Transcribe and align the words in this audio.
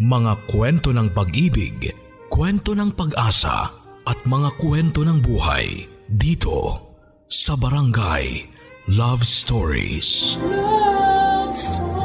Mga 0.00 0.48
kwento 0.48 0.96
ng 0.96 1.12
pag-ibig, 1.12 1.92
kwento 2.32 2.72
ng 2.72 2.96
pag-asa 2.96 3.68
at 4.08 4.16
mga 4.24 4.56
kwento 4.56 5.04
ng 5.04 5.20
buhay 5.20 5.84
dito 6.08 6.88
sa 7.28 7.52
Barangay 7.52 8.48
Love 8.96 9.20
Stories. 9.20 10.40
Love 10.40 11.52
Stories. 11.52 12.00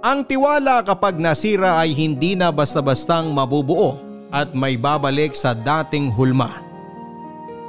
Ang 0.00 0.24
tiwala 0.24 0.80
kapag 0.88 1.20
nasira 1.20 1.84
ay 1.84 1.92
hindi 1.92 2.32
na 2.32 2.48
basta-bastang 2.48 3.28
mabubuo 3.28 4.00
at 4.32 4.56
may 4.56 4.80
babalik 4.80 5.36
sa 5.36 5.52
dating 5.52 6.08
hulma. 6.16 6.69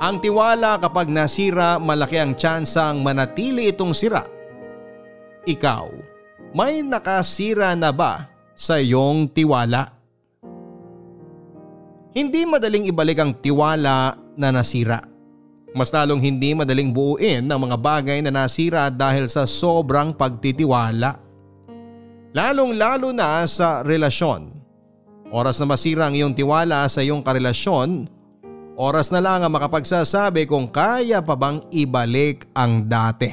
Ang 0.02 0.18
tiwala 0.18 0.82
kapag 0.82 1.14
nasira 1.14 1.78
malaki 1.78 2.18
ang 2.18 2.34
tsansang 2.34 3.06
manatili 3.06 3.70
itong 3.70 3.94
sira. 3.94 4.26
Ikaw, 5.46 5.86
may 6.58 6.82
nakasira 6.82 7.78
na 7.78 7.94
ba 7.94 8.26
sa 8.58 8.82
iyong 8.82 9.30
tiwala? 9.30 9.94
Hindi 12.18 12.50
madaling 12.50 12.90
ibalik 12.90 13.22
ang 13.22 13.38
tiwala 13.38 14.18
na 14.34 14.50
nasira. 14.50 15.06
Mas 15.78 15.94
lalong 15.94 16.20
hindi 16.20 16.58
madaling 16.58 16.90
buuin 16.92 17.46
ang 17.46 17.70
mga 17.70 17.78
bagay 17.78 18.20
na 18.26 18.34
nasira 18.34 18.90
dahil 18.90 19.30
sa 19.30 19.46
sobrang 19.46 20.18
pagtitiwala. 20.18 21.16
Lalong 22.34 22.74
lalo 22.74 23.14
na 23.14 23.46
sa 23.46 23.86
relasyon. 23.86 24.50
Oras 25.30 25.62
na 25.62 25.70
masira 25.70 26.10
ang 26.10 26.18
iyong 26.18 26.36
tiwala 26.36 26.90
sa 26.90 27.00
iyong 27.00 27.24
karelasyon, 27.24 28.10
oras 28.82 29.14
na 29.14 29.22
lang 29.22 29.46
ang 29.46 29.54
makapagsasabi 29.54 30.50
kung 30.50 30.66
kaya 30.66 31.22
pa 31.22 31.38
bang 31.38 31.62
ibalik 31.70 32.50
ang 32.58 32.90
dati. 32.90 33.30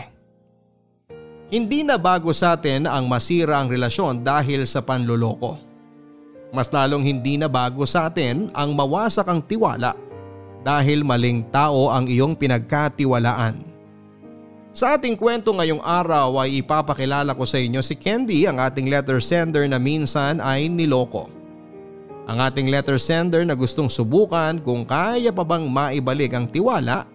Hindi 1.48 1.80
na 1.80 1.96
bago 1.96 2.28
sa 2.36 2.52
atin 2.52 2.84
ang 2.84 3.08
masira 3.08 3.56
ang 3.56 3.72
relasyon 3.72 4.20
dahil 4.20 4.68
sa 4.68 4.84
panluloko. 4.84 5.56
Mas 6.52 6.68
lalong 6.68 7.00
hindi 7.00 7.40
na 7.40 7.48
bago 7.48 7.88
sa 7.88 8.12
atin 8.12 8.52
ang 8.52 8.76
mawasak 8.76 9.24
ang 9.24 9.40
tiwala 9.40 9.96
dahil 10.60 11.00
maling 11.00 11.48
tao 11.48 11.88
ang 11.88 12.04
iyong 12.04 12.36
pinagkatiwalaan. 12.36 13.64
Sa 14.76 15.00
ating 15.00 15.16
kwento 15.16 15.56
ngayong 15.56 15.80
araw 15.80 16.44
ay 16.44 16.60
ipapakilala 16.60 17.32
ko 17.32 17.48
sa 17.48 17.56
inyo 17.56 17.80
si 17.80 17.96
Candy 17.96 18.44
ang 18.44 18.60
ating 18.60 18.92
letter 18.92 19.16
sender 19.16 19.64
na 19.64 19.80
minsan 19.80 20.44
ay 20.44 20.68
niloko. 20.68 21.37
Ang 22.28 22.44
ating 22.44 22.68
letter 22.68 23.00
sender 23.00 23.40
na 23.48 23.56
gustong 23.56 23.88
subukan 23.88 24.60
kung 24.60 24.84
kaya 24.84 25.32
pa 25.32 25.48
bang 25.48 25.64
maibalik 25.64 26.36
ang 26.36 26.44
tiwala 26.44 27.08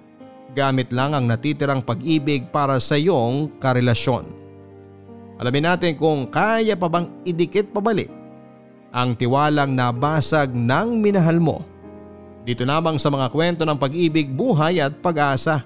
gamit 0.57 0.89
lang 0.89 1.13
ang 1.13 1.29
natitirang 1.29 1.85
pag-ibig 1.85 2.49
para 2.49 2.81
sa 2.81 2.97
iyong 2.97 3.53
karelasyon. 3.61 4.25
Alamin 5.37 5.69
natin 5.69 5.93
kung 5.93 6.25
kaya 6.29 6.73
pa 6.73 6.89
bang 6.89 7.09
idikit 7.29 7.69
pabalik 7.69 8.09
ang 8.93 9.13
tiwalang 9.17 9.73
nabasag 9.73 10.53
ng 10.53 11.01
minahal 11.01 11.37
mo. 11.37 11.65
Dito 12.45 12.65
lamang 12.65 12.97
sa 13.01 13.09
mga 13.09 13.29
kwento 13.33 13.63
ng 13.65 13.77
pag-ibig, 13.77 14.29
buhay 14.29 14.81
at 14.81 14.97
pag-asa 15.01 15.65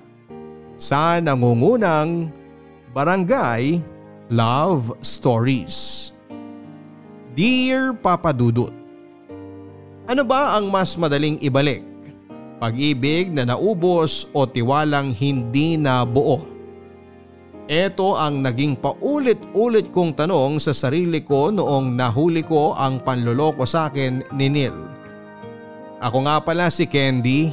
sa 0.80 1.20
nangungunang 1.20 2.32
Barangay 2.96 3.84
Love 4.32 4.96
Stories. 5.04 6.10
Dear 7.34 7.98
Papa 7.98 8.30
Dudut, 8.30 8.77
Ano 10.08 10.24
ba 10.24 10.56
ang 10.56 10.72
mas 10.72 10.96
madaling 10.96 11.36
ibalik? 11.44 11.84
Pag-ibig 12.64 13.28
na 13.28 13.44
naubos 13.44 14.32
o 14.32 14.48
tiwalang 14.48 15.12
hindi 15.12 15.76
na 15.76 16.08
buo? 16.08 16.48
Ito 17.68 18.16
ang 18.16 18.40
naging 18.40 18.80
paulit-ulit 18.80 19.92
kong 19.92 20.16
tanong 20.16 20.64
sa 20.64 20.72
sarili 20.72 21.20
ko 21.20 21.52
noong 21.52 22.00
nahuli 22.00 22.40
ko 22.40 22.72
ang 22.80 23.04
panloloko 23.04 23.68
sa 23.68 23.92
akin 23.92 24.24
ni 24.32 24.48
Neil. 24.48 24.78
Ako 26.00 26.24
nga 26.24 26.40
pala 26.40 26.72
si 26.72 26.88
Candy, 26.88 27.52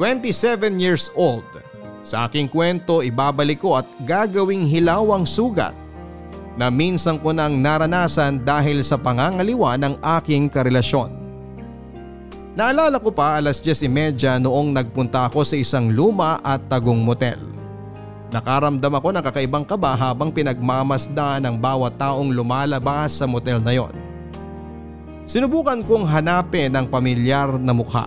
27 0.00 0.80
years 0.80 1.12
old. 1.12 1.44
Sa 2.00 2.24
aking 2.24 2.48
kwento 2.48 3.04
ibabalik 3.04 3.60
ko 3.60 3.76
at 3.76 3.84
gagawing 4.08 4.64
hilawang 4.64 5.28
sugat 5.28 5.76
na 6.56 6.72
minsan 6.72 7.20
ko 7.20 7.36
nang 7.36 7.60
naranasan 7.60 8.40
dahil 8.48 8.80
sa 8.80 8.96
pangangaliwa 8.96 9.76
ng 9.76 10.00
aking 10.00 10.48
karelasyon. 10.48 11.19
Naalala 12.50 12.98
ko 12.98 13.14
pa 13.14 13.38
alas 13.38 13.62
10.30 13.62 14.42
noong 14.42 14.74
nagpunta 14.74 15.30
ako 15.30 15.46
sa 15.46 15.54
isang 15.54 15.94
luma 15.94 16.42
at 16.42 16.58
tagong 16.66 16.98
motel. 16.98 17.38
Nakaramdam 18.34 18.90
ako 18.90 19.08
ng 19.14 19.22
kakaibang 19.22 19.62
kaba 19.62 19.94
habang 19.94 20.34
pinagmamasda 20.34 21.38
ng 21.46 21.54
bawat 21.54 21.94
taong 21.94 22.34
lumalabas 22.34 23.14
sa 23.14 23.26
motel 23.30 23.62
na 23.62 23.74
yon. 23.74 23.94
Sinubukan 25.30 25.86
kong 25.86 26.10
hanapin 26.10 26.74
ang 26.74 26.90
pamilyar 26.90 27.54
na 27.54 27.70
mukha. 27.70 28.06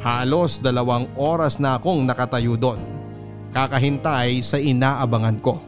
Halos 0.00 0.56
dalawang 0.60 1.08
oras 1.16 1.60
na 1.60 1.76
akong 1.76 2.04
nakatayo 2.04 2.56
doon. 2.56 2.80
Kakahintay 3.52 4.40
sa 4.40 4.56
inaabangan 4.56 5.36
ko. 5.44 5.60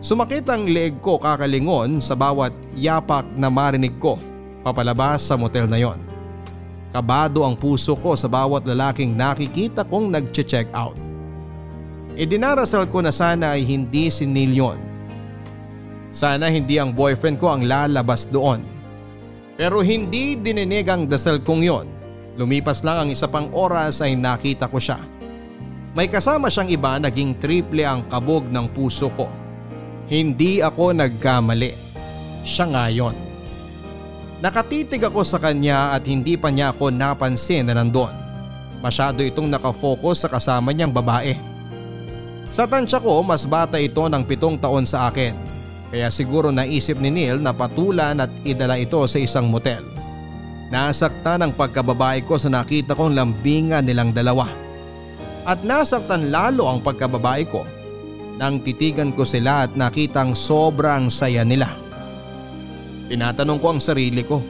Sumakit 0.00 0.48
ang 0.48 0.64
leeg 0.68 1.00
ko 1.00 1.20
kakalingon 1.20 2.00
sa 2.00 2.16
bawat 2.16 2.52
yapak 2.76 3.24
na 3.36 3.52
marinig 3.52 3.96
ko 4.00 4.16
papalabas 4.64 5.28
sa 5.28 5.36
motel 5.36 5.68
na 5.68 5.76
yon. 5.76 6.13
Kabado 6.94 7.42
ang 7.42 7.58
puso 7.58 7.98
ko 7.98 8.14
sa 8.14 8.30
bawat 8.30 8.62
lalaking 8.62 9.18
nakikita 9.18 9.82
kong 9.82 10.14
nag-check 10.14 10.70
out. 10.70 10.94
Idinarasal 12.14 12.86
ko 12.86 13.02
na 13.02 13.10
sana 13.10 13.58
ay 13.58 13.66
hindi 13.66 14.06
si 14.14 14.22
Neil 14.22 14.54
yun. 14.54 14.78
Sana 16.14 16.46
hindi 16.46 16.78
ang 16.78 16.94
boyfriend 16.94 17.42
ko 17.42 17.50
ang 17.50 17.66
lalabas 17.66 18.30
doon. 18.30 18.62
Pero 19.58 19.82
hindi 19.82 20.38
dininig 20.38 20.86
ang 20.86 21.10
dasal 21.10 21.42
kong 21.42 21.62
yon. 21.66 21.86
Lumipas 22.38 22.86
lang 22.86 23.06
ang 23.06 23.10
isa 23.10 23.26
pang 23.26 23.50
oras 23.50 23.98
ay 23.98 24.14
nakita 24.14 24.70
ko 24.70 24.78
siya. 24.78 25.02
May 25.98 26.06
kasama 26.06 26.46
siyang 26.46 26.70
iba 26.70 27.02
naging 27.02 27.42
triple 27.42 27.82
ang 27.82 28.06
kabog 28.06 28.46
ng 28.46 28.70
puso 28.70 29.10
ko. 29.14 29.26
Hindi 30.06 30.62
ako 30.62 30.94
nagkamali. 30.94 31.74
Siya 32.46 32.70
nga 32.70 32.86
yon. 32.86 33.23
Nakatitig 34.44 35.00
ako 35.00 35.24
sa 35.24 35.40
kanya 35.40 35.96
at 35.96 36.04
hindi 36.04 36.36
pa 36.36 36.52
niya 36.52 36.76
ako 36.76 36.92
napansin 36.92 37.64
na 37.64 37.80
nandun. 37.80 38.12
Masyado 38.84 39.24
itong 39.24 39.48
nakafocus 39.48 40.20
sa 40.20 40.28
kasama 40.28 40.68
niyang 40.68 40.92
babae. 40.92 41.32
Sa 42.52 42.68
tansya 42.68 43.00
ko 43.00 43.24
mas 43.24 43.48
bata 43.48 43.80
ito 43.80 44.04
ng 44.04 44.20
pitong 44.28 44.60
taon 44.60 44.84
sa 44.84 45.08
akin. 45.08 45.32
Kaya 45.88 46.12
siguro 46.12 46.52
naisip 46.52 47.00
ni 47.00 47.08
Neil 47.08 47.40
na 47.40 47.56
patulan 47.56 48.20
at 48.20 48.28
idala 48.44 48.76
ito 48.76 49.00
sa 49.08 49.16
isang 49.16 49.48
motel. 49.48 49.80
Nasaktan 50.68 51.40
ang 51.40 51.56
pagkababae 51.56 52.20
ko 52.28 52.36
sa 52.36 52.52
nakita 52.52 52.92
kong 52.92 53.16
lambingan 53.16 53.88
nilang 53.88 54.12
dalawa. 54.12 54.44
At 55.48 55.64
nasaktan 55.64 56.28
lalo 56.28 56.68
ang 56.68 56.84
pagkababae 56.84 57.48
ko 57.48 57.64
nang 58.36 58.60
titigan 58.60 59.16
ko 59.16 59.24
sila 59.24 59.64
at 59.64 59.72
nakitang 59.72 60.36
sobrang 60.36 61.08
saya 61.08 61.48
nila. 61.48 61.83
Tinatanong 63.08 63.60
ko 63.60 63.66
ang 63.76 63.80
sarili 63.82 64.24
ko. 64.24 64.40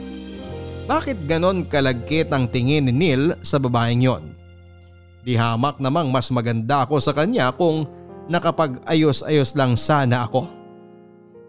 Bakit 0.85 1.25
ganon 1.27 1.65
kalagkit 1.65 2.29
ang 2.29 2.47
tingin 2.47 2.87
ni 2.87 2.93
Neil 2.93 3.35
sa 3.41 3.59
babaeng 3.59 4.05
yon? 4.05 4.23
Di 5.25 5.33
hamak 5.33 5.81
namang 5.81 6.13
mas 6.13 6.29
maganda 6.29 6.85
ako 6.85 7.01
sa 7.01 7.11
kanya 7.11 7.49
kung 7.51 7.89
nakapag-ayos-ayos 8.29 9.57
lang 9.57 9.73
sana 9.73 10.29
ako. 10.29 10.45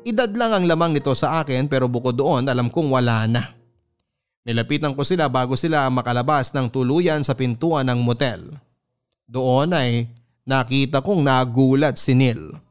Edad 0.09 0.33
lang 0.33 0.57
ang 0.57 0.65
lamang 0.65 0.97
nito 0.97 1.13
sa 1.13 1.45
akin 1.45 1.69
pero 1.69 1.85
bukod 1.85 2.17
doon 2.17 2.49
alam 2.49 2.73
kong 2.73 2.89
wala 2.89 3.29
na. 3.29 3.53
Nilapitan 4.47 4.95
ko 4.95 5.03
sila 5.03 5.27
bago 5.27 5.59
sila 5.59 5.91
makalabas 5.91 6.55
ng 6.55 6.71
tuluyan 6.71 7.21
sa 7.27 7.35
pintuan 7.35 7.91
ng 7.91 8.01
motel. 8.01 8.57
Doon 9.27 9.75
ay 9.75 10.07
nakita 10.47 11.03
kong 11.03 11.27
nagulat 11.27 11.99
si 11.99 12.15
Neil. 12.15 12.66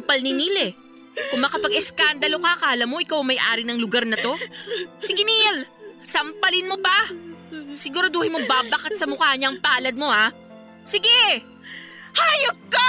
Sampal 0.00 0.24
ni 0.24 0.32
Neil 0.32 0.56
eh. 0.64 0.72
Kung 1.28 1.44
makapag-eskandalo 1.44 2.40
ka, 2.40 2.50
akala 2.56 2.88
mo 2.88 3.04
ikaw 3.04 3.20
may-ari 3.20 3.68
ng 3.68 3.76
lugar 3.76 4.08
na 4.08 4.16
to? 4.16 4.32
Sige 4.96 5.28
Neil, 5.28 5.68
sampalin 6.00 6.72
mo 6.72 6.80
pa. 6.80 7.12
Siguraduhin 7.76 8.32
mo 8.32 8.40
babakat 8.48 8.96
sa 8.96 9.04
mukha 9.04 9.36
niya 9.36 9.52
ang 9.52 9.60
palad 9.60 9.92
mo 9.92 10.08
ha. 10.08 10.32
Sige! 10.80 11.44
Hayop 12.16 12.58
ka! 12.72 12.88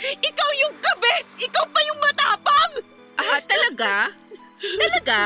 Ikaw 0.00 0.50
yung 0.64 0.74
kabit! 0.80 1.24
Ikaw 1.44 1.64
pa 1.68 1.80
yung 1.84 2.00
matapang! 2.00 2.72
Ah, 3.20 3.40
talaga? 3.44 3.92
Talaga? 4.56 5.20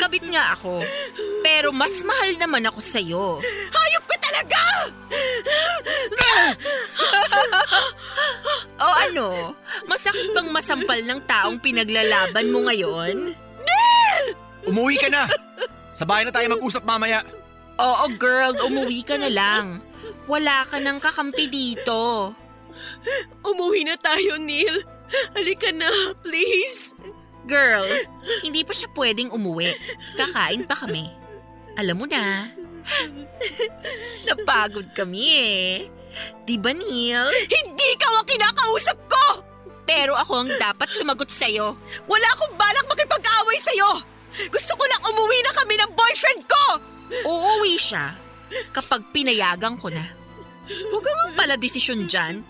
Kabit 0.00 0.24
nga 0.32 0.56
ako. 0.56 0.80
Pero 1.44 1.68
mas 1.74 2.00
mahal 2.00 2.38
naman 2.40 2.64
ako 2.64 2.80
sa'yo. 2.80 3.26
Masampal 10.98 11.02
ng 11.06 11.20
taong 11.26 11.58
pinaglalaban 11.62 12.50
mo 12.50 12.66
ngayon? 12.66 13.34
Umuwi 14.66 14.96
ka 14.98 15.08
na! 15.08 15.30
Sa 15.94 16.04
bahay 16.04 16.26
na 16.26 16.34
tayo 16.34 16.50
mag-usap 16.50 16.82
mamaya. 16.82 17.22
Oo 17.78 18.06
girl, 18.18 18.54
umuwi 18.66 19.06
ka 19.06 19.14
na 19.14 19.30
lang. 19.30 19.78
Wala 20.26 20.66
ka 20.66 20.82
nang 20.82 20.98
kakampi 20.98 21.46
dito. 21.46 22.34
Umuwi 23.42 23.86
na 23.86 23.96
tayo, 23.98 24.38
Neil. 24.38 24.82
Halika 25.34 25.70
na, 25.72 25.88
please. 26.20 26.94
Girl, 27.48 27.86
hindi 28.44 28.60
pa 28.62 28.76
siya 28.76 28.92
pwedeng 28.92 29.32
umuwi. 29.32 29.72
Kakain 30.18 30.68
pa 30.68 30.76
kami. 30.84 31.08
Alam 31.78 32.02
mo 32.02 32.06
na. 32.06 32.50
Napagod 34.28 34.90
kami 34.92 35.24
eh. 35.32 35.70
Di 36.44 36.60
ba, 36.60 36.74
Neil? 36.74 37.30
Hindi 37.46 37.86
ikaw 37.96 38.20
ang 38.20 38.28
kinakausap 38.28 38.98
ko! 39.06 39.47
Pero 39.88 40.12
ako 40.12 40.44
ang 40.44 40.50
dapat 40.60 40.92
sumagot 40.92 41.32
sa'yo. 41.32 41.72
Wala 42.04 42.28
akong 42.36 42.54
balak 42.60 42.84
makipag-away 42.92 43.56
sa'yo! 43.56 44.04
Gusto 44.52 44.76
ko 44.76 44.84
lang 44.84 45.02
umuwi 45.08 45.40
na 45.40 45.52
kami 45.56 45.74
ng 45.80 45.92
boyfriend 45.96 46.42
ko! 46.44 46.64
Uuwi 47.24 47.80
siya 47.80 48.12
kapag 48.76 49.00
pinayagan 49.16 49.80
ko 49.80 49.88
na. 49.88 50.04
Huwag 50.68 51.00
ka 51.00 51.08
nga 51.08 51.26
pala 51.32 51.54
desisyon 51.56 52.04
dyan. 52.04 52.44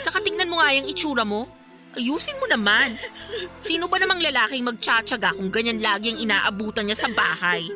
Saka 0.00 0.24
tignan 0.24 0.48
mo 0.48 0.56
nga 0.56 0.72
yung 0.72 0.88
itsura 0.88 1.28
mo. 1.28 1.44
Ayusin 2.00 2.40
mo 2.40 2.48
naman. 2.48 2.96
Sino 3.60 3.84
ba 3.84 4.00
namang 4.00 4.24
lalaking 4.24 4.64
magtsatsaga 4.64 5.36
kung 5.36 5.52
ganyan 5.52 5.84
lagi 5.84 6.16
ang 6.16 6.22
inaabutan 6.24 6.88
niya 6.88 6.96
sa 6.96 7.12
bahay? 7.12 7.68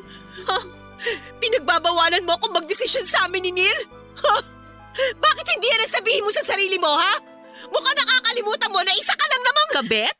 Pinagbabawalan 1.44 2.24
mo 2.24 2.32
akong 2.40 2.56
magdesisyon 2.56 3.04
sa 3.04 3.28
amin 3.28 3.52
ni 3.52 3.52
Neil? 3.60 3.80
Ha? 4.24 4.36
Bakit 4.94 5.46
hindi 5.58 5.66
yan 5.68 5.90
sabihin 5.90 6.24
mo 6.24 6.30
sa 6.32 6.46
sarili 6.46 6.80
mo, 6.80 6.88
ha? 6.88 7.33
Mukhang 7.68 7.96
nakakalimutan 7.96 8.72
mo 8.72 8.80
na 8.82 8.92
isa 8.96 9.14
ka 9.14 9.26
lang 9.28 9.42
namang... 9.44 9.68
Kabet? 9.74 10.16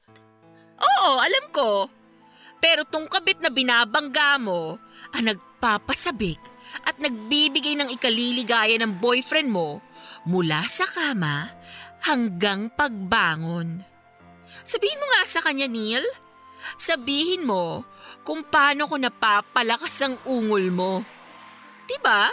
Oo, 0.81 1.11
alam 1.21 1.45
ko. 1.53 1.89
Pero 2.59 2.89
tong 2.89 3.09
kabit 3.09 3.45
na 3.45 3.53
binabangga 3.53 4.41
mo, 4.41 4.81
ang 5.13 5.25
nagpapasabik 5.29 6.41
at 6.89 6.97
nagbibigay 6.99 7.77
ng 7.77 7.93
ikaliligaya 7.93 8.75
ng 8.81 8.99
boyfriend 8.99 9.53
mo 9.53 9.85
mula 10.25 10.65
sa 10.65 10.89
kama 10.89 11.53
hanggang 12.03 12.73
pagbangon. 12.73 13.85
Sabihin 14.65 15.01
mo 15.01 15.07
nga 15.13 15.23
sa 15.29 15.41
kanya, 15.45 15.69
Neil. 15.69 16.05
Sabihin 16.81 17.45
mo 17.45 17.85
kung 18.25 18.41
paano 18.41 18.89
ko 18.89 18.97
napapalakas 18.97 20.01
ang 20.01 20.17
ungol 20.25 20.73
mo. 20.73 20.93
'Di 21.85 22.01
ba? 22.01 22.33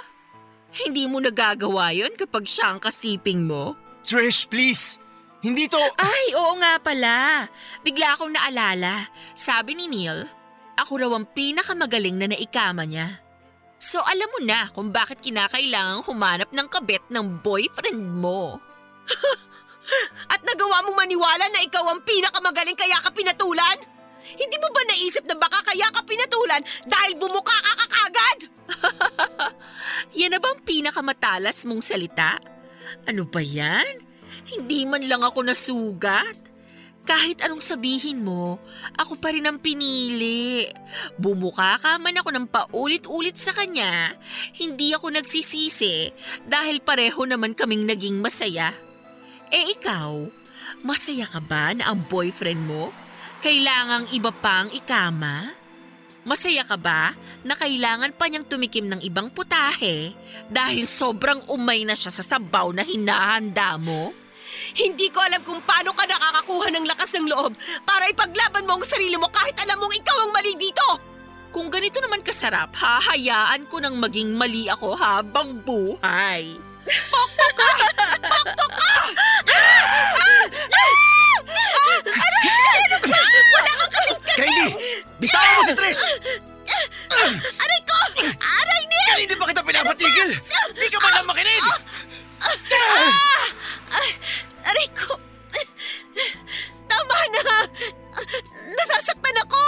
Hindi 0.72 1.04
mo 1.12 1.20
nagagawa 1.20 1.92
yon 1.92 2.16
kapag 2.16 2.48
siya 2.48 2.72
ang 2.72 2.80
kasiping 2.80 3.44
mo. 3.44 3.76
Trish, 4.02 4.50
please! 4.50 4.98
Hindi 5.42 5.66
to... 5.66 5.82
Ay, 5.98 6.38
oo 6.38 6.54
nga 6.62 6.78
pala. 6.78 7.50
Bigla 7.82 8.14
akong 8.14 8.30
naalala. 8.30 9.10
Sabi 9.34 9.74
ni 9.74 9.90
Neil, 9.90 10.30
ako 10.78 11.02
raw 11.02 11.12
ang 11.18 11.26
pinakamagaling 11.34 12.18
na 12.18 12.30
naikama 12.30 12.86
niya. 12.86 13.22
So 13.82 13.98
alam 14.06 14.30
mo 14.30 14.40
na 14.46 14.70
kung 14.70 14.94
bakit 14.94 15.26
kinakailangang 15.26 16.06
humanap 16.06 16.54
ng 16.54 16.68
kabit 16.70 17.02
ng 17.10 17.42
boyfriend 17.42 18.02
mo. 18.22 18.62
At 20.34 20.46
nagawa 20.46 20.86
mong 20.86 20.98
maniwala 21.02 21.50
na 21.50 21.66
ikaw 21.66 21.90
ang 21.90 22.06
pinakamagaling 22.06 22.78
kaya 22.78 23.02
ka 23.02 23.10
pinatulan? 23.10 23.82
Hindi 24.22 24.56
mo 24.62 24.70
ba 24.70 24.86
naisip 24.86 25.26
na 25.26 25.34
baka 25.34 25.66
kaya 25.66 25.90
ka 25.90 26.06
pinatulan 26.06 26.62
dahil 26.86 27.18
bumuka 27.18 27.58
ka 27.58 27.74
kakagad? 27.82 28.40
Yan 30.22 30.38
na 30.38 30.40
bang 30.40 30.62
pinakamatalas 30.62 31.66
mong 31.66 31.82
salita? 31.82 32.38
Ano 33.08 33.28
ba 33.28 33.42
yan? 33.42 34.04
Hindi 34.48 34.88
man 34.88 35.06
lang 35.06 35.22
ako 35.22 35.46
nasugat. 35.46 36.38
Kahit 37.02 37.42
anong 37.42 37.66
sabihin 37.66 38.22
mo, 38.22 38.62
ako 38.94 39.18
pa 39.18 39.34
rin 39.34 39.50
ang 39.50 39.58
pinili. 39.58 40.70
Bumuka 41.18 41.82
ka 41.82 41.98
man 41.98 42.14
ako 42.14 42.30
ng 42.30 42.46
paulit-ulit 42.46 43.42
sa 43.42 43.58
kanya, 43.58 44.14
hindi 44.62 44.94
ako 44.94 45.10
nagsisisi 45.10 46.14
dahil 46.46 46.78
pareho 46.86 47.26
naman 47.26 47.58
kaming 47.58 47.90
naging 47.90 48.22
masaya. 48.22 48.70
Eh 49.50 49.74
ikaw, 49.74 50.30
masaya 50.86 51.26
ka 51.26 51.42
ba 51.42 51.74
na 51.74 51.90
ang 51.90 52.06
boyfriend 52.06 52.62
mo 52.70 52.94
kailangang 53.42 54.06
iba 54.14 54.30
pang 54.30 54.70
ikama? 54.70 55.61
Masaya 56.22 56.62
ka 56.62 56.78
ba 56.78 57.18
na 57.42 57.58
kailangan 57.58 58.14
pa 58.14 58.30
niyang 58.30 58.46
tumikim 58.46 58.86
ng 58.86 59.02
ibang 59.02 59.34
putahe 59.34 60.14
dahil 60.54 60.86
sobrang 60.86 61.42
umay 61.50 61.82
na 61.82 61.98
siya 61.98 62.14
sa 62.14 62.22
sabaw 62.22 62.70
na 62.70 62.86
hinahanda 62.86 63.74
mo? 63.82 64.14
Hindi 64.78 65.10
ko 65.10 65.18
alam 65.18 65.42
kung 65.42 65.58
paano 65.66 65.98
ka 65.98 66.06
nakakakuha 66.06 66.70
ng 66.78 66.86
lakas 66.86 67.18
ng 67.18 67.26
loob 67.26 67.58
para 67.82 68.06
ipaglaban 68.06 68.70
mo 68.70 68.78
ang 68.78 68.86
sarili 68.86 69.18
mo 69.18 69.34
kahit 69.34 69.58
alam 69.66 69.82
mong 69.82 69.98
ikaw 69.98 70.18
ang 70.22 70.32
mali 70.32 70.54
dito. 70.62 70.86
Kung 71.50 71.74
ganito 71.74 71.98
naman 71.98 72.22
kasarap, 72.22 72.70
hahayaan 72.78 73.66
ko 73.68 73.82
nang 73.82 73.98
maging 73.98 74.32
mali 74.38 74.70
ako 74.70 74.94
habang 74.94 75.58
buhay. 75.66 76.54
Candy! 84.36 84.68
Bitawan 85.20 85.52
mo 85.60 85.62
si 85.68 85.74
Trish! 85.76 86.04
Aray 87.60 87.82
ko! 87.84 87.98
Aray 88.40 88.82
ni! 88.88 89.00
Kanina 89.12 89.34
ba 89.36 89.46
kita 89.52 89.62
pinapatigil? 89.62 90.30
Di 90.78 90.88
ka 90.88 90.98
man 91.04 91.12
lang 91.20 91.28
makinig! 91.28 91.64
Aray 94.64 94.88
ko! 94.96 95.20
Tama 96.88 97.18
na! 97.36 97.44
Nasasaktan 98.72 99.36
ako! 99.44 99.62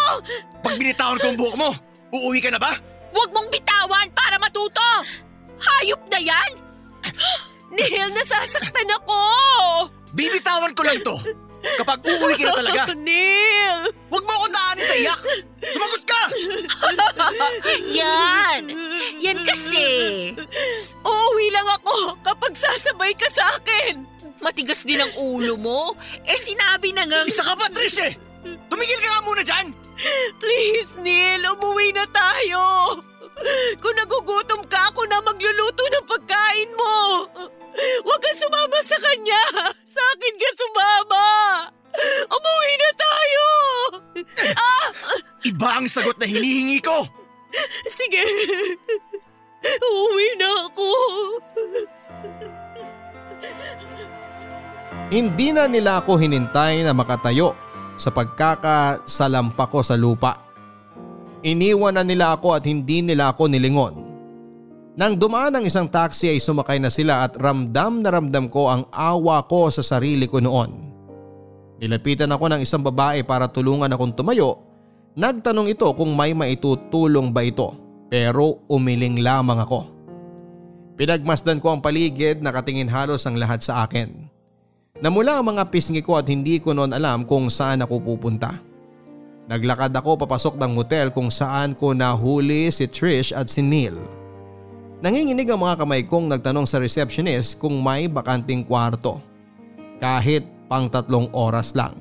Pag 0.64 0.76
binitawan 0.80 1.20
ko 1.20 1.26
ang 1.28 1.38
buhok 1.40 1.56
mo, 1.60 1.70
uuwi 2.16 2.40
ka 2.40 2.50
na 2.54 2.62
ba? 2.62 2.72
Huwag 3.12 3.30
mong 3.36 3.52
bitawan 3.52 4.08
para 4.16 4.40
matuto! 4.40 4.90
Hayop 5.60 6.02
na 6.08 6.20
yan! 6.24 6.52
Neil, 7.76 8.10
nasasaktan 8.16 8.90
ako! 9.02 9.18
Bibitawan 10.14 10.72
ko 10.78 10.82
lang 10.86 11.02
to 11.02 11.43
kapag 11.64 12.00
uuwi 12.04 12.34
ka 12.38 12.52
na 12.52 12.54
talaga. 12.60 12.82
Neil! 13.08 13.92
Huwag 14.12 14.24
mo 14.28 14.32
akong 14.36 14.54
daanin 14.54 14.86
sa 14.86 14.96
iyak! 15.00 15.22
Sumagot 15.64 16.04
ka! 16.06 16.22
Yan! 18.00 18.62
Yan 19.24 19.40
kasi! 19.48 19.88
Uuwi 21.02 21.48
lang 21.50 21.68
ako 21.82 22.20
kapag 22.22 22.54
sasabay 22.54 23.16
ka 23.16 23.28
sa 23.32 23.58
akin! 23.58 24.06
Matigas 24.44 24.84
din 24.84 25.00
ang 25.00 25.14
ulo 25.24 25.56
mo. 25.56 25.96
Eh 26.28 26.36
sinabi 26.36 26.92
na 26.92 27.08
nga... 27.08 27.24
Isa 27.24 27.48
ka 27.48 27.56
pa, 27.56 27.72
Trish 27.72 28.04
eh! 28.04 28.14
Tumigil 28.68 29.00
ka 29.00 29.10
nga 29.10 29.24
muna 29.24 29.44
dyan! 29.44 29.68
Please, 30.42 31.00
Neil, 31.00 31.48
umuwi 31.56 31.96
na 31.96 32.04
tayo! 32.12 32.62
Kung 33.82 33.96
nagugutom 33.98 34.62
ka, 34.70 34.94
ako 34.94 35.06
na 35.10 35.20
magluluto 35.24 35.84
ng 35.90 36.06
pagkain 36.06 36.72
mo! 36.78 37.26
Huwag 38.06 38.20
kang 38.22 38.38
sumama 38.38 38.80
sa 38.86 38.98
kanya! 39.02 39.42
Sa 39.84 40.02
akin 40.14 40.36
ka 40.38 40.50
sumama! 40.54 41.28
Umuwi 42.30 42.74
na 42.78 42.90
tayo! 42.98 43.46
Iba 45.46 45.70
ang 45.82 45.88
sagot 45.90 46.18
na 46.22 46.30
hinihingi 46.30 46.80
ko! 46.82 47.06
Sige, 47.86 48.24
uuwi 49.82 50.30
na 50.42 50.50
ako. 50.70 50.90
Hindi 55.14 55.54
na 55.54 55.70
nila 55.70 56.02
ako 56.02 56.18
hinintay 56.18 56.82
na 56.82 56.98
makatayo 56.98 57.54
sa 57.94 58.10
pagkakasalampa 58.10 59.70
ko 59.70 59.86
sa 59.86 59.94
lupa. 59.94 60.43
Iniwan 61.44 62.00
na 62.00 62.08
nila 62.08 62.40
ako 62.40 62.56
at 62.56 62.64
hindi 62.64 63.04
nila 63.04 63.36
ako 63.36 63.52
nilingon. 63.52 63.96
Nang 64.96 65.20
dumaan 65.20 65.60
ang 65.60 65.66
isang 65.68 65.92
taxi 65.92 66.32
ay 66.32 66.40
sumakay 66.40 66.80
na 66.80 66.88
sila 66.88 67.28
at 67.28 67.36
ramdam 67.36 68.00
na 68.00 68.10
ramdam 68.14 68.48
ko 68.48 68.72
ang 68.72 68.88
awa 68.96 69.44
ko 69.44 69.68
sa 69.68 69.84
sarili 69.84 70.24
ko 70.24 70.40
noon. 70.40 70.72
Nilapitan 71.84 72.32
ako 72.32 72.46
ng 72.48 72.62
isang 72.64 72.80
babae 72.80 73.28
para 73.28 73.52
tulungan 73.52 73.92
akong 73.92 74.16
tumayo. 74.16 74.64
Nagtanong 75.20 75.68
ito 75.68 75.90
kung 75.98 76.16
may 76.16 76.32
maitutulong 76.32 77.36
ba 77.36 77.44
ito 77.44 77.76
pero 78.08 78.64
umiling 78.72 79.20
lamang 79.20 79.60
ako. 79.60 79.90
Pinagmasdan 80.96 81.58
ko 81.60 81.74
ang 81.74 81.82
paligid 81.82 82.40
nakatingin 82.40 82.88
halos 82.88 83.26
ang 83.26 83.36
lahat 83.36 83.66
sa 83.66 83.84
akin. 83.84 84.32
Namula 85.02 85.42
ang 85.42 85.58
mga 85.58 85.74
pisngi 85.74 86.06
ko 86.06 86.22
at 86.22 86.30
hindi 86.30 86.62
ko 86.62 86.72
noon 86.72 86.94
alam 86.94 87.28
kung 87.28 87.50
saan 87.50 87.82
ako 87.82 88.00
pupunta. 88.00 88.62
Naglakad 89.44 89.92
ako 89.92 90.24
papasok 90.24 90.56
ng 90.56 90.72
hotel 90.80 91.12
kung 91.12 91.28
saan 91.28 91.76
ko 91.76 91.92
nahuli 91.92 92.72
si 92.72 92.88
Trish 92.88 93.36
at 93.36 93.52
si 93.52 93.60
Neil. 93.60 94.00
Nanginginig 95.04 95.52
ang 95.52 95.60
mga 95.60 95.84
kamay 95.84 96.08
kong 96.08 96.32
nagtanong 96.32 96.64
sa 96.64 96.80
receptionist 96.80 97.60
kung 97.60 97.76
may 97.84 98.08
bakanting 98.08 98.64
kwarto. 98.64 99.20
Kahit 100.00 100.48
pang 100.72 100.88
tatlong 100.88 101.28
oras 101.36 101.76
lang. 101.76 101.92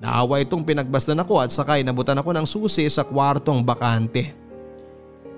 Naawa 0.00 0.40
itong 0.40 0.64
pinagbasdan 0.64 1.20
ako 1.20 1.44
at 1.44 1.52
sakay 1.52 1.84
nabutan 1.84 2.16
ako 2.16 2.32
ng 2.32 2.46
susi 2.48 2.88
sa 2.88 3.04
kwartong 3.04 3.60
bakante. 3.60 4.32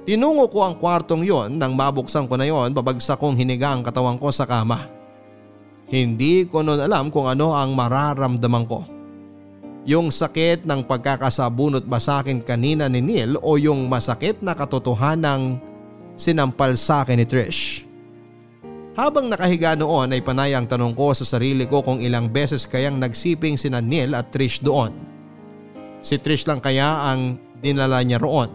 Tinungo 0.06 0.46
ko 0.46 0.62
ang 0.62 0.78
kwartong 0.78 1.26
yon 1.26 1.58
nang 1.58 1.74
mabuksan 1.74 2.30
ko 2.30 2.38
na 2.38 2.46
yon 2.46 2.70
babagsak 2.70 3.18
kong 3.18 3.34
hiniga 3.34 3.74
ang 3.74 3.82
katawan 3.82 4.14
ko 4.14 4.30
sa 4.30 4.46
kama. 4.46 4.86
Hindi 5.90 6.46
ko 6.46 6.62
noon 6.62 6.86
alam 6.86 7.10
kung 7.10 7.26
ano 7.26 7.50
ang 7.50 7.74
mararamdaman 7.74 8.64
ko. 8.70 8.99
Yung 9.88 10.12
sakit 10.12 10.68
ng 10.68 10.84
pagkakasabunot 10.84 11.88
ba 11.88 11.96
sa 11.96 12.20
akin 12.20 12.44
kanina 12.44 12.84
ni 12.84 13.00
Neil 13.00 13.40
o 13.40 13.56
yung 13.56 13.88
masakit 13.88 14.44
na 14.44 14.52
katotohanang 14.52 15.56
sinampal 16.20 16.76
sa 16.76 17.00
akin 17.00 17.16
ni 17.16 17.24
Trish. 17.24 17.88
Habang 18.92 19.32
nakahiga 19.32 19.72
noon 19.72 20.12
ay 20.12 20.20
panay 20.20 20.52
ang 20.52 20.68
tanong 20.68 20.92
ko 20.92 21.16
sa 21.16 21.24
sarili 21.24 21.64
ko 21.64 21.80
kung 21.80 22.04
ilang 22.04 22.28
beses 22.28 22.68
kayang 22.68 23.00
nagsiping 23.00 23.56
sina 23.56 23.80
Neil 23.80 24.12
at 24.12 24.28
Trish 24.28 24.60
doon. 24.60 24.92
Si 26.04 26.20
Trish 26.20 26.44
lang 26.44 26.60
kaya 26.60 27.08
ang 27.08 27.40
dinala 27.64 28.04
niya 28.04 28.20
roon. 28.20 28.52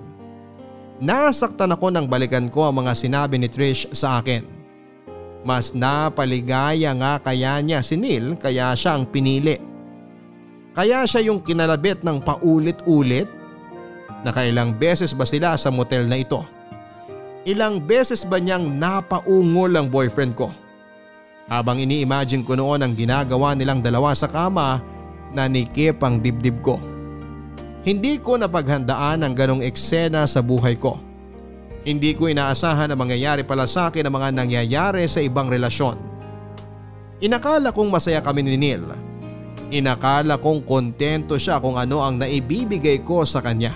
Nasaktan 1.01 1.73
ako 1.73 1.89
nang 1.89 2.05
balikan 2.05 2.53
ko 2.53 2.69
ang 2.69 2.85
mga 2.85 2.93
sinabi 2.93 3.41
ni 3.41 3.49
Trish 3.49 3.89
sa 3.97 4.21
akin. 4.21 4.45
Mas 5.41 5.73
napaligaya 5.73 6.93
nga 6.93 7.17
kaya 7.17 7.57
niya 7.65 7.81
si 7.81 7.97
Neil 7.97 8.37
kaya 8.37 8.77
siya 8.77 8.93
ang 8.93 9.09
pinili. 9.09 9.57
Kaya 10.75 11.07
siya 11.07 11.31
yung 11.31 11.39
kinalabit 11.39 12.03
ng 12.03 12.19
paulit-ulit? 12.19 13.31
Nakailang 14.27 14.75
beses 14.75 15.15
ba 15.15 15.23
sila 15.23 15.55
sa 15.55 15.71
motel 15.71 16.03
na 16.03 16.19
ito? 16.19 16.43
Ilang 17.47 17.79
beses 17.79 18.27
ba 18.27 18.43
niyang 18.43 18.75
napaungol 18.75 19.71
ang 19.71 19.87
boyfriend 19.87 20.35
ko? 20.35 20.51
Habang 21.47 21.79
ini-imagine 21.79 22.43
ko 22.43 22.59
noon 22.59 22.83
ang 22.83 22.91
ginagawa 22.91 23.55
nilang 23.55 23.79
dalawa 23.79 24.11
sa 24.11 24.27
kama, 24.27 24.83
nanikip 25.31 26.01
ang 26.03 26.19
dibdib 26.19 26.59
ko. 26.59 26.81
Hindi 27.85 28.17
ko 28.17 28.35
napaghandaan 28.35 29.21
ang 29.21 29.31
ganong 29.37 29.61
eksena 29.61 30.25
sa 30.25 30.41
buhay 30.41 30.75
ko. 30.75 30.97
Hindi 31.85 32.17
ko 32.17 32.25
inaasahan 32.27 32.89
na 32.89 32.97
mangyayari 32.97 33.45
pala 33.45 33.69
sa 33.69 33.93
akin 33.93 34.09
ang 34.09 34.15
mga 34.17 34.29
nangyayari 34.33 35.05
sa 35.05 35.21
ibang 35.21 35.47
relasyon. 35.47 36.01
Inakala 37.21 37.69
kong 37.69 37.93
masaya 37.93 38.25
kami 38.25 38.41
ni 38.41 38.57
Neil. 38.57 38.89
Inakala 39.73 40.37
kong 40.37 40.61
kontento 40.61 41.33
siya 41.41 41.57
kung 41.57 41.79
ano 41.79 42.05
ang 42.05 42.21
naibibigay 42.21 43.01
ko 43.01 43.25
sa 43.25 43.41
kanya. 43.41 43.73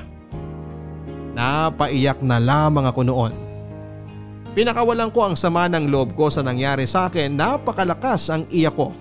Napaiyak 1.33 2.21
na 2.21 2.37
lamang 2.37 2.85
ako 2.85 3.01
noon. 3.05 3.33
Pinakawalan 4.53 5.09
ko 5.13 5.29
ang 5.29 5.35
sama 5.37 5.69
ng 5.69 5.89
loob 5.89 6.13
ko 6.17 6.29
sa 6.29 6.41
nangyari 6.45 6.85
sa 6.89 7.09
akin, 7.09 7.33
napakalakas 7.33 8.29
ang 8.29 8.43
iyak 8.49 8.75
ko. 8.75 8.93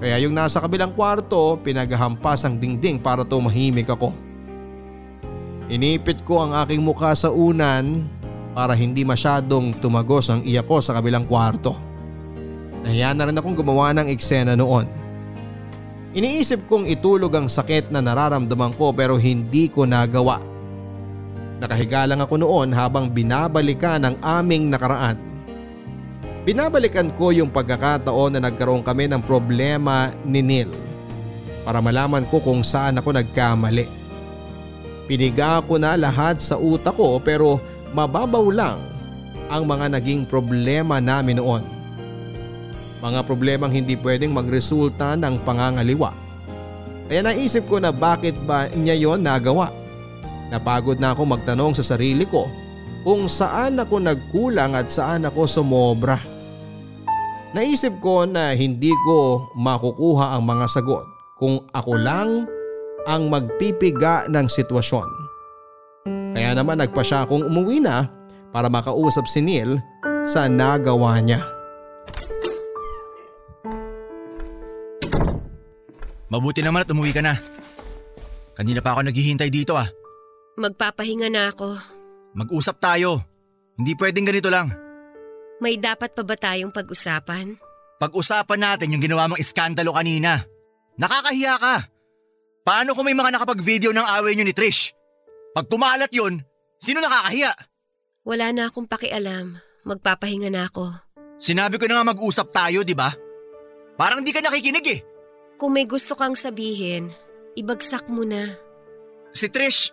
Kaya 0.00 0.16
yung 0.24 0.32
nasa 0.32 0.64
kabilang 0.64 0.96
kwarto, 0.96 1.60
pinaghampas 1.60 2.48
ang 2.48 2.56
dingding 2.56 2.96
para 2.96 3.20
tumahimik 3.20 3.88
ako. 3.92 4.16
Inipit 5.70 6.24
ko 6.24 6.42
ang 6.42 6.56
aking 6.64 6.82
mukha 6.82 7.12
sa 7.14 7.30
unan 7.30 8.08
para 8.56 8.74
hindi 8.74 9.06
masyadong 9.06 9.76
tumagos 9.78 10.32
ang 10.32 10.42
iyak 10.42 10.66
ko 10.66 10.82
sa 10.82 10.96
kabilang 10.96 11.28
kwarto. 11.28 11.76
Nahiya 12.80 13.12
na 13.12 13.28
rin 13.28 13.38
akong 13.38 13.54
gumawa 13.54 13.92
ng 13.94 14.08
eksena 14.08 14.56
noon. 14.56 14.99
Iniisip 16.10 16.66
kong 16.66 16.90
itulog 16.90 17.30
ang 17.38 17.46
sakit 17.46 17.94
na 17.94 18.02
nararamdaman 18.02 18.74
ko 18.74 18.90
pero 18.90 19.14
hindi 19.14 19.70
ko 19.70 19.86
nagawa. 19.86 20.42
Nakahiga 21.62 22.02
lang 22.02 22.18
ako 22.18 22.34
noon 22.42 22.74
habang 22.74 23.06
binabalikan 23.06 24.02
ang 24.02 24.16
aming 24.18 24.66
nakaraan. 24.74 25.14
Binabalikan 26.42 27.14
ko 27.14 27.30
yung 27.30 27.54
pagkakataon 27.54 28.34
na 28.34 28.50
nagkaroon 28.50 28.82
kami 28.82 29.06
ng 29.06 29.22
problema 29.22 30.10
ni 30.26 30.42
Neil 30.42 30.72
para 31.62 31.78
malaman 31.78 32.26
ko 32.26 32.42
kung 32.42 32.66
saan 32.66 32.98
ako 32.98 33.14
nagkamali. 33.14 33.86
Piniga 35.06 35.62
ko 35.62 35.78
na 35.78 35.94
lahat 35.94 36.42
sa 36.42 36.58
utak 36.58 36.98
ko 36.98 37.22
pero 37.22 37.62
mababaw 37.94 38.50
lang 38.50 38.82
ang 39.46 39.62
mga 39.62 39.94
naging 39.94 40.26
problema 40.26 40.98
namin 40.98 41.38
noon. 41.38 41.79
Mga 43.00 43.20
problemang 43.24 43.72
hindi 43.72 43.96
pwedeng 43.96 44.36
magresulta 44.36 45.16
ng 45.16 45.40
pangangaliwa. 45.44 46.12
Kaya 47.10 47.26
naisip 47.26 47.66
ko 47.66 47.80
na 47.80 47.90
bakit 47.90 48.36
ba 48.44 48.70
niya 48.70 48.94
yon 48.94 49.24
nagawa. 49.24 49.72
Napagod 50.52 51.00
na 51.00 51.16
ako 51.16 51.26
magtanong 51.26 51.74
sa 51.74 51.82
sarili 51.82 52.28
ko 52.28 52.46
kung 53.02 53.26
saan 53.26 53.80
ako 53.80 53.98
nagkulang 53.98 54.76
at 54.76 54.92
saan 54.92 55.24
ako 55.24 55.48
sumobra. 55.48 56.20
Naisip 57.50 57.98
ko 57.98 58.28
na 58.28 58.54
hindi 58.54 58.94
ko 59.08 59.50
makukuha 59.58 60.38
ang 60.38 60.46
mga 60.46 60.66
sagot 60.70 61.02
kung 61.34 61.66
ako 61.74 61.98
lang 61.98 62.46
ang 63.08 63.26
magpipiga 63.26 64.28
ng 64.30 64.46
sitwasyon. 64.46 65.08
Kaya 66.36 66.54
naman 66.54 66.78
nagpa 66.78 67.02
siya 67.02 67.26
akong 67.26 67.42
umuwi 67.42 67.82
na 67.82 68.06
para 68.54 68.70
makausap 68.70 69.26
si 69.26 69.42
Neil 69.42 69.82
sa 70.22 70.46
nagawa 70.46 71.18
niya. 71.18 71.59
Mabuti 76.30 76.62
naman 76.62 76.86
at 76.86 76.90
umuwi 76.94 77.10
ka 77.10 77.20
na. 77.20 77.34
Kanina 78.54 78.78
pa 78.78 78.94
ako 78.94 79.10
naghihintay 79.10 79.50
dito 79.50 79.74
ah. 79.74 79.90
Magpapahinga 80.54 81.26
na 81.26 81.50
ako. 81.50 81.74
Mag-usap 82.38 82.78
tayo. 82.78 83.18
Hindi 83.74 83.98
pwedeng 83.98 84.28
ganito 84.30 84.46
lang. 84.46 84.70
May 85.58 85.76
dapat 85.76 86.14
pa 86.14 86.22
ba 86.22 86.38
tayong 86.38 86.70
pag-usapan? 86.70 87.58
Pag-usapan 88.00 88.60
natin 88.62 88.94
yung 88.94 89.02
ginawa 89.02 89.28
mong 89.28 89.42
iskandalo 89.42 89.92
kanina. 89.92 90.40
Nakakahiya 90.96 91.54
ka. 91.58 91.76
Paano 92.62 92.94
kung 92.94 93.08
may 93.08 93.16
mga 93.16 93.34
nakapag-video 93.34 93.90
ng 93.90 94.06
away 94.20 94.36
niyo 94.36 94.46
ni 94.46 94.54
Trish? 94.54 94.94
Pag 95.50 95.66
kumalat 95.66 96.12
yun, 96.14 96.40
sino 96.78 97.02
nakakahiya? 97.02 97.50
Wala 98.22 98.52
na 98.54 98.70
akong 98.70 98.86
pakialam. 98.86 99.58
Magpapahinga 99.82 100.52
na 100.52 100.68
ako. 100.68 100.92
Sinabi 101.40 101.80
ko 101.80 101.88
na 101.88 102.00
nga 102.00 102.12
mag-usap 102.12 102.52
tayo, 102.52 102.84
di 102.84 102.92
ba? 102.92 103.08
Parang 103.96 104.20
di 104.20 104.30
ka 104.30 104.44
nakikinig 104.44 104.86
eh. 104.92 105.00
Kung 105.60 105.76
may 105.76 105.84
gusto 105.84 106.16
kang 106.16 106.32
sabihin, 106.32 107.12
ibagsak 107.52 108.08
mo 108.08 108.24
na. 108.24 108.48
Si 109.36 109.52
Trish, 109.52 109.92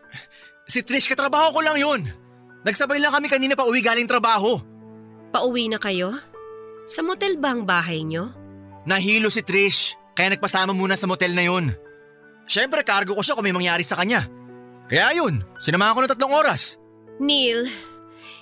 si 0.63 0.79
Trish 0.79 1.11
katrabaho 1.11 1.51
ko 1.51 1.59
lang 1.59 1.75
yun. 1.75 2.07
Nagsabay 2.63 3.03
lang 3.03 3.11
kami 3.11 3.27
kanina 3.27 3.51
pa 3.51 3.67
uwi 3.67 3.83
galing 3.83 4.07
trabaho. 4.07 4.63
Pauwi 5.35 5.67
na 5.67 5.75
kayo? 5.75 6.15
Sa 6.87 7.03
motel 7.03 7.35
ba 7.35 7.51
ang 7.51 7.67
bahay 7.67 8.07
nyo? 8.07 8.31
Nahilo 8.87 9.27
si 9.27 9.43
Trish, 9.43 9.99
kaya 10.15 10.31
nagpasama 10.31 10.71
muna 10.71 10.95
sa 10.95 11.03
motel 11.03 11.35
na 11.35 11.43
yun. 11.43 11.75
Siyempre, 12.47 12.87
cargo 12.87 13.11
ko 13.11 13.19
siya 13.19 13.35
kung 13.35 13.43
may 13.43 13.51
mangyari 13.51 13.83
sa 13.83 13.99
kanya. 13.99 14.23
Kaya 14.87 15.19
yun, 15.19 15.43
sinamahan 15.59 15.99
ko 15.99 15.99
ng 15.99 16.11
tatlong 16.15 16.31
oras. 16.31 16.79
Neil, 17.19 17.67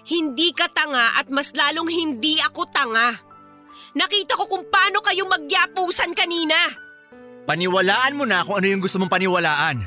hindi 0.05 0.53
ka 0.53 0.69
tanga 0.69 1.17
at 1.17 1.25
mas 1.33 1.49
lalong 1.57 1.89
hindi 1.89 2.37
ako 2.37 2.69
tanga. 2.69 3.17
Nakita 3.97 4.37
ko 4.37 4.45
kung 4.45 4.69
paano 4.69 5.01
kayo 5.01 5.25
magyapusan 5.25 6.13
kanina. 6.13 6.84
Paniwalaan 7.45 8.17
mo 8.17 8.25
na 8.25 8.41
kung 8.41 8.57
ano 8.57 8.67
yung 8.67 8.81
gusto 8.81 8.97
mong 8.97 9.13
paniwalaan. 9.13 9.85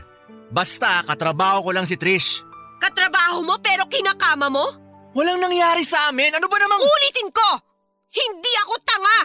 Basta, 0.48 1.02
katrabaho 1.02 1.66
ko 1.66 1.70
lang 1.74 1.84
si 1.84 1.98
Trish. 1.98 2.46
Katrabaho 2.78 3.42
mo 3.42 3.58
pero 3.58 3.84
kinakama 3.90 4.46
mo? 4.46 4.64
Walang 5.12 5.42
nangyari 5.42 5.82
sa 5.82 6.08
amin, 6.08 6.30
ano 6.38 6.46
ba 6.46 6.56
namang… 6.62 6.78
Ulitin 6.78 7.28
ko! 7.34 7.48
Hindi 8.08 8.52
ako 8.64 8.74
tanga! 8.86 9.18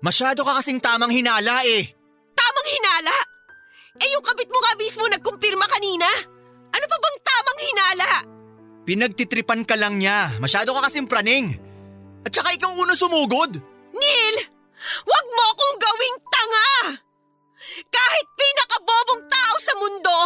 Masyado 0.00 0.46
ka 0.46 0.62
kasing 0.62 0.78
tamang 0.78 1.10
hinala 1.10 1.66
eh. 1.66 1.90
Tamang 2.32 2.68
hinala? 2.70 3.14
Eh 3.98 4.08
yung 4.14 4.24
kabit 4.24 4.48
mo 4.48 4.58
nga 4.62 4.78
mismo 4.78 5.04
nagkumpirma 5.10 5.66
kanina. 5.66 6.06
Ano 6.70 6.84
pa 6.86 6.96
bang 6.98 7.18
tamang 7.26 7.60
hinala? 7.60 8.08
Pinagtitripan 8.84 9.66
ka 9.66 9.74
lang 9.74 9.98
niya, 9.98 10.38
masyado 10.38 10.70
ka 10.76 10.86
kasing 10.86 11.10
praning. 11.10 11.56
At 12.22 12.30
saka 12.30 12.54
ikaw 12.54 12.70
unang 12.70 12.96
sumugod. 12.96 13.58
Neil! 13.90 14.36
Huwag 15.08 15.26
mo 15.32 15.42
akong 15.50 15.76
gawing 15.80 16.18
tanga! 16.30 16.68
Kahit 17.88 18.26
pinakabobong 18.36 19.22
tao 19.26 19.54
sa 19.60 19.74
mundo, 19.80 20.16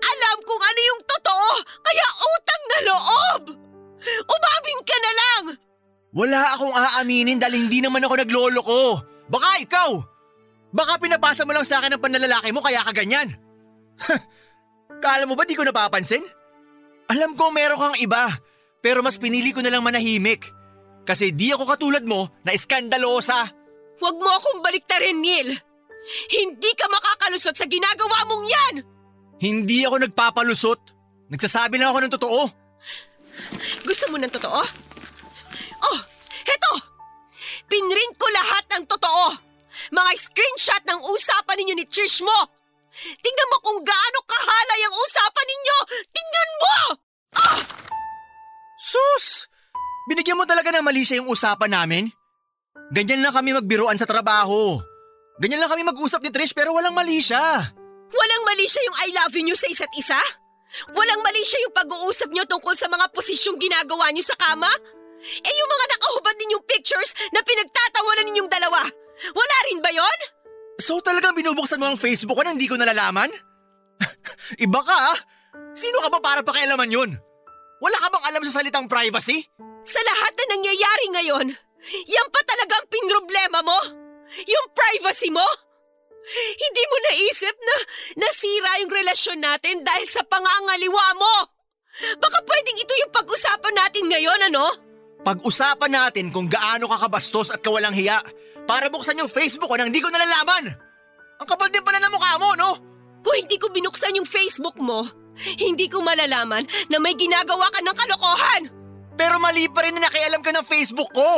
alam 0.00 0.36
kung 0.46 0.62
ano 0.62 0.80
yung 0.80 1.02
totoo, 1.04 1.50
kaya 1.82 2.06
utang 2.24 2.64
na 2.66 2.78
loob! 2.88 3.42
Umamin 4.06 4.80
ka 4.86 4.96
na 5.02 5.12
lang! 5.12 5.42
Wala 6.16 6.40
akong 6.56 6.72
aaminin 6.72 7.36
dahil 7.36 7.68
hindi 7.68 7.84
naman 7.84 8.00
ako 8.06 8.14
nagloloko. 8.24 8.82
Baka 9.28 9.50
ikaw! 9.60 9.90
Baka 10.72 11.00
pinapasa 11.00 11.44
mo 11.44 11.52
lang 11.52 11.66
sa 11.66 11.80
akin 11.80 11.96
ang 11.96 12.02
panlalaki 12.02 12.52
mo 12.52 12.60
kaya 12.60 12.84
ka 12.84 12.92
ganyan. 12.92 13.32
Kala 15.04 15.28
mo 15.28 15.36
ba 15.36 15.44
di 15.44 15.56
ko 15.56 15.64
napapansin? 15.64 16.24
Alam 17.12 17.38
ko 17.38 17.52
meron 17.54 17.78
kang 17.78 17.98
iba, 18.02 18.28
pero 18.82 19.00
mas 19.00 19.20
pinili 19.20 19.54
ko 19.54 19.62
na 19.62 19.70
lang 19.70 19.84
manahimik. 19.84 20.48
Kasi 21.06 21.30
di 21.30 21.54
ako 21.54 21.64
katulad 21.70 22.02
mo 22.02 22.28
na 22.42 22.50
iskandalosa. 22.50 23.46
Huwag 24.02 24.16
mo 24.18 24.28
akong 24.28 24.60
baliktarin, 24.60 25.22
Neil. 25.22 25.54
Hindi 26.30 26.70
ka 26.78 26.86
makakalusot 26.86 27.56
sa 27.58 27.66
ginagawa 27.66 28.26
mong 28.30 28.44
yan! 28.46 28.74
Hindi 29.36 29.84
ako 29.84 30.06
nagpapalusot. 30.06 30.80
Nagsasabi 31.28 31.76
lang 31.76 31.90
ako 31.92 32.00
ng 32.06 32.14
totoo. 32.14 32.40
Gusto 33.84 34.04
mo 34.08 34.16
ng 34.16 34.32
totoo? 34.32 34.60
Oh, 35.82 35.98
heto! 36.46 36.72
Pinrint 37.66 38.14
ko 38.16 38.26
lahat 38.30 38.64
ng 38.78 38.84
totoo. 38.86 39.34
Mga 39.92 40.10
screenshot 40.16 40.82
ng 40.86 41.00
usapan 41.10 41.56
ninyo 41.60 41.74
ni 41.76 41.84
Trish 41.84 42.22
mo. 42.24 42.38
Tingnan 42.96 43.50
mo 43.52 43.58
kung 43.60 43.78
gaano 43.84 44.18
kahalay 44.24 44.80
ang 44.88 44.94
usapan 44.96 45.46
ninyo. 45.46 45.76
Tingnan 46.14 46.50
mo! 46.56 46.76
Sus! 48.80 49.50
Binigyan 50.06 50.38
mo 50.38 50.46
talaga 50.46 50.70
ng 50.72 50.86
mali 50.86 51.02
siya 51.02 51.20
yung 51.20 51.28
usapan 51.28 51.74
namin? 51.76 52.08
Ganyan 52.94 53.20
lang 53.20 53.34
kami 53.34 53.52
magbiruan 53.52 53.98
sa 53.98 54.06
trabaho. 54.06 54.78
Ganyan 55.36 55.60
lang 55.60 55.68
kami 55.68 55.84
mag-usap 55.84 56.24
ni 56.24 56.32
Trish 56.32 56.56
pero 56.56 56.72
walang 56.72 56.96
mali 56.96 57.20
siya. 57.20 57.60
Walang 58.08 58.42
mali 58.48 58.64
siya 58.64 58.82
yung 58.88 58.96
I 59.04 59.08
love 59.12 59.34
you 59.36 59.44
nyo 59.44 59.56
sa 59.56 59.68
isa't 59.68 59.92
isa? 59.92 60.16
Walang 60.92 61.20
mali 61.20 61.44
siya 61.44 61.60
yung 61.68 61.74
pag-uusap 61.76 62.28
nyo 62.32 62.44
tungkol 62.48 62.72
sa 62.72 62.88
mga 62.88 63.08
posisyong 63.12 63.60
ginagawa 63.60 64.08
nyo 64.12 64.24
sa 64.24 64.36
kama? 64.36 64.68
Eh 65.20 65.54
yung 65.56 65.70
mga 65.72 65.86
nakahubad 65.96 66.34
ninyong 66.40 66.64
pictures 66.68 67.12
na 67.32 67.40
pinagtatawanan 67.40 68.24
ninyong 68.32 68.50
dalawa, 68.52 68.80
wala 69.32 69.56
rin 69.72 69.80
ba 69.80 69.90
yon? 69.92 70.18
So 70.80 71.00
talagang 71.00 71.36
binubuksan 71.36 71.80
mo 71.80 71.88
ang 71.88 71.98
Facebook 72.00 72.36
ko 72.36 72.44
na 72.44 72.52
hindi 72.52 72.68
ko 72.68 72.76
nalalaman? 72.76 73.32
Iba 74.64 74.80
ka 74.84 74.96
ah. 75.16 75.18
Sino 75.76 76.00
ka 76.04 76.08
ba 76.12 76.20
para 76.20 76.40
pakialaman 76.44 76.92
yun? 76.92 77.10
Wala 77.80 77.96
ka 78.00 78.08
bang 78.08 78.24
alam 78.32 78.42
sa 78.48 78.60
salitang 78.60 78.88
privacy? 78.88 79.44
Sa 79.84 80.00
lahat 80.00 80.32
na 80.32 80.44
nangyayari 80.56 81.06
ngayon, 81.12 81.46
yan 82.08 82.28
pa 82.32 82.40
talagang 82.44 82.84
pinroblema 82.88 83.60
mo? 83.60 84.05
Yung 84.34 84.66
privacy 84.74 85.30
mo? 85.30 85.44
Hindi 86.56 86.82
mo 86.90 86.96
naisip 87.06 87.54
na 87.54 87.76
nasira 88.18 88.82
yung 88.82 88.90
relasyon 88.90 89.38
natin 89.38 89.86
dahil 89.86 90.06
sa 90.10 90.26
pangangaliwa 90.26 91.06
mo? 91.14 91.34
Baka 92.18 92.38
pwedeng 92.44 92.78
ito 92.82 92.92
yung 92.98 93.12
pag-usapan 93.14 93.74
natin 93.78 94.04
ngayon, 94.10 94.40
ano? 94.50 94.66
Pag-usapan 95.22 95.92
natin 95.94 96.34
kung 96.34 96.50
gaano 96.50 96.90
ka 96.90 97.06
kabastos 97.06 97.54
at 97.54 97.62
kawalang 97.62 97.94
hiya 97.94 98.18
para 98.66 98.90
buksan 98.90 99.22
yung 99.22 99.30
Facebook 99.30 99.70
ko 99.70 99.78
nang 99.78 99.88
hindi 99.88 100.02
ko 100.02 100.10
nalalaman. 100.10 100.74
Ang 101.38 101.48
kapal 101.48 101.70
din 101.70 101.86
pala 101.86 102.02
ng 102.02 102.12
mukha 102.12 102.32
mo, 102.42 102.50
no? 102.58 102.70
Kung 103.22 103.36
hindi 103.38 103.56
ko 103.58 103.70
binuksan 103.70 104.18
yung 104.18 104.28
Facebook 104.28 104.76
mo, 104.82 105.06
hindi 105.58 105.86
ko 105.86 106.02
malalaman 106.02 106.66
na 106.90 106.98
may 106.98 107.14
ginagawa 107.14 107.70
ka 107.70 107.80
ng 107.82 107.96
kalokohan. 107.96 108.62
Pero 109.16 109.40
mali 109.40 109.70
pa 109.70 109.86
rin 109.86 109.96
na 109.96 110.06
nakialam 110.10 110.44
ka 110.44 110.52
ng 110.52 110.66
Facebook 110.66 111.10
ko. 111.14 111.30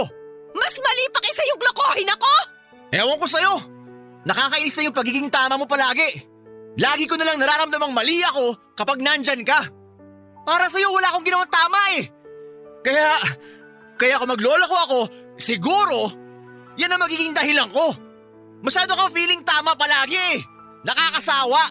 Mas 0.59 0.75
mali 0.81 1.05
pa 1.13 1.23
kaysa 1.23 1.45
yung 1.55 1.61
lokohin 1.63 2.11
ako? 2.11 2.58
Ewan 2.93 3.21
ko 3.21 3.27
sa'yo. 3.29 3.55
Nakakainis 4.25 4.77
na 4.81 4.87
yung 4.89 4.97
pagiging 4.97 5.29
tama 5.29 5.61
mo 5.61 5.69
palagi. 5.69 6.25
Lagi 6.79 7.05
ko 7.11 7.19
na 7.19 7.27
lang 7.27 7.41
nararamdamang 7.41 7.93
mali 7.93 8.23
ako 8.23 8.75
kapag 8.79 9.03
nandyan 9.03 9.43
ka. 9.45 9.67
Para 10.47 10.71
sa'yo 10.73 10.95
wala 10.95 11.13
akong 11.13 11.27
ginawang 11.27 11.51
tama 11.53 11.81
eh. 12.01 12.09
Kaya, 12.81 13.09
kaya 13.99 14.21
kung 14.23 14.31
magloloko 14.33 14.77
ako, 14.89 15.01
siguro, 15.37 16.09
yan 16.79 16.95
ang 16.95 17.03
magiging 17.03 17.35
dahilan 17.37 17.69
ko. 17.69 17.93
Masyado 18.65 18.95
kang 18.97 19.13
feeling 19.13 19.43
tama 19.45 19.77
palagi 19.77 20.17
eh. 20.17 20.39
Nakakasawa. 20.87 21.63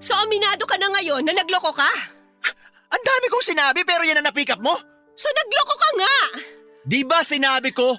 So 0.00 0.16
aminado 0.24 0.64
ka 0.64 0.78
na 0.78 0.88
ngayon 0.94 1.22
na 1.26 1.34
nagloko 1.34 1.74
ka? 1.74 1.90
Ang 2.94 3.02
dami 3.02 3.26
kong 3.26 3.44
sinabi 3.44 3.82
pero 3.82 4.06
yan 4.06 4.22
ang 4.22 4.26
na-pick 4.30 4.54
up 4.54 4.62
mo. 4.62 4.74
So 5.14 5.26
nagloko 5.30 5.74
ka 5.74 5.90
nga! 5.98 6.16
Di 6.86 7.00
ba 7.02 7.22
sinabi 7.26 7.74
ko 7.74 7.98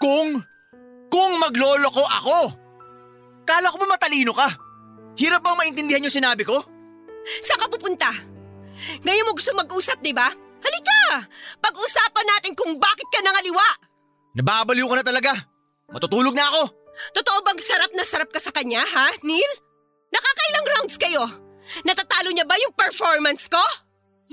kung, 0.00 0.36
kung 1.14 1.38
magloloko 1.38 2.02
ako? 2.02 2.38
Kala 3.46 3.70
ko 3.70 3.78
ba 3.78 3.94
matalino 3.94 4.34
ka? 4.34 4.50
Hirap 5.14 5.46
bang 5.46 5.58
maintindihan 5.62 6.02
yung 6.02 6.10
sinabi 6.10 6.42
ko? 6.42 6.58
Saan 7.38 7.62
ka 7.62 7.70
pupunta? 7.70 8.10
Ngayon 9.06 9.30
mo 9.30 9.38
gusto 9.38 9.54
mag-usap, 9.54 10.02
di 10.02 10.10
ba? 10.10 10.26
Halika! 10.58 11.30
Pag-usapan 11.62 12.26
natin 12.34 12.58
kung 12.58 12.74
bakit 12.82 13.06
ka 13.14 13.22
nangaliwa! 13.22 13.62
Nababaliw 14.34 14.90
ka 14.90 14.96
na 14.98 15.06
talaga. 15.06 15.32
Matutulog 15.94 16.34
na 16.34 16.50
ako. 16.50 16.62
Totoo 17.14 17.38
bang 17.46 17.60
sarap 17.62 17.94
na 17.94 18.02
sarap 18.02 18.34
ka 18.34 18.42
sa 18.42 18.50
kanya, 18.50 18.82
ha, 18.82 19.14
Neil? 19.22 19.52
Nakakailang 20.10 20.66
rounds 20.66 20.98
kayo? 20.98 21.22
Natatalo 21.86 22.34
niya 22.34 22.42
ba 22.42 22.58
yung 22.58 22.74
performance 22.74 23.46
ko? 23.46 23.62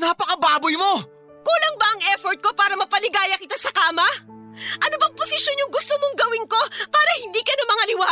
Napakababoy 0.01 0.73
mo! 0.81 0.97
Kulang 1.45 1.75
ba 1.77 1.93
ang 1.93 2.01
effort 2.17 2.41
ko 2.41 2.49
para 2.57 2.73
mapaligaya 2.73 3.37
kita 3.37 3.53
sa 3.61 3.69
kama? 3.69 4.40
Ano 4.81 4.95
bang 4.97 5.13
posisyon 5.15 5.61
yung 5.61 5.71
gusto 5.71 5.93
mong 5.97 6.15
gawin 6.17 6.45
ko 6.47 6.61
para 6.91 7.11
hindi 7.23 7.41
ka 7.41 7.53
na 7.55 7.65
mangaliwa? 7.67 8.11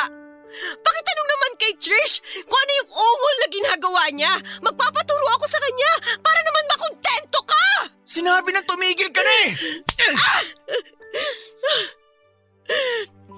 Pakitanong 0.82 1.30
naman 1.30 1.52
kay 1.62 1.74
Trish 1.78 2.26
kung 2.50 2.58
ano 2.58 2.72
yung 2.82 2.90
ungol 2.90 3.36
na 3.38 3.48
ginagawa 3.54 4.04
niya. 4.10 4.34
Magpapaturo 4.66 5.26
ako 5.38 5.46
sa 5.46 5.62
kanya 5.62 5.92
para 6.26 6.40
naman 6.42 6.66
makontento 6.74 7.40
ka! 7.46 7.66
Sinabi 8.10 8.50
na 8.50 8.66
tumigil 8.66 9.14
ka 9.14 9.22
na 9.22 9.34
eh! 9.46 9.50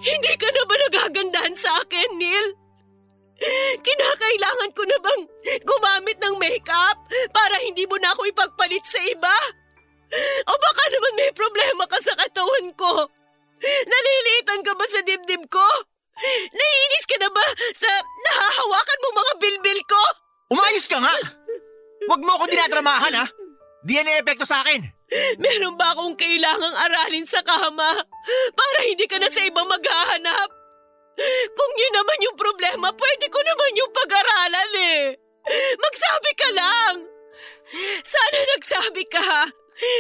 Hindi 0.02 0.34
ka 0.40 0.48
na 0.50 0.64
ba 0.66 0.76
nagagandahan 0.88 1.56
sa 1.60 1.84
akin, 1.84 2.10
Neil? 2.18 2.48
Kinakailangan 3.82 4.72
ko 4.78 4.84
na 4.86 4.98
bang 5.02 5.22
gumamit 5.66 6.18
ng 6.22 6.36
makeup 6.38 6.98
para 7.34 7.56
hindi 7.66 7.90
mo 7.90 7.98
na 7.98 8.14
ako 8.14 8.30
ipagpalit 8.30 8.86
sa 8.86 9.02
iba? 9.10 9.36
O 10.48 10.54
baka 10.54 10.84
naman 10.92 11.14
may 11.16 11.32
problema 11.32 11.84
ka 11.88 11.98
sa 12.04 12.14
katawan 12.20 12.68
ko? 12.76 13.08
Naliliitan 13.62 14.62
ka 14.66 14.74
ba 14.76 14.86
sa 14.90 15.00
dibdib 15.06 15.48
ko? 15.48 15.68
Naiinis 16.52 17.06
ka 17.08 17.18
na 17.24 17.30
ba 17.32 17.46
sa 17.72 17.90
nahahawakan 18.04 19.02
mo 19.02 19.10
mga 19.16 19.34
bilbil 19.40 19.80
ko? 19.88 20.04
Umayos 20.52 20.86
ka 20.86 21.00
nga! 21.00 21.16
Huwag 22.10 22.22
mo 22.22 22.32
ako 22.36 22.46
dinadramahan 22.52 23.16
ha! 23.24 23.26
Di 23.82 23.98
yan 23.98 24.10
epekto 24.20 24.44
sa 24.44 24.62
akin! 24.66 24.84
Meron 25.40 25.76
ba 25.76 25.92
akong 25.96 26.16
kailangang 26.16 26.76
aralin 26.76 27.28
sa 27.28 27.44
kama 27.44 27.90
para 28.56 28.80
hindi 28.88 29.08
ka 29.08 29.20
na 29.20 29.28
sa 29.28 29.44
iba 29.44 29.64
maghahanap? 29.64 30.50
Kung 31.52 31.74
yun 31.76 31.94
naman 31.96 32.26
yung 32.26 32.38
problema, 32.40 32.88
pwede 32.96 33.26
ko 33.28 33.40
naman 33.44 33.72
yung 33.76 33.92
pag-aralan 33.92 34.72
eh. 34.80 35.04
Magsabi 35.76 36.32
ka 36.38 36.50
lang. 36.56 36.96
Sana 38.04 38.38
nagsabi 38.56 39.04
ka 39.12 39.22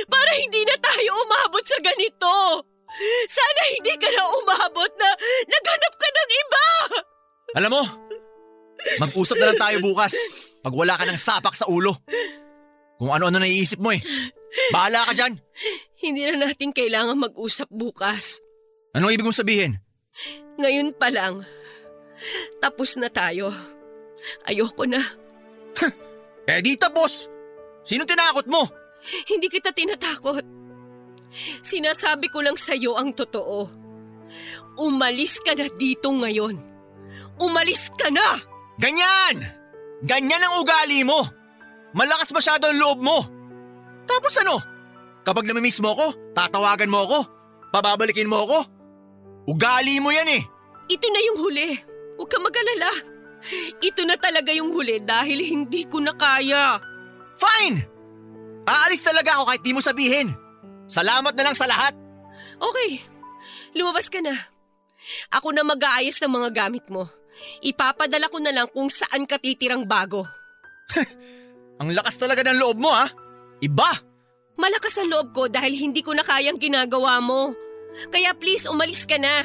para 0.08 0.32
hindi 0.38 0.62
na 0.66 0.78
tayo 0.78 1.10
umabot 1.26 1.64
sa 1.66 1.78
ganito. 1.82 2.34
Sana 3.28 3.62
hindi 3.72 3.94
ka 3.96 4.08
na 4.12 4.24
umabot 4.28 4.92
na 5.00 5.10
naghanap 5.48 5.94
ka 5.96 6.08
ng 6.12 6.30
iba. 6.32 6.66
Alam 7.62 7.72
mo, 7.72 7.84
mag-usap 9.00 9.38
na 9.40 9.48
lang 9.52 9.60
tayo 9.60 9.78
bukas 9.80 10.14
pag 10.60 10.74
wala 10.76 10.94
ka 11.00 11.08
ng 11.08 11.20
sapak 11.20 11.56
sa 11.56 11.68
ulo. 11.72 11.96
Kung 13.02 13.10
ano-ano 13.10 13.42
naiisip 13.42 13.82
mo 13.82 13.96
eh. 13.96 14.02
Bahala 14.76 15.08
ka 15.10 15.14
dyan. 15.16 15.34
Hindi 16.04 16.22
na 16.28 16.50
natin 16.50 16.76
kailangan 16.76 17.18
mag-usap 17.18 17.72
bukas. 17.72 18.44
Anong 18.92 19.16
ibig 19.16 19.26
mong 19.26 19.42
sabihin? 19.42 19.80
Ngayon 20.60 20.94
pa 20.94 21.08
lang. 21.10 21.42
Tapos 22.60 23.00
na 23.00 23.08
tayo. 23.10 23.50
Ayoko 24.46 24.86
na. 24.86 25.02
Eh 26.52 26.58
di 26.60 26.74
tapos! 26.74 27.30
Sino 27.86 28.02
tinakot 28.02 28.50
mo? 28.50 28.66
Hindi 29.30 29.48
kita 29.50 29.74
tinatakot. 29.74 30.46
Sinasabi 31.64 32.28
ko 32.28 32.44
lang 32.44 32.60
sa'yo 32.60 33.00
ang 33.00 33.16
totoo. 33.16 33.70
Umalis 34.80 35.40
ka 35.44 35.56
na 35.56 35.68
dito 35.72 36.12
ngayon. 36.12 36.56
Umalis 37.42 37.92
ka 37.96 38.12
na! 38.12 38.38
Ganyan! 38.78 39.42
Ganyan 40.06 40.44
ang 40.44 40.62
ugali 40.62 41.04
mo! 41.04 41.26
Malakas 41.92 42.32
masyado 42.32 42.70
ang 42.70 42.78
loob 42.78 43.00
mo! 43.04 43.20
Tapos 44.08 44.34
ano? 44.42 44.60
Kapag 45.22 45.46
namimiss 45.46 45.84
mo 45.84 45.94
ko, 45.94 46.14
tatawagan 46.34 46.90
mo 46.90 47.06
ako? 47.06 47.20
Pababalikin 47.72 48.30
mo 48.30 48.44
ako? 48.46 48.60
Ugali 49.50 50.02
mo 50.02 50.10
yan 50.12 50.30
eh! 50.38 50.44
Ito 50.92 51.08
na 51.08 51.22
yung 51.24 51.38
huli. 51.40 51.70
Huwag 52.20 52.30
ka 52.30 52.38
mag-alala. 52.38 52.92
Ito 53.82 54.06
na 54.06 54.20
talaga 54.20 54.54
yung 54.54 54.76
huli 54.76 55.02
dahil 55.02 55.42
hindi 55.42 55.88
ko 55.88 56.04
na 56.04 56.14
kaya. 56.14 56.78
Fine! 57.40 58.01
Aalis 58.66 59.02
talaga 59.02 59.38
ako 59.38 59.44
kahit 59.50 59.64
di 59.66 59.74
mo 59.74 59.82
sabihin. 59.82 60.28
Salamat 60.92 61.34
na 61.34 61.44
lang 61.50 61.56
sa 61.58 61.66
lahat. 61.66 61.96
Okay, 62.62 63.02
lumabas 63.74 64.12
ka 64.12 64.22
na. 64.22 64.36
Ako 65.34 65.50
na 65.56 65.66
mag-aayos 65.66 66.22
ng 66.22 66.30
mga 66.30 66.50
gamit 66.54 66.86
mo. 66.92 67.10
Ipapadala 67.66 68.30
ko 68.30 68.38
na 68.38 68.54
lang 68.54 68.68
kung 68.70 68.92
saan 68.92 69.26
ka 69.26 69.42
titirang 69.42 69.88
bago. 69.88 70.28
Ang 71.82 71.98
lakas 71.98 72.22
talaga 72.22 72.46
ng 72.46 72.62
loob 72.62 72.78
mo 72.78 72.94
ha? 72.94 73.10
Iba! 73.64 73.90
Malakas 74.62 75.02
ang 75.02 75.10
loob 75.10 75.34
ko 75.34 75.50
dahil 75.50 75.74
hindi 75.74 76.06
ko 76.06 76.14
na 76.14 76.22
kayang 76.22 76.62
ginagawa 76.62 77.18
mo. 77.18 77.58
Kaya 78.14 78.38
please 78.38 78.70
umalis 78.70 79.10
ka 79.10 79.18
na. 79.18 79.42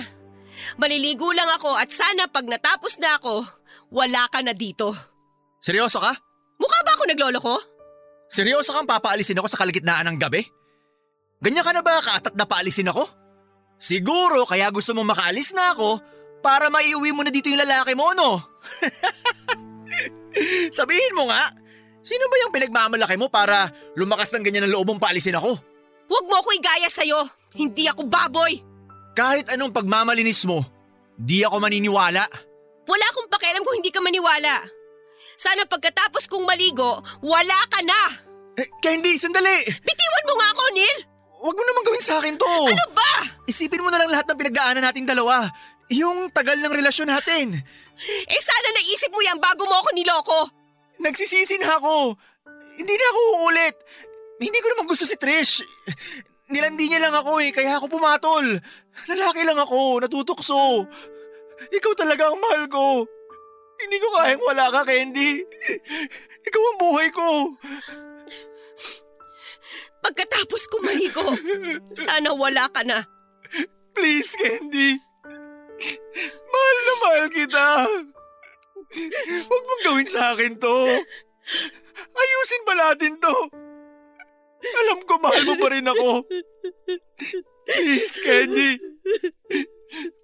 Maliligo 0.76 1.32
lang 1.32 1.48
ako 1.56 1.72
at 1.72 1.88
sana 1.88 2.28
pag 2.28 2.44
natapos 2.44 3.00
na 3.00 3.16
ako, 3.16 3.40
wala 3.88 4.28
ka 4.28 4.44
na 4.44 4.52
dito. 4.52 4.92
Seryoso 5.64 6.04
ka? 6.04 6.12
Mukha 6.60 6.78
ba 6.84 6.92
ako 6.92 7.02
naglolo 7.08 7.38
ko? 7.40 7.56
Seryoso 8.26 8.74
kang 8.74 8.88
papaalisin 8.88 9.38
ako 9.38 9.48
sa 9.48 9.60
kalagitnaan 9.60 10.10
ng 10.10 10.18
gabi? 10.18 10.42
Ganyan 11.38 11.62
ka 11.62 11.72
na 11.72 11.84
ba 11.84 12.02
kaatat 12.02 12.34
na 12.34 12.48
paalisin 12.48 12.90
ako? 12.90 13.06
Siguro 13.76 14.48
kaya 14.48 14.72
gusto 14.72 14.96
mong 14.96 15.12
makaalis 15.12 15.52
na 15.52 15.76
ako 15.76 16.00
para 16.40 16.72
maiuwi 16.72 17.12
mo 17.12 17.20
na 17.22 17.30
dito 17.30 17.52
yung 17.52 17.60
lalaki 17.60 17.92
mo, 17.92 18.16
no? 18.16 18.40
Sabihin 20.78 21.16
mo 21.16 21.28
nga, 21.28 21.52
sino 22.00 22.24
ba 22.28 22.36
yung 22.44 22.52
pinagmamalaki 22.52 23.16
mo 23.20 23.28
para 23.28 23.68
lumakas 23.96 24.32
ng 24.32 24.44
ganyan 24.44 24.64
ng 24.68 24.72
loob 24.72 24.88
mong 24.88 25.02
paalisin 25.02 25.36
ako? 25.36 25.60
Huwag 26.06 26.24
mo 26.24 26.34
ako 26.40 26.50
igaya 26.56 26.88
sa'yo. 26.88 27.20
Hindi 27.56 27.88
ako 27.88 28.06
baboy. 28.08 28.62
Kahit 29.16 29.48
anong 29.52 29.72
pagmamalinis 29.72 30.44
mo, 30.44 30.60
di 31.16 31.40
ako 31.42 31.56
maniniwala. 31.60 32.24
Wala 32.86 33.04
akong 33.10 33.28
pakialam 33.32 33.64
kung 33.64 33.76
hindi 33.80 33.90
ka 33.90 34.00
maniwala. 34.04 34.62
Sana 35.36 35.68
pagkatapos 35.68 36.32
kong 36.32 36.48
maligo, 36.48 37.04
wala 37.20 37.58
ka 37.68 37.80
na. 37.84 38.00
Eh, 38.56 38.68
Candy, 38.80 39.20
sandali! 39.20 39.68
Bitiwan 39.84 40.24
mo 40.24 40.34
nga 40.40 40.48
ako, 40.56 40.62
Neil. 40.72 40.98
Huwag 41.36 41.56
mo 41.60 41.62
naman 41.68 41.82
gawin 41.84 42.04
sa 42.04 42.16
akin 42.16 42.34
to. 42.40 42.48
Ano 42.48 42.86
ba? 42.96 43.12
Isipin 43.44 43.84
mo 43.84 43.92
na 43.92 44.00
lang 44.00 44.08
lahat 44.08 44.24
ng 44.32 44.40
pinagdaanan 44.40 44.80
nating 44.80 45.04
dalawa. 45.04 45.44
Yung 45.92 46.32
tagal 46.32 46.56
ng 46.56 46.72
relasyon 46.72 47.12
natin. 47.12 47.52
Eh 48.26 48.40
sana 48.42 48.68
naisip 48.74 49.12
mo 49.12 49.20
yan 49.20 49.38
bago 49.38 49.68
mo 49.68 49.76
ako 49.76 49.88
niloko. 49.92 50.38
Nagsisisi 50.98 51.60
na 51.60 51.76
ako. 51.76 52.16
Hindi 52.80 52.94
na 52.96 53.06
ako 53.12 53.20
uulit. 53.36 53.76
Hindi 54.40 54.58
ko 54.58 54.68
naman 54.72 54.88
gusto 54.88 55.04
si 55.04 55.16
Trish. 55.20 55.60
Nilandi 56.52 56.88
niya 56.88 57.04
lang 57.06 57.14
ako 57.14 57.38
eh, 57.44 57.50
kaya 57.52 57.76
ako 57.76 57.92
pumatol. 57.92 58.46
Lalaki 59.10 59.40
lang 59.44 59.60
ako, 59.60 60.00
natutukso. 60.00 60.88
Ikaw 61.72 61.92
talaga 61.96 62.32
ang 62.32 62.38
mahal 62.40 62.64
ko. 62.72 62.84
Hindi 63.76 63.96
ko 64.00 64.08
kayang 64.16 64.44
wala 64.44 64.64
ka, 64.72 64.80
Candy. 64.88 65.44
Ikaw 66.46 66.62
ang 66.62 66.78
buhay 66.80 67.08
ko. 67.12 67.26
Pagkatapos 70.06 70.62
kong 70.70 70.86
maligo, 70.86 71.26
sana 71.92 72.30
wala 72.30 72.70
ka 72.70 72.86
na. 72.86 73.02
Please, 73.96 74.38
Candy. 74.38 75.00
Mahal 76.46 76.76
na 76.78 76.94
mahal 77.02 77.26
kita. 77.32 77.66
Huwag 79.50 79.64
mong 79.66 79.82
gawin 79.84 80.08
sa 80.08 80.32
akin 80.32 80.54
to. 80.56 80.76
Ayusin 82.16 82.62
pa 82.64 82.74
natin 82.78 83.18
to. 83.18 83.36
Alam 84.66 84.98
ko 85.04 85.14
mahal 85.20 85.42
mo 85.46 85.54
pa 85.60 85.68
rin 85.74 85.90
ako. 85.90 86.24
Please, 87.66 88.16
Candy. 88.22 88.78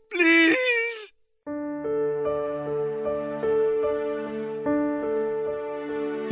Please. 0.08 1.00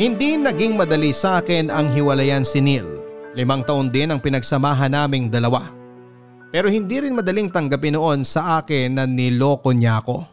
Hindi 0.00 0.40
naging 0.40 0.80
madali 0.80 1.12
sa 1.12 1.44
akin 1.44 1.68
ang 1.68 1.92
hiwalayan 1.92 2.40
si 2.40 2.56
Neil. 2.64 2.88
Limang 3.36 3.68
taon 3.68 3.92
din 3.92 4.08
ang 4.08 4.16
pinagsamahan 4.16 4.96
naming 4.96 5.28
dalawa. 5.28 5.68
Pero 6.48 6.72
hindi 6.72 7.04
rin 7.04 7.12
madaling 7.12 7.52
tanggapin 7.52 7.92
noon 7.92 8.24
sa 8.24 8.64
akin 8.64 8.96
na 8.96 9.04
niloko 9.04 9.76
niya 9.76 10.00
ako. 10.00 10.24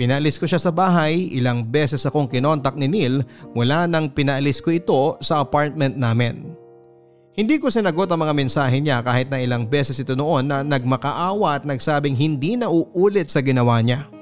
Pinalis 0.00 0.40
ko 0.40 0.48
siya 0.48 0.56
sa 0.56 0.72
bahay, 0.72 1.28
ilang 1.36 1.68
beses 1.68 2.08
akong 2.08 2.32
kinontak 2.32 2.80
ni 2.80 2.88
Neil 2.88 3.28
mula 3.52 3.84
nang 3.84 4.08
pinalis 4.08 4.64
ko 4.64 4.72
ito 4.72 5.20
sa 5.20 5.44
apartment 5.44 5.92
namin. 6.00 6.56
Hindi 7.36 7.60
ko 7.60 7.68
sinagot 7.68 8.08
ang 8.08 8.24
mga 8.24 8.32
mensahe 8.32 8.80
niya 8.80 9.04
kahit 9.04 9.28
na 9.28 9.36
ilang 9.36 9.68
beses 9.68 10.00
ito 10.00 10.16
noon 10.16 10.48
na 10.48 10.64
nagmakaawa 10.64 11.60
at 11.60 11.68
nagsabing 11.68 12.16
hindi 12.16 12.56
na 12.56 12.72
uulit 12.72 13.28
sa 13.28 13.44
ginawa 13.44 13.84
niya. 13.84 14.15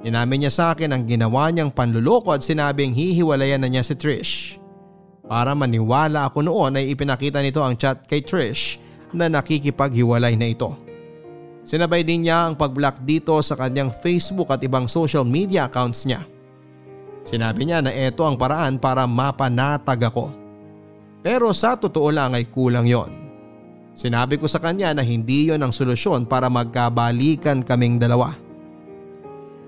Inamin 0.00 0.48
niya 0.48 0.52
sa 0.52 0.64
akin 0.72 0.96
ang 0.96 1.04
ginawa 1.04 1.52
niyang 1.52 1.68
panluloko 1.68 2.32
at 2.32 2.40
sinabing 2.40 2.96
hihiwalayan 2.96 3.60
na 3.60 3.68
niya 3.68 3.84
si 3.84 3.92
Trish. 3.92 4.56
Para 5.28 5.52
maniwala 5.52 6.26
ako 6.26 6.40
noon 6.40 6.80
ay 6.80 6.90
ipinakita 6.96 7.44
nito 7.44 7.60
ang 7.60 7.76
chat 7.76 8.08
kay 8.08 8.24
Trish 8.24 8.80
na 9.12 9.28
nakikipaghiwalay 9.28 10.40
na 10.40 10.48
ito. 10.48 10.72
Sinabay 11.68 12.02
din 12.02 12.24
niya 12.24 12.48
ang 12.48 12.56
pag-block 12.56 13.04
dito 13.04 13.36
sa 13.44 13.54
kanyang 13.54 13.92
Facebook 14.00 14.48
at 14.48 14.64
ibang 14.64 14.88
social 14.88 15.28
media 15.28 15.68
accounts 15.68 16.08
niya. 16.08 16.24
Sinabi 17.20 17.68
niya 17.68 17.84
na 17.84 17.92
ito 17.92 18.24
ang 18.24 18.40
paraan 18.40 18.80
para 18.80 19.04
mapanatag 19.04 20.00
ako. 20.08 20.32
Pero 21.20 21.52
sa 21.52 21.76
totoo 21.76 22.08
lang 22.08 22.32
ay 22.32 22.48
kulang 22.48 22.88
yon. 22.88 23.12
Sinabi 23.92 24.40
ko 24.40 24.48
sa 24.48 24.56
kanya 24.56 24.96
na 24.96 25.04
hindi 25.04 25.52
yon 25.52 25.60
ang 25.60 25.70
solusyon 25.70 26.24
para 26.24 26.48
magkabalikan 26.48 27.60
kaming 27.60 28.00
dalawa. 28.00 28.32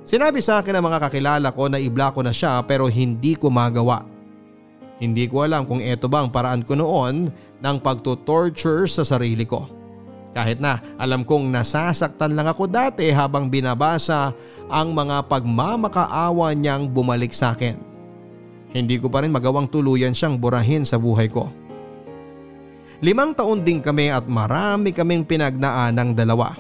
Sinabi 0.02 0.42
sa 0.42 0.58
akin 0.58 0.82
ng 0.82 0.84
mga 0.84 0.98
kakilala 0.98 1.48
ko 1.54 1.70
na 1.70 1.78
i-block 1.78 2.18
ko 2.18 2.22
na 2.26 2.34
siya 2.34 2.58
pero 2.66 2.90
hindi 2.90 3.38
ko 3.38 3.54
magawa. 3.54 4.02
Hindi 4.98 5.30
ko 5.30 5.46
alam 5.46 5.66
kung 5.66 5.78
ito 5.78 6.10
ba 6.10 6.22
ang 6.22 6.30
paraan 6.30 6.66
ko 6.66 6.74
noon 6.74 7.30
ng 7.62 7.76
pagtutorture 7.82 8.86
sa 8.90 9.06
sarili 9.06 9.46
ko. 9.46 9.66
Kahit 10.34 10.58
na 10.58 10.82
alam 10.98 11.22
kong 11.22 11.54
nasasaktan 11.54 12.34
lang 12.34 12.50
ako 12.50 12.66
dati 12.66 13.10
habang 13.14 13.46
binabasa 13.46 14.34
ang 14.66 14.90
mga 14.90 15.28
pagmamakaawa 15.30 16.50
niyang 16.56 16.90
bumalik 16.90 17.30
sa 17.30 17.54
akin. 17.54 17.78
Hindi 18.72 18.98
ko 18.98 19.06
pa 19.12 19.22
rin 19.22 19.30
magawang 19.30 19.68
tuluyan 19.68 20.16
siyang 20.16 20.40
burahin 20.40 20.82
sa 20.82 20.96
buhay 20.96 21.28
ko. 21.28 21.52
Limang 23.02 23.36
taon 23.36 23.62
din 23.62 23.82
kami 23.82 24.08
at 24.08 24.24
marami 24.26 24.90
kaming 24.94 25.26
pinagnaan 25.26 25.94
ng 25.94 26.10
dalawa. 26.16 26.54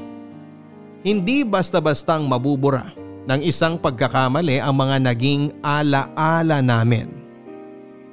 Hindi 1.02 1.42
basta-bastang 1.42 2.28
mabubura 2.28 3.01
ng 3.28 3.40
isang 3.44 3.78
pagkakamali 3.78 4.58
ang 4.58 4.74
mga 4.78 4.96
naging 5.12 5.52
ala-ala 5.62 6.58
namin. 6.64 7.10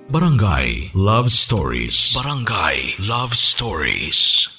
Barangay 0.10 0.90
Love 0.98 1.30
Stories. 1.30 2.18
Barangay 2.18 2.98
Love 3.06 3.38
Stories. 3.38 4.59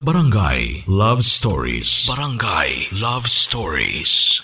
Barangay 0.00 0.88
Love 0.88 1.20
Stories. 1.20 2.08
Barangay 2.08 2.88
Love 3.04 3.28
Stories. 3.28 4.40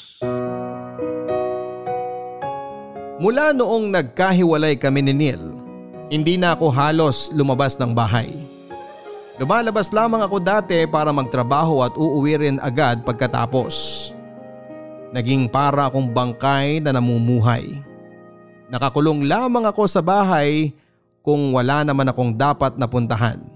Mula 3.17 3.57
noong 3.57 3.89
nagkahiwalay 3.89 4.77
kami 4.77 5.01
ni 5.01 5.17
Neil, 5.17 5.41
hindi 6.13 6.37
na 6.37 6.53
ako 6.53 6.69
halos 6.69 7.33
lumabas 7.33 7.81
ng 7.81 7.97
bahay. 7.97 8.37
Lumalabas 9.41 9.89
lamang 9.97 10.29
ako 10.29 10.45
dati 10.45 10.85
para 10.85 11.09
magtrabaho 11.09 11.89
at 11.89 11.97
uuwi 11.97 12.37
rin 12.37 12.61
agad 12.61 13.01
pagkatapos. 13.01 14.13
Naging 15.17 15.49
para 15.49 15.89
akong 15.89 16.13
bangkay 16.13 16.85
na 16.85 16.93
namumuhay. 16.93 17.65
Nakakulong 18.69 19.25
lamang 19.25 19.65
ako 19.65 19.89
sa 19.89 20.05
bahay 20.05 20.77
kung 21.25 21.57
wala 21.57 21.81
naman 21.81 22.13
akong 22.13 22.37
dapat 22.37 22.77
napuntahan. 22.77 23.56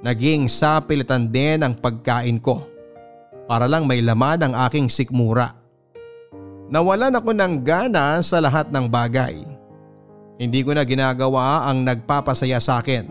Naging 0.00 0.48
sapilitan 0.48 1.28
din 1.28 1.60
ang 1.60 1.76
pagkain 1.76 2.40
ko 2.40 2.64
para 3.44 3.68
lang 3.68 3.84
may 3.84 4.00
laman 4.00 4.40
ang 4.40 4.54
aking 4.68 4.88
sikmura. 4.88 5.52
Nawalan 6.72 7.18
ako 7.18 7.36
ng 7.36 7.54
gana 7.60 8.22
sa 8.24 8.40
lahat 8.40 8.72
ng 8.72 8.86
bagay. 8.88 9.42
Hindi 10.40 10.64
ko 10.64 10.72
na 10.72 10.86
ginagawa 10.88 11.68
ang 11.68 11.84
nagpapasaya 11.84 12.56
sa 12.62 12.80
akin. 12.80 13.04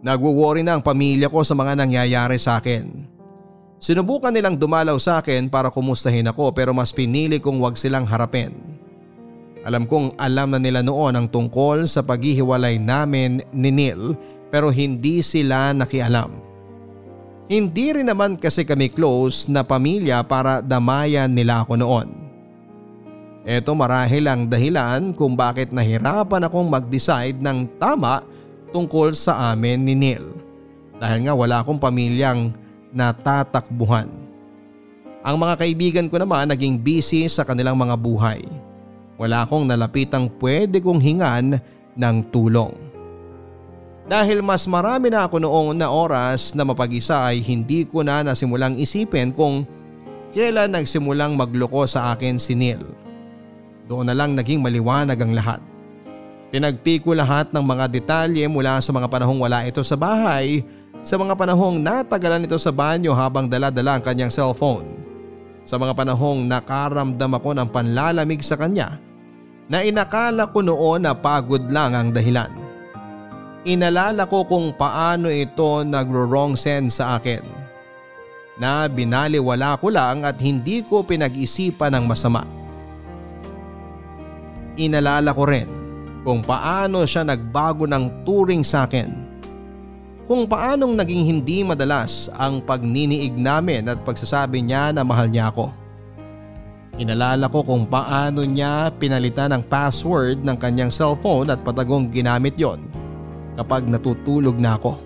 Nagwo-worry 0.00 0.64
na 0.64 0.78
ang 0.78 0.82
pamilya 0.86 1.28
ko 1.28 1.44
sa 1.44 1.52
mga 1.52 1.76
nangyayari 1.76 2.40
sa 2.40 2.56
akin. 2.56 3.04
Sinubukan 3.76 4.32
nilang 4.32 4.56
dumalaw 4.56 4.96
sa 4.96 5.20
akin 5.20 5.52
para 5.52 5.68
kumustahin 5.68 6.30
ako 6.30 6.56
pero 6.56 6.72
mas 6.72 6.88
pinili 6.88 7.36
kong 7.36 7.60
wag 7.60 7.76
silang 7.76 8.08
harapin. 8.08 8.56
Alam 9.60 9.84
kong 9.84 10.16
alam 10.16 10.56
na 10.56 10.60
nila 10.62 10.80
noon 10.80 11.12
ang 11.12 11.28
tungkol 11.28 11.84
sa 11.84 12.00
paghihiwalay 12.00 12.80
namin 12.80 13.44
ni 13.52 13.68
Neil 13.68 14.16
pero 14.50 14.68
hindi 14.68 15.22
sila 15.22 15.70
nakialam. 15.72 16.50
Hindi 17.50 17.86
rin 17.90 18.06
naman 18.06 18.38
kasi 18.38 18.62
kami 18.62 18.94
close 18.94 19.50
na 19.50 19.66
pamilya 19.66 20.22
para 20.22 20.62
damayan 20.62 21.30
nila 21.34 21.66
ako 21.66 21.74
noon. 21.78 22.08
Ito 23.42 23.74
marahil 23.74 24.28
ang 24.30 24.46
dahilan 24.46 25.16
kung 25.16 25.34
bakit 25.34 25.74
nahirapan 25.74 26.46
akong 26.46 26.70
mag-decide 26.70 27.40
ng 27.42 27.66
tama 27.80 28.22
tungkol 28.70 29.16
sa 29.16 29.50
amin 29.50 29.82
ni 29.82 29.94
Neil. 29.98 30.26
Dahil 31.00 31.26
nga 31.26 31.34
wala 31.34 31.64
akong 31.64 31.80
pamilyang 31.80 32.54
natatakbuhan. 32.92 34.06
Ang 35.26 35.36
mga 35.36 35.54
kaibigan 35.58 36.06
ko 36.06 36.20
naman 36.20 36.52
naging 36.52 36.78
busy 36.78 37.26
sa 37.26 37.42
kanilang 37.42 37.76
mga 37.76 37.96
buhay. 37.96 38.44
Wala 39.20 39.44
akong 39.44 39.68
nalapitang 39.68 40.32
pwede 40.40 40.80
kong 40.80 41.00
hingan 41.00 41.60
ng 41.96 42.16
tulong. 42.32 42.89
Dahil 44.10 44.42
mas 44.42 44.66
marami 44.66 45.06
na 45.06 45.30
ako 45.30 45.38
noong 45.38 45.78
na 45.78 45.86
oras 45.86 46.50
na 46.58 46.66
mapag-isa 46.66 47.30
ay 47.30 47.38
hindi 47.46 47.86
ko 47.86 48.02
na 48.02 48.26
nasimulang 48.26 48.74
isipin 48.74 49.30
kung 49.30 49.62
kailan 50.34 50.74
nagsimulang 50.74 51.38
magloko 51.38 51.86
sa 51.86 52.10
akin 52.10 52.34
si 52.34 52.58
Neil. 52.58 52.82
Doon 53.86 54.10
na 54.10 54.14
lang 54.18 54.34
naging 54.34 54.58
maliwanag 54.58 55.14
ang 55.14 55.30
lahat. 55.30 55.62
Tinagpi 56.50 56.98
ko 56.98 57.14
lahat 57.14 57.54
ng 57.54 57.62
mga 57.62 57.86
detalye 57.86 58.50
mula 58.50 58.82
sa 58.82 58.90
mga 58.90 59.06
panahong 59.06 59.38
wala 59.38 59.62
ito 59.62 59.78
sa 59.86 59.94
bahay 59.94 60.66
sa 61.06 61.14
mga 61.14 61.38
panahong 61.38 61.78
natagalan 61.78 62.42
ito 62.42 62.58
sa 62.58 62.74
banyo 62.74 63.14
habang 63.14 63.46
daladala 63.46 63.94
ang 63.94 64.02
kanyang 64.02 64.34
cellphone. 64.34 64.90
Sa 65.62 65.78
mga 65.78 65.94
panahong 65.94 66.50
nakaramdam 66.50 67.30
ako 67.38 67.54
ng 67.54 67.68
panlalamig 67.70 68.42
sa 68.42 68.58
kanya 68.58 68.98
na 69.70 69.86
inakala 69.86 70.50
ko 70.50 70.66
noon 70.66 71.06
na 71.06 71.14
pagod 71.14 71.62
lang 71.70 71.94
ang 71.94 72.10
dahilan. 72.10 72.69
Inalala 73.60 74.24
ko 74.24 74.48
kung 74.48 74.72
paano 74.72 75.28
ito 75.28 75.84
nagro-wrong 75.84 76.56
sense 76.56 76.96
sa 76.96 77.20
akin. 77.20 77.44
Na 78.56 78.88
binaliwala 78.88 79.76
ko 79.76 79.92
lang 79.92 80.24
at 80.24 80.40
hindi 80.40 80.80
ko 80.80 81.04
pinag-isipan 81.04 81.92
ng 81.92 82.04
masama. 82.08 82.48
Inalala 84.80 85.36
ko 85.36 85.44
rin 85.44 85.68
kung 86.24 86.40
paano 86.40 87.04
siya 87.04 87.20
nagbago 87.24 87.84
ng 87.84 88.24
turing 88.24 88.64
sa 88.64 88.88
akin. 88.88 89.28
Kung 90.24 90.48
paanong 90.48 90.96
naging 90.96 91.28
hindi 91.28 91.60
madalas 91.60 92.32
ang 92.40 92.64
pagniniig 92.64 93.36
namin 93.36 93.92
at 93.92 94.00
pagsasabi 94.08 94.64
niya 94.64 94.88
na 94.96 95.04
mahal 95.04 95.28
niya 95.28 95.52
ako. 95.52 95.68
Inalala 96.96 97.44
ko 97.48 97.60
kung 97.60 97.84
paano 97.84 98.40
niya 98.40 98.88
pinalitan 98.96 99.52
ang 99.52 99.64
password 99.64 100.40
ng 100.40 100.56
kanyang 100.56 100.92
cellphone 100.92 101.52
at 101.52 101.60
patagong 101.60 102.08
ginamit 102.08 102.56
yon 102.56 102.80
kapag 103.60 103.84
natutulog 103.84 104.56
na 104.56 104.80
ako. 104.80 104.96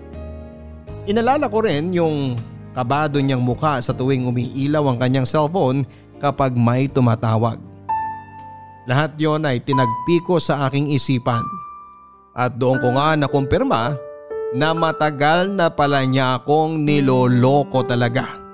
Inalala 1.11 1.51
ko 1.51 1.59
rin 1.59 1.91
yung 1.91 2.39
kabado 2.71 3.19
niyang 3.19 3.43
mukha 3.43 3.83
sa 3.83 3.91
tuwing 3.91 4.23
umiilaw 4.23 4.87
ang 4.87 4.97
kanyang 4.97 5.27
cellphone 5.27 5.83
kapag 6.23 6.55
may 6.55 6.87
tumatawag. 6.87 7.59
Lahat 8.87 9.11
yon 9.19 9.43
ay 9.43 9.59
tinagpi 9.59 10.23
ko 10.23 10.39
sa 10.39 10.71
aking 10.71 10.87
isipan. 10.95 11.43
At 12.31 12.55
doon 12.55 12.79
ko 12.79 12.95
nga 12.95 13.19
nakumpirma 13.19 13.95
na 14.55 14.71
matagal 14.71 15.51
na 15.51 15.67
pala 15.67 16.07
niya 16.07 16.39
akong 16.39 16.79
niloloko 16.87 17.83
talaga. 17.83 18.44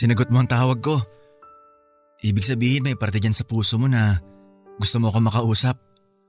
Sinagot 0.00 0.32
mo 0.32 0.40
ang 0.40 0.48
tawag 0.48 0.80
ko. 0.80 0.96
Ibig 2.24 2.40
sabihin 2.40 2.88
may 2.88 2.96
parte 2.96 3.20
dyan 3.20 3.36
sa 3.36 3.44
puso 3.44 3.76
mo 3.76 3.84
na 3.84 4.16
gusto 4.80 4.96
mo 4.96 5.12
ako 5.12 5.20
makausap. 5.20 5.76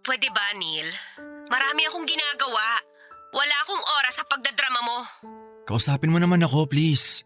Pwede 0.04 0.28
ba, 0.36 0.44
Neil? 0.60 0.92
Marami 1.48 1.88
akong 1.88 2.04
ginagawa. 2.04 2.84
Wala 3.32 3.56
akong 3.64 3.80
oras 3.80 4.20
sa 4.20 4.28
pagdadrama 4.28 4.80
mo. 4.84 4.98
Kausapin 5.64 6.12
mo 6.12 6.20
naman 6.20 6.44
ako, 6.44 6.68
please. 6.68 7.24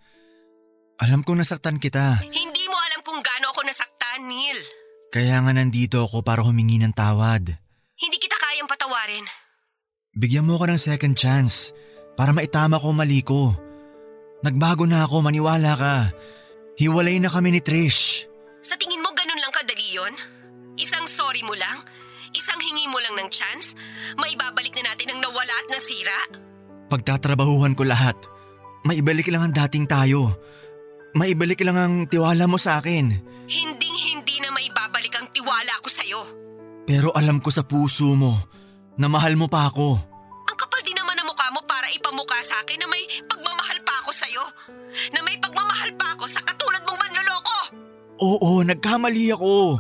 Alam 1.02 1.26
kong 1.26 1.42
nasaktan 1.42 1.82
kita. 1.82 2.22
Hindi 2.22 2.70
mo 2.70 2.78
alam 2.78 3.02
kung 3.02 3.26
gaano 3.26 3.50
ako 3.50 3.66
nasaktan, 3.66 4.30
Neil. 4.30 4.60
Kaya 5.10 5.42
nga 5.42 5.50
nandito 5.50 6.06
ako 6.06 6.22
para 6.22 6.46
humingi 6.46 6.78
ng 6.78 6.94
tawad. 6.94 7.58
Hindi 7.98 8.18
kita 8.22 8.38
kayang 8.38 8.70
patawarin. 8.70 9.26
Bigyan 10.14 10.46
mo 10.46 10.62
ako 10.62 10.70
ng 10.70 10.78
second 10.78 11.18
chance 11.18 11.74
para 12.14 12.30
maitama 12.38 12.78
ko 12.78 12.94
mali 12.94 13.26
ko. 13.26 13.50
Nagbago 14.46 14.86
na 14.86 15.10
ako, 15.10 15.26
maniwala 15.26 15.74
ka. 15.74 15.98
Hiwalay 16.76 17.24
na 17.24 17.32
kami 17.32 17.56
ni 17.56 17.64
Trish. 17.64 18.28
Sa 18.60 18.76
tingin 18.76 19.00
mo 19.00 19.08
ganun 19.16 19.40
lang 19.40 19.54
kadali 19.56 19.96
yun? 19.96 20.12
Isang 20.76 21.08
sorry 21.08 21.40
mo 21.48 21.56
lang? 21.56 21.80
Isang 22.36 22.60
hingi 22.60 22.92
mo 22.92 23.00
lang 23.00 23.16
ng 23.16 23.32
chance? 23.32 23.80
Maibabalik 24.20 24.76
na 24.76 24.92
natin 24.92 25.16
ang 25.16 25.24
nawala 25.24 25.56
at 25.56 25.68
nasira? 25.72 26.20
Pagtatrabahuhan 26.92 27.80
ko 27.80 27.88
lahat. 27.88 28.20
Maibalik 28.84 29.32
lang 29.32 29.48
ang 29.48 29.54
dating 29.56 29.88
tayo. 29.88 30.36
Maibalik 31.16 31.64
lang 31.64 31.80
ang 31.80 31.94
tiwala 32.12 32.44
mo 32.44 32.60
sa 32.60 32.84
akin. 32.84 33.08
Hinding 33.48 33.96
hindi 33.96 34.44
na 34.44 34.52
maibabalik 34.52 35.16
ang 35.16 35.32
tiwala 35.32 35.80
ko 35.80 35.88
sa'yo. 35.88 36.22
Pero 36.84 37.16
alam 37.16 37.40
ko 37.40 37.56
sa 37.56 37.64
puso 37.64 38.12
mo 38.20 38.36
na 39.00 39.08
mahal 39.08 39.40
mo 39.40 39.48
pa 39.48 39.72
ako. 39.72 39.96
Ang 40.52 40.58
kapal 40.60 40.84
din 40.84 41.00
naman 41.00 41.16
ang 41.16 41.32
mukha 41.32 41.48
mo 41.56 41.64
para 41.64 41.88
ipamukha 41.88 42.44
sa 42.44 42.60
akin 42.68 42.84
na 42.84 42.85
Oo, 48.22 48.64
nagkamali 48.64 49.32
ako. 49.36 49.80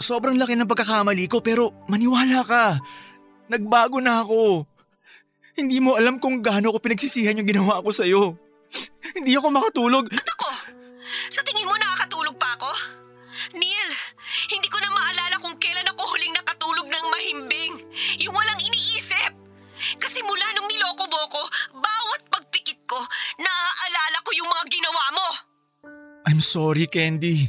Sobrang 0.00 0.40
laki 0.40 0.56
ng 0.56 0.70
pagkakamali 0.70 1.28
ko 1.28 1.44
pero 1.44 1.76
maniwala 1.92 2.40
ka. 2.40 2.80
Nagbago 3.52 4.00
na 4.00 4.24
ako. 4.24 4.64
Hindi 5.60 5.76
mo 5.82 5.98
alam 5.98 6.16
kung 6.16 6.40
gaano 6.40 6.72
ko 6.72 6.78
pinagsisihan 6.80 7.36
yung 7.36 7.48
ginawa 7.48 7.84
ko 7.84 7.92
sa'yo. 7.92 8.32
Hindi 9.12 9.36
ako 9.36 9.46
makatulog. 9.52 10.08
I'm 26.40 26.48
sorry, 26.48 26.88
Candy. 26.88 27.44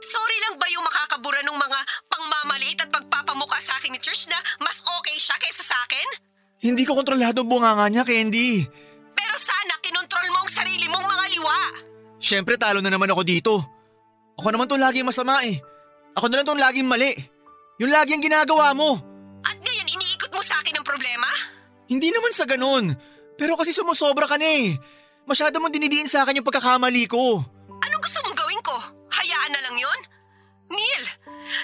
Sorry 0.00 0.38
lang 0.48 0.56
ba 0.56 0.64
yung 0.72 0.80
makakabura 0.80 1.44
ng 1.44 1.60
mga 1.60 1.78
pangmamaliit 2.08 2.80
at 2.80 2.88
pagpapamukha 2.88 3.60
sa 3.60 3.76
akin 3.76 3.92
ni 3.92 4.00
Trish 4.00 4.32
na 4.32 4.40
mas 4.64 4.80
okay 4.80 5.12
siya 5.20 5.36
kaysa 5.36 5.60
sa 5.60 5.76
akin? 5.84 6.08
Hindi 6.64 6.88
ko 6.88 6.96
kontrolado 6.96 7.44
ang 7.44 7.52
bunganga 7.52 7.92
niya, 7.92 8.00
Candy. 8.00 8.64
Pero 9.12 9.36
sana 9.36 9.76
kinontrol 9.84 10.24
mo 10.32 10.40
ang 10.40 10.48
sarili 10.48 10.88
mong 10.88 11.04
mga 11.04 11.24
liwa. 11.36 11.58
Siyempre 12.16 12.56
talo 12.56 12.80
na 12.80 12.88
naman 12.88 13.12
ako 13.12 13.22
dito. 13.28 13.60
Ako 14.40 14.56
naman 14.56 14.72
tong 14.72 14.80
laging 14.80 15.04
masama 15.04 15.44
eh. 15.44 15.60
Ako 16.16 16.32
na 16.32 16.40
lang 16.40 16.48
tong 16.48 16.64
laging 16.64 16.88
mali. 16.88 17.12
Yung 17.76 17.92
lagi 17.92 18.16
ang 18.16 18.24
ginagawa 18.24 18.72
mo. 18.72 18.96
At 19.44 19.60
ngayon 19.60 19.84
iniikot 19.84 20.32
mo 20.32 20.40
sa 20.40 20.56
akin 20.64 20.80
ang 20.80 20.86
problema? 20.88 21.28
Hindi 21.92 22.08
naman 22.08 22.32
sa 22.32 22.48
ganun. 22.48 22.96
Pero 23.36 23.60
kasi 23.60 23.76
sumusobra 23.76 24.24
ka 24.24 24.40
na 24.40 24.48
eh. 24.48 24.80
Masyado 25.28 25.60
mong 25.60 25.76
dinidiin 25.76 26.08
sa 26.08 26.24
akin 26.24 26.40
yung 26.40 26.48
pagkakamali 26.48 27.04
ko. 27.04 27.44
Ko? 28.70 28.78
Hayaan 29.10 29.50
na 29.50 29.62
lang 29.66 29.76
yon? 29.82 30.00
Neil, 30.70 31.04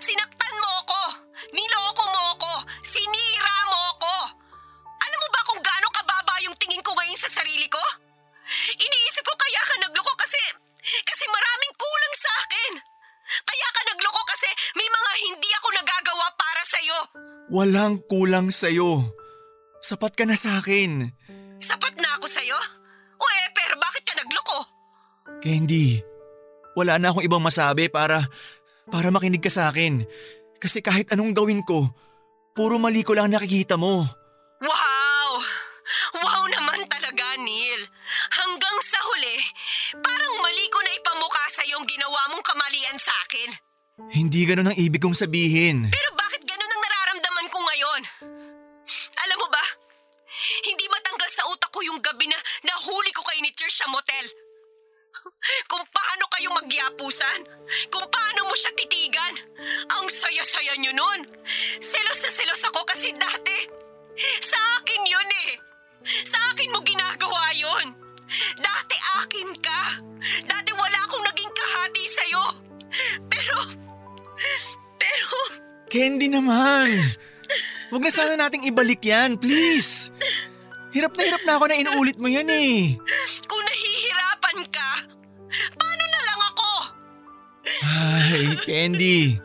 sinaktan 0.03 0.55
mo 0.59 0.71
ako. 0.83 1.03
Niloko 1.55 2.05
mo 2.11 2.23
ako. 2.35 2.53
Sinira 2.83 3.57
mo 3.71 3.79
ako. 3.95 4.15
Alam 4.83 5.19
mo 5.23 5.29
ba 5.31 5.41
kung 5.47 5.63
gaano 5.63 5.87
kababa 5.95 6.35
yung 6.43 6.59
tingin 6.59 6.83
ko 6.83 6.91
ngayon 6.99 7.15
sa 7.15 7.31
sarili 7.31 7.71
ko? 7.71 7.83
Iniisip 8.75 9.23
ko 9.23 9.35
kaya 9.39 9.63
ka 9.63 9.75
nagloko 9.87 10.13
kasi, 10.19 10.43
kasi 11.07 11.25
maraming 11.31 11.75
kulang 11.79 12.15
sa 12.19 12.31
akin. 12.43 12.73
Kaya 13.47 13.69
ka 13.71 13.81
nagloko 13.95 14.23
kasi 14.27 14.51
may 14.75 14.89
mga 14.91 15.13
hindi 15.31 15.51
ako 15.63 15.69
nagagawa 15.79 16.27
para 16.35 16.63
sa'yo. 16.67 16.99
Walang 17.55 18.03
kulang 18.11 18.51
sa'yo. 18.51 19.07
Sapat 19.79 20.19
ka 20.19 20.27
na 20.27 20.35
sa 20.35 20.59
akin. 20.59 21.15
Sapat 21.63 21.95
na 22.03 22.19
ako 22.19 22.27
sa'yo? 22.27 22.59
O 23.19 23.25
eh, 23.39 23.47
pero 23.55 23.79
bakit 23.79 24.03
ka 24.03 24.19
nagloko? 24.19 24.59
Candy, 25.43 26.03
wala 26.77 27.01
na 27.01 27.09
akong 27.09 27.25
ibang 27.25 27.41
masabi 27.41 27.89
para, 27.89 28.21
para 28.93 29.09
makinig 29.09 29.41
ka 29.41 29.49
sa 29.49 29.73
akin. 29.73 30.05
Kasi 30.61 30.85
kahit 30.85 31.09
anong 31.17 31.33
gawin 31.33 31.65
ko, 31.65 31.89
puro 32.53 32.77
mali 32.77 33.01
ko 33.01 33.17
lang 33.17 33.33
nakikita 33.33 33.81
mo. 33.81 34.05
Wow! 34.61 35.31
Wow 36.21 36.45
naman 36.53 36.85
talaga, 36.85 37.41
Neil. 37.41 37.81
Hanggang 38.37 38.77
sa 38.85 39.01
huli, 39.01 39.37
parang 40.05 40.35
mali 40.45 40.65
ko 40.69 40.79
na 40.85 40.93
ipamukha 40.93 41.45
sa 41.49 41.65
yung 41.65 41.89
ginawa 41.89 42.29
mong 42.37 42.45
kamalian 42.45 42.99
sa 43.01 43.13
akin. 43.25 43.51
Hindi 44.13 44.45
ganun 44.45 44.69
ang 44.69 44.77
ibig 44.77 45.01
kong 45.01 45.17
sabihin. 45.17 45.89
Pero 45.89 46.11
bakit 46.13 46.45
ganun 46.45 46.69
ang 46.69 46.83
nararamdaman 46.85 47.47
ko 47.49 47.59
ngayon? 47.65 48.03
Alam 49.25 49.39
mo 49.41 49.49
ba, 49.49 49.65
hindi 50.69 50.85
matanggal 50.93 51.31
sa 51.33 51.49
utak 51.49 51.73
ko 51.73 51.81
yung 51.81 52.01
gabi 52.05 52.29
na 52.29 52.37
nahuli 52.69 53.11
ko 53.17 53.25
kayo 53.25 53.41
ni 53.41 53.53
Trish 53.57 53.81
sa 53.81 53.89
motel. 53.89 54.46
Kung 55.71 55.85
paano 55.91 56.25
kayo 56.37 56.49
magyapusan, 56.53 57.41
kung 57.91 58.07
paano 58.09 58.47
mo 58.47 58.55
siya 58.55 58.73
titigan. 58.77 59.35
Ang 59.99 60.07
saya-saya 60.07 60.79
niyo 60.79 60.93
nun. 60.95 61.21
Selos 61.81 62.21
na 62.23 62.31
selos 62.31 62.63
ako 62.67 62.85
kasi 62.87 63.11
dati, 63.15 63.59
sa 64.41 64.59
akin 64.81 65.03
yun 65.05 65.31
eh. 65.49 65.53
Sa 66.07 66.39
akin 66.55 66.73
mo 66.73 66.81
ginagawa 66.87 67.53
yun. 67.57 67.87
Dati 68.59 68.97
akin 69.23 69.49
ka. 69.63 69.83
Dati 70.47 70.71
wala 70.75 70.99
akong 71.07 71.25
naging 71.25 71.53
kahati 71.53 72.05
sa'yo. 72.07 72.45
Pero, 73.31 73.59
pero, 74.99 75.39
Candy 75.87 76.27
naman! 76.31 76.91
Huwag 77.95 78.03
na 78.03 78.11
sana 78.11 78.35
nating 78.35 78.67
ibalik 78.67 79.03
yan, 79.07 79.39
please. 79.39 80.11
Hirap 80.91 81.15
na 81.15 81.23
hirap 81.23 81.43
na 81.47 81.53
ako 81.61 81.65
na 81.71 81.77
inuulit 81.79 82.19
mo 82.19 82.27
yan 82.27 82.49
eh. 82.51 82.99
Ay, 87.97 88.53
Candy. 88.61 89.41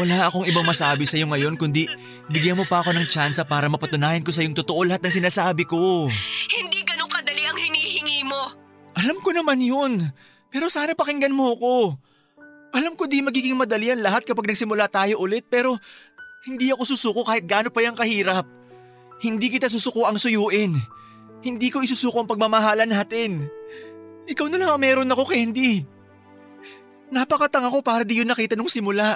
Wala 0.00 0.26
akong 0.26 0.48
ibang 0.48 0.66
masabi 0.66 1.06
sa'yo 1.06 1.30
ngayon 1.30 1.54
kundi 1.54 1.86
bigyan 2.26 2.58
mo 2.58 2.66
pa 2.66 2.82
ako 2.82 2.90
ng 2.90 3.06
tsansa 3.06 3.46
para 3.46 3.70
mapatunayan 3.70 4.24
ko 4.26 4.34
sa 4.34 4.42
yung 4.42 4.56
totoo 4.56 4.82
lahat 4.82 5.04
ng 5.04 5.14
sinasabi 5.22 5.62
ko. 5.62 6.10
Hindi 6.50 6.82
ganun 6.82 7.06
kadali 7.06 7.46
ang 7.46 7.54
hinihingi 7.54 8.26
mo. 8.26 8.50
Alam 8.98 9.22
ko 9.22 9.30
naman 9.30 9.62
yun. 9.62 10.02
Pero 10.50 10.66
sana 10.72 10.96
pakinggan 10.98 11.30
mo 11.30 11.54
ako. 11.54 11.74
Alam 12.74 12.98
ko 12.98 13.06
di 13.06 13.22
magiging 13.22 13.54
madali 13.54 13.94
ang 13.94 14.02
lahat 14.02 14.26
kapag 14.26 14.50
nagsimula 14.50 14.90
tayo 14.90 15.22
ulit 15.22 15.46
pero 15.46 15.78
hindi 16.44 16.74
ako 16.74 16.82
susuko 16.82 17.22
kahit 17.22 17.46
gaano 17.46 17.70
pa 17.70 17.80
yung 17.86 17.96
kahirap. 17.96 18.44
Hindi 19.22 19.48
kita 19.48 19.70
susuko 19.70 20.04
ang 20.04 20.20
suyuin. 20.20 20.76
Hindi 21.40 21.68
ko 21.70 21.80
isusuko 21.80 22.20
ang 22.20 22.28
pagmamahalan 22.28 22.90
natin. 22.90 23.46
Ikaw 24.26 24.46
na 24.50 24.58
lang 24.58 24.70
ang 24.74 24.82
meron 24.82 25.08
ako, 25.08 25.30
Candy. 25.30 25.95
Napakatanga 27.10 27.70
ko 27.70 27.80
para 27.82 28.02
di 28.02 28.18
yun 28.18 28.28
nakita 28.28 28.58
nung 28.58 28.70
simula. 28.70 29.14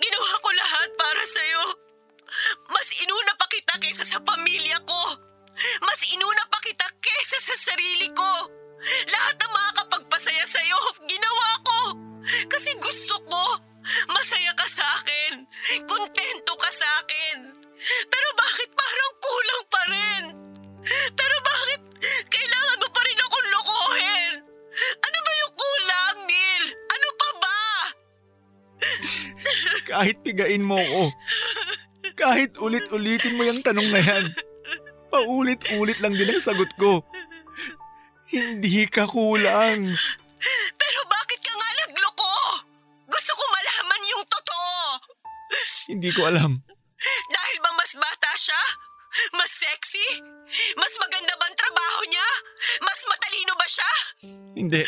Ginawa 0.00 0.30
ko 0.40 0.48
lahat 0.50 0.90
para 0.96 1.24
sa'yo. 1.24 1.64
Mas 2.72 2.88
inuna 3.00 3.32
pa 3.36 3.46
kita 3.52 3.74
kaysa 3.78 4.04
sa 4.04 4.18
pamilya 4.24 4.80
ko. 4.88 5.02
Mas 5.84 6.00
inuna 6.10 6.44
pa 6.48 6.58
kita 6.64 6.86
kaysa 6.98 7.38
sa 7.38 7.54
sarili 7.70 8.08
ko. 8.16 8.32
Lahat 9.12 9.36
ng 9.36 9.52
makakapagpasaya 9.52 10.44
sa'yo, 10.48 10.80
ginawa 11.04 11.48
ko. 11.60 11.80
Kasi 12.48 12.72
gusto 12.80 13.20
ko. 13.28 13.44
Masaya 14.08 14.52
ka 14.56 14.66
sa 14.68 14.84
akin. 15.00 15.44
Kontento 15.84 16.52
ka 16.56 16.70
sa 16.72 16.88
akin. 17.04 17.52
Pero 18.08 18.28
bakit 18.36 18.68
parang 18.76 19.12
kulang 19.20 19.64
pa 19.68 19.82
rin? 19.88 20.24
Pero 21.16 21.36
bakit 21.44 21.79
Ano 25.00 25.18
ba 25.20 25.32
yung 25.36 25.54
kulang, 25.54 26.16
Neil? 26.26 26.64
Ano 26.74 27.08
pa 27.16 27.28
ba? 27.40 27.60
Kahit 29.90 30.16
pigain 30.24 30.64
mo 30.64 30.78
ko. 30.80 31.02
Kahit 32.16 32.56
ulit-ulitin 32.60 33.36
mo 33.36 33.42
yung 33.44 33.60
tanong 33.64 33.88
na 33.88 34.00
yan. 34.00 34.24
Paulit-ulit 35.10 35.98
lang 36.04 36.14
din 36.14 36.30
ang 36.30 36.42
sagot 36.42 36.70
ko. 36.76 37.02
Hindi 38.30 38.86
ka 38.86 39.10
kulang. 39.10 39.90
Pero 40.78 41.00
bakit 41.10 41.40
ka 41.42 41.52
nga 41.52 41.70
nagloko? 41.82 42.34
Gusto 43.10 43.32
ko 43.34 43.42
malaman 43.50 44.02
yung 44.06 44.24
totoo. 44.30 44.74
Hindi 45.90 46.10
ko 46.14 46.30
alam. 46.30 46.52
Dahil 47.32 47.56
ba 47.64 47.70
mas 47.74 47.92
bata 47.96 48.30
siya? 48.38 48.62
Mas 49.36 49.50
sexy? 49.50 50.06
Mas 50.74 50.92
maganda 50.98 51.32
ba 51.38 51.46
ang 51.46 51.56
trabaho 51.58 52.00
niya? 52.10 52.28
Mas 52.82 52.98
matalino 53.06 53.52
ba 53.54 53.66
siya? 53.70 53.92
Hindi. 54.56 54.82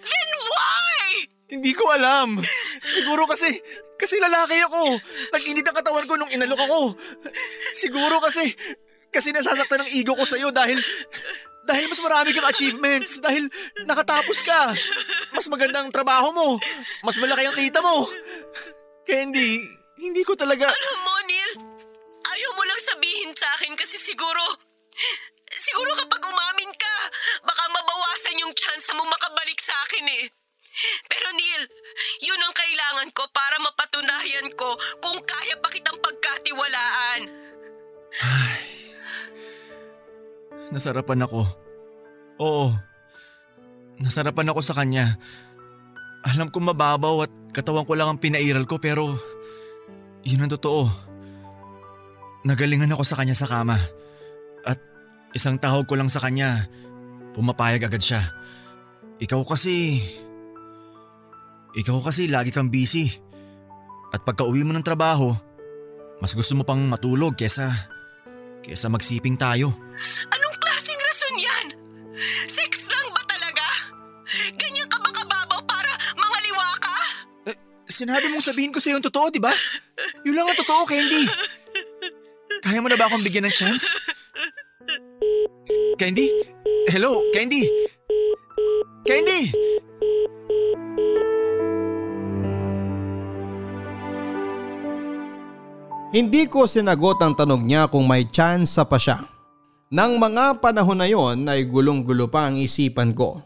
Then 0.00 0.30
why? 0.48 1.08
Hindi 1.52 1.72
ko 1.76 1.84
alam. 1.92 2.40
Siguro 2.80 3.28
kasi, 3.28 3.60
kasi 4.00 4.16
lalaki 4.16 4.56
ako. 4.64 4.96
Nag-init 5.36 5.68
ang 5.68 5.76
katawan 5.76 6.08
ko 6.08 6.16
nung 6.16 6.32
inalok 6.32 6.64
ako. 6.64 6.80
Siguro 7.76 8.24
kasi, 8.24 8.56
kasi 9.12 9.36
nasasaktan 9.36 9.84
ng 9.84 9.92
ego 9.92 10.16
ko 10.16 10.24
sa'yo 10.24 10.48
dahil, 10.48 10.80
dahil 11.68 11.84
mas 11.92 12.00
marami 12.00 12.32
kang 12.32 12.48
achievements. 12.48 13.20
Dahil 13.20 13.52
nakatapos 13.84 14.38
ka. 14.48 14.72
Mas 15.36 15.44
maganda 15.52 15.84
ang 15.84 15.92
trabaho 15.92 16.32
mo. 16.32 16.48
Mas 17.04 17.20
malaki 17.20 17.44
ang 17.44 17.56
kita 17.56 17.84
mo. 17.84 18.08
Candy, 19.04 19.60
hindi 20.00 20.24
ko 20.24 20.32
talaga... 20.32 20.72
Alam 20.72 20.98
mo, 21.04 21.11
ayaw 22.42 22.58
mo 22.58 22.66
lang 22.66 22.82
sabihin 22.82 23.30
sa 23.38 23.46
akin 23.54 23.78
kasi 23.78 23.94
siguro, 23.94 24.42
siguro 25.46 25.94
kapag 25.94 26.26
umamin 26.26 26.74
ka, 26.74 26.96
baka 27.46 27.70
mabawasan 27.70 28.42
yung 28.42 28.50
chance 28.50 28.90
mo 28.98 29.06
makabalik 29.06 29.62
sa 29.62 29.78
akin 29.86 30.06
eh. 30.10 30.26
Pero 31.06 31.28
Neil, 31.38 31.62
yun 32.26 32.42
ang 32.42 32.50
kailangan 32.50 33.14
ko 33.14 33.22
para 33.30 33.62
mapatunayan 33.62 34.50
ko 34.58 34.74
kung 34.98 35.22
kaya 35.22 35.54
pa 35.62 35.70
kitang 35.70 36.02
pagkatiwalaan. 36.02 37.30
Nasarapan 40.74 41.22
ako. 41.22 41.46
Oo. 42.42 42.74
Nasarapan 44.02 44.50
ako 44.50 44.60
sa 44.66 44.74
kanya. 44.74 45.14
Alam 46.26 46.50
ko 46.50 46.58
mababaw 46.58 47.22
at 47.22 47.32
katawan 47.54 47.86
ko 47.86 47.94
lang 47.94 48.10
ang 48.10 48.18
pinairal 48.18 48.66
ko 48.66 48.82
pero 48.82 49.14
yun 50.26 50.42
ang 50.42 50.50
totoo. 50.50 51.11
Nagalingan 52.42 52.90
ako 52.90 53.06
sa 53.06 53.18
kanya 53.18 53.38
sa 53.38 53.46
kama. 53.46 53.78
At 54.66 54.78
isang 55.30 55.58
tawag 55.62 55.86
ko 55.86 55.94
lang 55.94 56.10
sa 56.10 56.18
kanya, 56.18 56.66
pumapayag 57.38 57.86
agad 57.86 58.02
siya. 58.02 58.22
Ikaw 59.22 59.42
kasi... 59.46 60.02
Ikaw 61.72 61.98
kasi 62.02 62.26
lagi 62.26 62.50
kang 62.50 62.68
busy. 62.68 63.08
At 64.12 64.26
pagka 64.26 64.44
uwi 64.44 64.66
mo 64.66 64.74
ng 64.74 64.84
trabaho, 64.84 65.32
mas 66.18 66.34
gusto 66.34 66.58
mo 66.58 66.66
pang 66.66 66.82
matulog 66.82 67.38
kesa... 67.38 67.70
kesa 68.62 68.90
magsiping 68.90 69.38
tayo. 69.38 69.70
Anong 70.30 70.56
klaseng 70.58 70.98
rason 70.98 71.34
yan? 71.38 71.66
Sex 72.50 72.90
lang 72.90 73.06
ba 73.14 73.22
talaga? 73.24 73.66
Ganyan 74.58 74.90
ka 74.90 74.98
ba 74.98 75.10
kababaw 75.14 75.62
para 75.62 75.94
mangaliwa 76.18 76.68
ka? 76.82 76.96
Sinabi 77.86 78.30
mong 78.34 78.46
sabihin 78.50 78.74
ko 78.74 78.82
sa 78.82 78.90
yung 78.90 79.02
totoo, 79.02 79.30
di 79.30 79.38
ba? 79.38 79.54
Yun 80.26 80.34
lang 80.34 80.46
ang 80.50 80.58
totoo, 80.58 80.82
Candy. 80.86 81.26
Kaya 82.62 82.78
mo 82.78 82.86
na 82.86 82.94
ba 82.94 83.10
akong 83.10 83.26
bigyan 83.26 83.50
ng 83.50 83.56
chance? 83.58 83.90
Candy? 85.98 86.30
Hello, 86.86 87.18
Candy? 87.34 87.66
Candy! 89.02 89.50
Hindi 96.12 96.46
ko 96.46 96.70
sinagot 96.70 97.18
ang 97.24 97.34
tanong 97.34 97.66
niya 97.66 97.90
kung 97.90 98.06
may 98.06 98.30
chance 98.30 98.78
pa 98.78 98.94
siya. 99.00 99.26
Nang 99.90 100.22
mga 100.22 100.62
panahon 100.62 101.02
na 101.02 101.10
yon 101.10 101.42
ay 101.50 101.66
gulong-gulo 101.66 102.30
pa 102.30 102.46
ang 102.46 102.62
isipan 102.62 103.10
ko. 103.10 103.42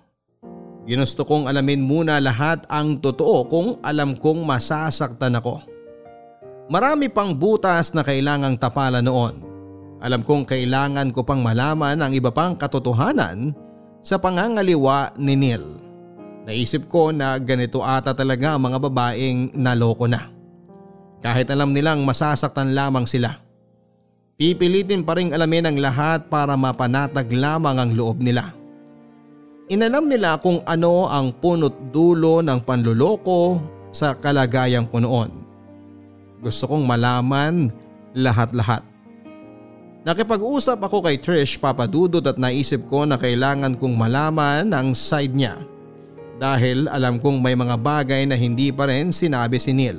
Ginusto 0.84 1.24
kong 1.26 1.48
alamin 1.48 1.82
muna 1.82 2.20
lahat 2.20 2.68
ang 2.68 3.00
totoo 3.00 3.48
kung 3.48 3.68
alam 3.80 4.14
kong 4.14 4.44
masasaktan 4.44 5.40
ako. 5.40 5.75
Marami 6.66 7.06
pang 7.06 7.30
butas 7.30 7.94
na 7.94 8.02
kailangang 8.02 8.58
tapalan 8.58 9.06
noon. 9.06 9.38
Alam 10.02 10.26
kong 10.26 10.50
kailangan 10.50 11.14
ko 11.14 11.22
pang 11.22 11.38
malaman 11.38 12.02
ang 12.02 12.10
iba 12.10 12.34
pang 12.34 12.58
katotohanan 12.58 13.54
sa 14.02 14.18
pangangaliwa 14.18 15.14
ni 15.14 15.38
Neil. 15.38 15.62
Naisip 16.42 16.90
ko 16.90 17.14
na 17.14 17.38
ganito 17.38 17.86
ata 17.86 18.14
talaga 18.14 18.58
ang 18.58 18.66
mga 18.66 18.78
babaeng 18.82 19.54
naloko 19.54 20.10
na. 20.10 20.26
Kahit 21.22 21.54
alam 21.54 21.70
nilang 21.70 22.02
masasaktan 22.02 22.74
lamang 22.74 23.06
sila. 23.06 23.38
Pipilitin 24.34 25.06
pa 25.06 25.16
rin 25.16 25.32
alamin 25.32 25.70
ang 25.70 25.78
lahat 25.78 26.26
para 26.26 26.58
mapanatag 26.58 27.30
lamang 27.30 27.78
ang 27.78 27.90
loob 27.94 28.18
nila. 28.18 28.52
Inalam 29.70 30.10
nila 30.10 30.38
kung 30.42 30.66
ano 30.66 31.06
ang 31.10 31.30
punot 31.30 31.94
dulo 31.94 32.42
ng 32.42 32.58
panluloko 32.62 33.58
sa 33.90 34.18
kalagayan 34.18 34.86
ko 34.90 35.02
noon. 35.02 35.45
Gusto 36.40 36.68
kong 36.68 36.84
malaman 36.84 37.72
lahat-lahat. 38.16 38.84
Nakipag-usap 40.06 40.78
ako 40.78 41.02
kay 41.02 41.18
Trish 41.18 41.58
papadudot 41.58 42.22
at 42.22 42.38
naisip 42.38 42.86
ko 42.86 43.02
na 43.02 43.18
kailangan 43.18 43.74
kong 43.74 43.98
malaman 43.98 44.70
ang 44.70 44.94
side 44.94 45.34
niya 45.34 45.58
dahil 46.38 46.86
alam 46.86 47.18
kong 47.18 47.42
may 47.42 47.58
mga 47.58 47.74
bagay 47.80 48.22
na 48.28 48.38
hindi 48.38 48.70
pa 48.70 48.86
rin 48.86 49.10
sinabi 49.10 49.56
si 49.58 49.74
Neil. 49.74 49.98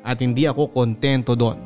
At 0.00 0.24
hindi 0.24 0.48
ako 0.48 0.72
kontento 0.72 1.36
doon. 1.36 1.60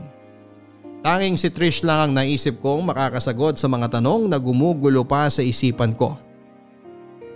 Tanging 1.02 1.38
si 1.38 1.46
Trish 1.52 1.86
lang 1.86 2.10
ang 2.10 2.12
naisip 2.14 2.58
kong 2.58 2.90
makakasagot 2.90 3.54
sa 3.54 3.70
mga 3.70 3.98
tanong 3.98 4.26
na 4.26 4.38
gumugulo 4.40 5.06
pa 5.06 5.30
sa 5.30 5.46
isipan 5.46 5.94
ko. 5.94 6.18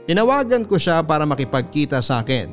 Tinawagan 0.06 0.66
ko 0.66 0.78
siya 0.78 1.02
para 1.02 1.26
makipagkita 1.26 1.98
sa 1.98 2.22
akin. 2.22 2.46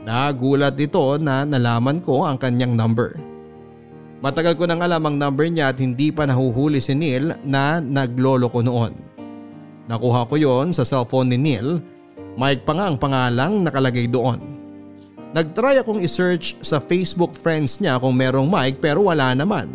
Nagulat 0.00 0.80
ito 0.80 1.20
na 1.20 1.44
nalaman 1.44 2.00
ko 2.00 2.24
ang 2.24 2.40
kanyang 2.40 2.72
number. 2.72 3.20
Matagal 4.20 4.56
ko 4.56 4.68
nang 4.68 4.84
alam 4.84 5.00
ang 5.04 5.16
number 5.16 5.48
niya 5.48 5.72
at 5.72 5.80
hindi 5.80 6.12
pa 6.12 6.28
nahuhuli 6.28 6.80
si 6.80 6.92
Neil 6.92 7.36
na 7.44 7.80
naglolo 7.80 8.52
ko 8.52 8.60
noon. 8.60 8.92
Nakuha 9.88 10.28
ko 10.28 10.36
yon 10.36 10.76
sa 10.76 10.84
cellphone 10.84 11.32
ni 11.32 11.38
Neil, 11.40 11.80
Mike 12.36 12.64
pa 12.64 12.76
nga 12.76 12.86
ang 12.88 12.96
pangalang 13.00 13.64
nakalagay 13.64 14.06
doon. 14.08 14.40
Nagtry 15.30 15.78
akong 15.78 16.02
isearch 16.02 16.58
sa 16.58 16.82
Facebook 16.82 17.32
friends 17.38 17.78
niya 17.78 18.00
kung 18.00 18.16
merong 18.16 18.50
Mike 18.50 18.82
pero 18.82 19.08
wala 19.08 19.32
naman. 19.32 19.70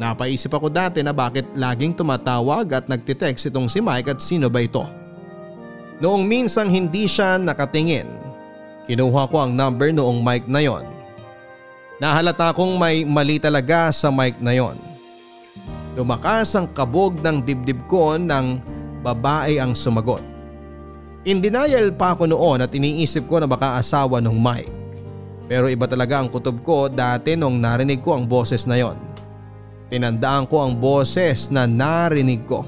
Napaisip 0.00 0.48
ako 0.56 0.72
dati 0.72 1.04
na 1.04 1.12
bakit 1.12 1.44
laging 1.52 1.92
tumatawag 1.92 2.64
at 2.72 2.88
nagtitext 2.88 3.52
itong 3.52 3.68
si 3.68 3.84
Mike 3.84 4.08
at 4.08 4.18
sino 4.24 4.48
ba 4.48 4.64
ito. 4.64 4.88
Noong 6.00 6.24
minsang 6.24 6.72
hindi 6.72 7.04
siya 7.04 7.36
nakatingin, 7.36 8.08
kinuha 8.90 9.30
ko 9.30 9.46
ang 9.46 9.54
number 9.54 9.94
noong 9.94 10.18
Mike 10.18 10.50
na 10.50 10.66
yon. 10.66 10.82
Nahalata 12.02 12.50
kong 12.50 12.74
may 12.74 13.06
mali 13.06 13.38
talaga 13.38 13.94
sa 13.94 14.10
mic 14.10 14.34
na 14.42 14.50
yon. 14.50 14.74
Lumakas 15.94 16.58
ang 16.58 16.66
kabog 16.74 17.22
ng 17.22 17.38
dibdib 17.46 17.86
ko 17.86 18.18
ng 18.18 18.58
babae 19.06 19.62
ang 19.62 19.78
sumagot. 19.78 20.24
In 21.22 21.38
denial 21.38 21.94
pa 21.94 22.18
ako 22.18 22.34
noon 22.34 22.66
at 22.66 22.74
iniisip 22.74 23.30
ko 23.30 23.38
na 23.38 23.46
baka 23.46 23.78
asawa 23.78 24.18
ng 24.18 24.34
Mike. 24.34 24.72
Pero 25.46 25.70
iba 25.70 25.86
talaga 25.86 26.18
ang 26.18 26.32
kutob 26.32 26.64
ko 26.66 26.90
dati 26.90 27.38
nung 27.38 27.62
narinig 27.62 28.02
ko 28.02 28.18
ang 28.18 28.26
boses 28.26 28.66
na 28.66 28.80
yon. 28.80 28.96
Tinandaan 29.92 30.50
ko 30.50 30.66
ang 30.66 30.74
boses 30.74 31.52
na 31.52 31.68
narinig 31.68 32.42
ko. 32.48 32.66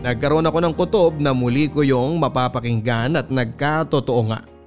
Nagkaroon 0.00 0.46
ako 0.48 0.58
ng 0.64 0.74
kutob 0.78 1.12
na 1.20 1.36
muli 1.36 1.68
ko 1.68 1.84
yung 1.84 2.16
mapapakinggan 2.22 3.20
at 3.20 3.26
nagkatotoo 3.28 4.22
nga. 4.32 4.59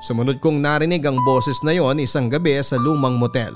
Sumunod 0.00 0.40
kong 0.40 0.64
narinig 0.64 1.04
ang 1.04 1.20
boses 1.28 1.60
na 1.60 1.76
yon 1.76 2.00
isang 2.00 2.32
gabi 2.32 2.56
sa 2.64 2.80
lumang 2.80 3.20
motel. 3.20 3.52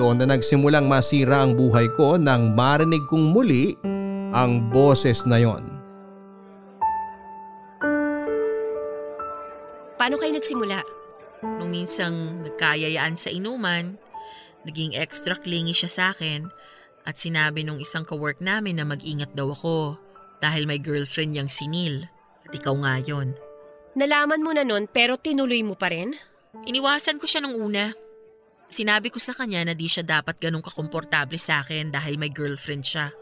Doon 0.00 0.24
na 0.24 0.32
nagsimulang 0.32 0.88
masira 0.88 1.44
ang 1.44 1.52
buhay 1.52 1.92
ko 1.92 2.16
nang 2.16 2.56
marinig 2.56 3.04
kong 3.04 3.36
muli 3.36 3.76
ang 4.32 4.72
boses 4.72 5.28
na 5.28 5.36
yon. 5.36 5.60
Paano 10.00 10.16
kayo 10.16 10.32
nagsimula? 10.32 10.80
Nung 11.60 11.68
minsang 11.68 12.48
nagkayayaan 12.48 13.20
sa 13.20 13.28
inuman, 13.28 14.00
naging 14.64 14.96
extra 14.96 15.36
clingy 15.36 15.76
siya 15.76 15.90
sa 15.92 16.04
akin 16.16 16.48
at 17.04 17.20
sinabi 17.20 17.60
nung 17.60 17.76
isang 17.76 18.08
kawork 18.08 18.40
namin 18.40 18.80
na 18.80 18.88
mag-ingat 18.88 19.36
daw 19.36 19.52
ako 19.52 20.00
dahil 20.40 20.64
may 20.64 20.80
girlfriend 20.80 21.36
niyang 21.36 21.52
sinil 21.52 22.08
at 22.40 22.50
ikaw 22.56 22.72
nga 22.72 22.96
yon. 23.04 23.36
Nalaman 23.92 24.40
mo 24.40 24.56
na 24.56 24.64
nun 24.64 24.88
pero 24.88 25.20
tinuloy 25.20 25.60
mo 25.60 25.76
pa 25.76 25.92
rin? 25.92 26.16
Iniwasan 26.64 27.20
ko 27.20 27.28
siya 27.28 27.44
nung 27.44 27.60
una. 27.60 27.92
Sinabi 28.72 29.12
ko 29.12 29.20
sa 29.20 29.36
kanya 29.36 29.68
na 29.68 29.74
di 29.76 29.84
siya 29.84 30.00
dapat 30.00 30.40
ganun 30.40 30.64
kakomportable 30.64 31.36
sa 31.36 31.60
akin 31.60 31.92
dahil 31.92 32.16
may 32.16 32.32
girlfriend 32.32 32.88
siya. 32.88 33.12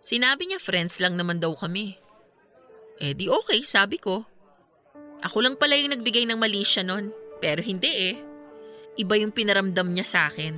Sinabi 0.00 0.48
niya 0.48 0.56
friends 0.56 0.96
lang 0.96 1.12
naman 1.20 1.44
daw 1.44 1.52
kami. 1.52 2.00
Eh 3.04 3.12
di 3.12 3.28
okay, 3.28 3.60
sabi 3.68 4.00
ko. 4.00 4.24
Ako 5.22 5.44
lang 5.44 5.60
pala 5.60 5.76
yung 5.76 5.92
nagbigay 5.92 6.24
ng 6.24 6.40
mali 6.40 6.64
siya 6.64 6.88
nun. 6.88 7.12
Pero 7.44 7.60
hindi 7.60 7.92
eh. 8.10 8.16
Iba 8.96 9.20
yung 9.20 9.30
pinaramdam 9.30 9.92
niya 9.92 10.06
sa 10.08 10.20
akin. 10.32 10.56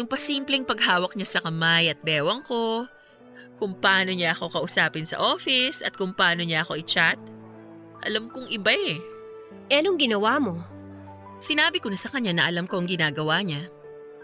Yung 0.00 0.08
pasimpleng 0.08 0.64
paghawak 0.64 1.12
niya 1.12 1.28
sa 1.28 1.44
kamay 1.44 1.92
at 1.92 2.00
bewang 2.00 2.40
ko. 2.40 2.88
Kung 3.60 3.76
paano 3.76 4.16
niya 4.16 4.32
ako 4.32 4.60
kausapin 4.60 5.04
sa 5.04 5.20
office 5.20 5.84
at 5.84 5.92
kung 5.92 6.16
paano 6.16 6.40
niya 6.40 6.64
ako 6.64 6.80
i-chat. 6.80 7.20
Alam 8.06 8.30
kong 8.30 8.46
iba 8.54 8.70
eh. 8.70 9.02
Eh 9.66 9.82
anong 9.82 9.98
ginawa 9.98 10.38
mo? 10.38 10.54
Sinabi 11.42 11.82
ko 11.82 11.90
na 11.90 11.98
sa 11.98 12.08
kanya 12.08 12.32
na 12.32 12.46
alam 12.46 12.70
ko 12.70 12.78
ang 12.78 12.86
ginagawa 12.86 13.42
niya. 13.42 13.66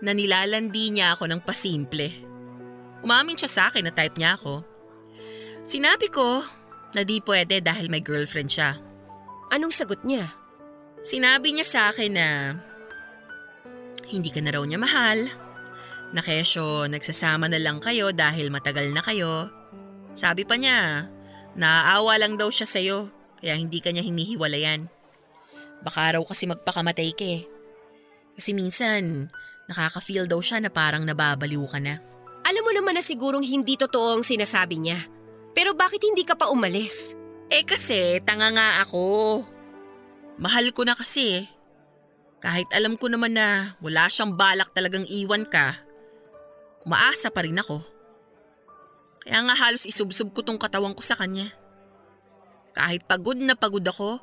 Na 0.00 0.14
nilalandi 0.14 0.94
niya 0.94 1.18
ako 1.18 1.26
ng 1.26 1.40
pasimple. 1.42 2.08
Umamin 3.02 3.34
siya 3.34 3.50
sa 3.50 3.62
akin 3.66 3.90
na 3.90 3.92
type 3.92 4.14
niya 4.14 4.38
ako. 4.38 4.62
Sinabi 5.66 6.06
ko 6.14 6.46
na 6.94 7.02
di 7.02 7.18
pwede 7.26 7.58
dahil 7.58 7.90
may 7.90 8.02
girlfriend 8.02 8.54
siya. 8.54 8.78
Anong 9.50 9.74
sagot 9.74 10.06
niya? 10.06 10.30
Sinabi 11.02 11.50
niya 11.50 11.66
sa 11.66 11.80
akin 11.90 12.12
na 12.14 12.28
hindi 14.06 14.30
ka 14.30 14.38
na 14.38 14.54
raw 14.54 14.62
niya 14.62 14.78
mahal, 14.78 15.26
na 16.12 16.20
kesyo 16.20 16.86
nagsasama 16.86 17.48
na 17.48 17.58
lang 17.58 17.80
kayo 17.80 18.12
dahil 18.12 18.52
matagal 18.52 18.92
na 18.92 19.02
kayo. 19.02 19.48
Sabi 20.12 20.44
pa 20.44 20.60
niya, 20.60 21.08
naaawa 21.56 22.20
lang 22.20 22.36
daw 22.36 22.52
siya 22.52 22.68
sa'yo 22.68 23.21
kaya 23.42 23.58
hindi 23.58 23.82
ka 23.82 23.90
niya 23.90 24.06
hinihiwalayan. 24.06 24.86
Baka 25.82 26.14
raw 26.14 26.22
kasi 26.22 26.46
magpakamatay 26.46 27.10
ka 27.10 27.26
eh. 27.26 27.42
Kasi 28.38 28.54
minsan, 28.54 29.34
nakaka-feel 29.66 30.30
daw 30.30 30.38
siya 30.38 30.62
na 30.62 30.70
parang 30.70 31.02
nababaliw 31.02 31.66
ka 31.66 31.82
na. 31.82 31.98
Alam 32.46 32.62
mo 32.62 32.70
naman 32.70 32.94
na 32.94 33.02
sigurong 33.02 33.42
hindi 33.42 33.74
totoo 33.74 34.14
ang 34.14 34.24
sinasabi 34.24 34.78
niya. 34.78 35.02
Pero 35.58 35.74
bakit 35.74 36.06
hindi 36.06 36.22
ka 36.22 36.38
pa 36.38 36.48
umalis? 36.54 37.18
Eh 37.50 37.66
kasi, 37.66 38.22
tanga 38.22 38.48
nga 38.54 38.80
ako. 38.86 39.42
Mahal 40.38 40.70
ko 40.70 40.86
na 40.86 40.94
kasi 40.94 41.42
eh. 41.42 41.46
Kahit 42.42 42.70
alam 42.74 42.98
ko 42.98 43.06
naman 43.06 43.38
na 43.38 43.78
wala 43.78 44.10
siyang 44.10 44.34
balak 44.34 44.74
talagang 44.74 45.06
iwan 45.06 45.46
ka, 45.46 45.78
umaasa 46.82 47.30
pa 47.30 47.46
rin 47.46 47.58
ako. 47.58 47.82
Kaya 49.22 49.38
nga 49.46 49.54
halos 49.54 49.86
isubsob 49.86 50.34
ko 50.34 50.42
tong 50.42 50.58
katawan 50.58 50.94
ko 50.94 51.02
sa 51.02 51.14
kanya. 51.14 51.54
Kahit 52.72 53.04
pagod 53.04 53.36
na 53.36 53.52
pagod 53.52 53.84
ako, 53.84 54.20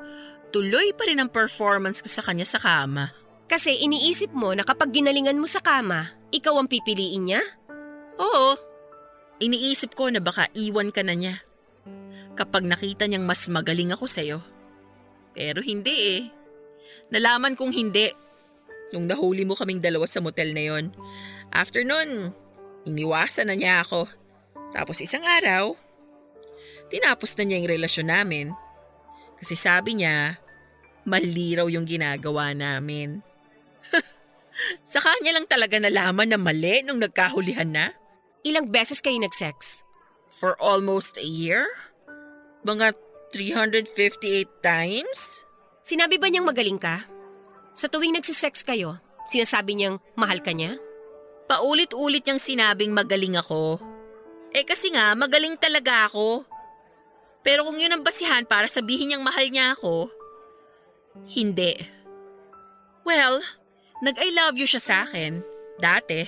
tuloy 0.50 0.94
pa 0.98 1.06
rin 1.06 1.22
ang 1.22 1.30
performance 1.30 2.02
ko 2.02 2.10
sa 2.10 2.26
kanya 2.26 2.46
sa 2.46 2.58
kama. 2.58 3.14
Kasi 3.50 3.82
iniisip 3.82 4.30
mo 4.34 4.54
na 4.54 4.62
kapag 4.62 4.94
ginalingan 4.94 5.38
mo 5.38 5.50
sa 5.50 5.62
kama, 5.62 6.14
ikaw 6.30 6.58
ang 6.58 6.70
pipiliin 6.70 7.34
niya? 7.34 7.42
Oo, 8.22 8.54
iniisip 9.42 9.98
ko 9.98 10.10
na 10.14 10.22
baka 10.22 10.50
iwan 10.54 10.94
ka 10.94 11.02
na 11.02 11.18
niya. 11.18 11.42
Kapag 12.38 12.66
nakita 12.66 13.10
niyang 13.10 13.26
mas 13.26 13.50
magaling 13.50 13.90
ako 13.94 14.06
sa'yo. 14.06 14.40
Pero 15.34 15.66
hindi 15.66 15.96
eh. 16.18 16.22
Nalaman 17.10 17.58
kong 17.58 17.74
hindi. 17.74 18.14
Nung 18.94 19.10
nahuli 19.10 19.46
mo 19.46 19.58
kaming 19.58 19.82
dalawa 19.82 20.06
sa 20.06 20.22
motel 20.22 20.54
na 20.54 20.64
yon. 20.66 20.94
After 21.50 21.82
nun, 21.82 22.34
iniwasan 22.86 23.50
na 23.50 23.58
niya 23.58 23.82
ako. 23.82 24.06
Tapos 24.74 25.02
isang 25.02 25.26
araw, 25.26 25.74
tinapos 26.90 27.38
na 27.38 27.44
niya 27.46 27.58
yung 27.62 27.72
relasyon 27.72 28.08
namin. 28.10 28.48
Kasi 29.40 29.56
sabi 29.56 30.02
niya, 30.02 30.36
mali 31.08 31.56
raw 31.56 31.66
yung 31.70 31.88
ginagawa 31.88 32.52
namin. 32.52 33.24
sa 34.92 35.00
kanya 35.00 35.40
lang 35.40 35.48
talaga 35.48 35.80
nalaman 35.80 36.30
na 36.30 36.38
mali 36.38 36.84
nung 36.84 37.00
nagkahulihan 37.00 37.70
na. 37.70 37.96
Ilang 38.44 38.72
beses 38.74 39.00
kayo 39.00 39.16
nag-sex? 39.22 39.84
For 40.30 40.56
almost 40.60 41.16
a 41.20 41.26
year? 41.26 41.68
Mga 42.64 42.96
358 43.32 44.48
times? 44.60 45.46
Sinabi 45.86 46.18
ba 46.18 46.28
niyang 46.28 46.48
magaling 46.48 46.80
ka? 46.82 47.06
Sa 47.78 47.88
tuwing 47.88 48.16
nagsisex 48.18 48.66
kayo, 48.66 49.00
sinasabi 49.30 49.78
niyang 49.78 49.98
mahal 50.18 50.42
ka 50.42 50.52
niya? 50.52 50.76
Paulit-ulit 51.50 52.26
niyang 52.26 52.42
sinabing 52.42 52.94
magaling 52.94 53.38
ako. 53.38 53.80
Eh 54.54 54.66
kasi 54.66 54.90
nga, 54.94 55.14
magaling 55.14 55.58
talaga 55.58 56.10
ako. 56.10 56.46
Pero 57.44 57.64
kung 57.64 57.80
yun 57.80 57.92
ang 57.92 58.04
basihan 58.04 58.44
para 58.44 58.68
sabihin 58.68 59.12
niyang 59.12 59.24
mahal 59.24 59.48
niya 59.48 59.74
ako, 59.74 60.12
hindi. 61.32 61.76
Well, 63.08 63.42
nag-I 64.04 64.30
love 64.36 64.56
you 64.60 64.68
siya 64.68 64.82
sa 64.84 64.96
akin, 65.08 65.42
dati. 65.80 66.28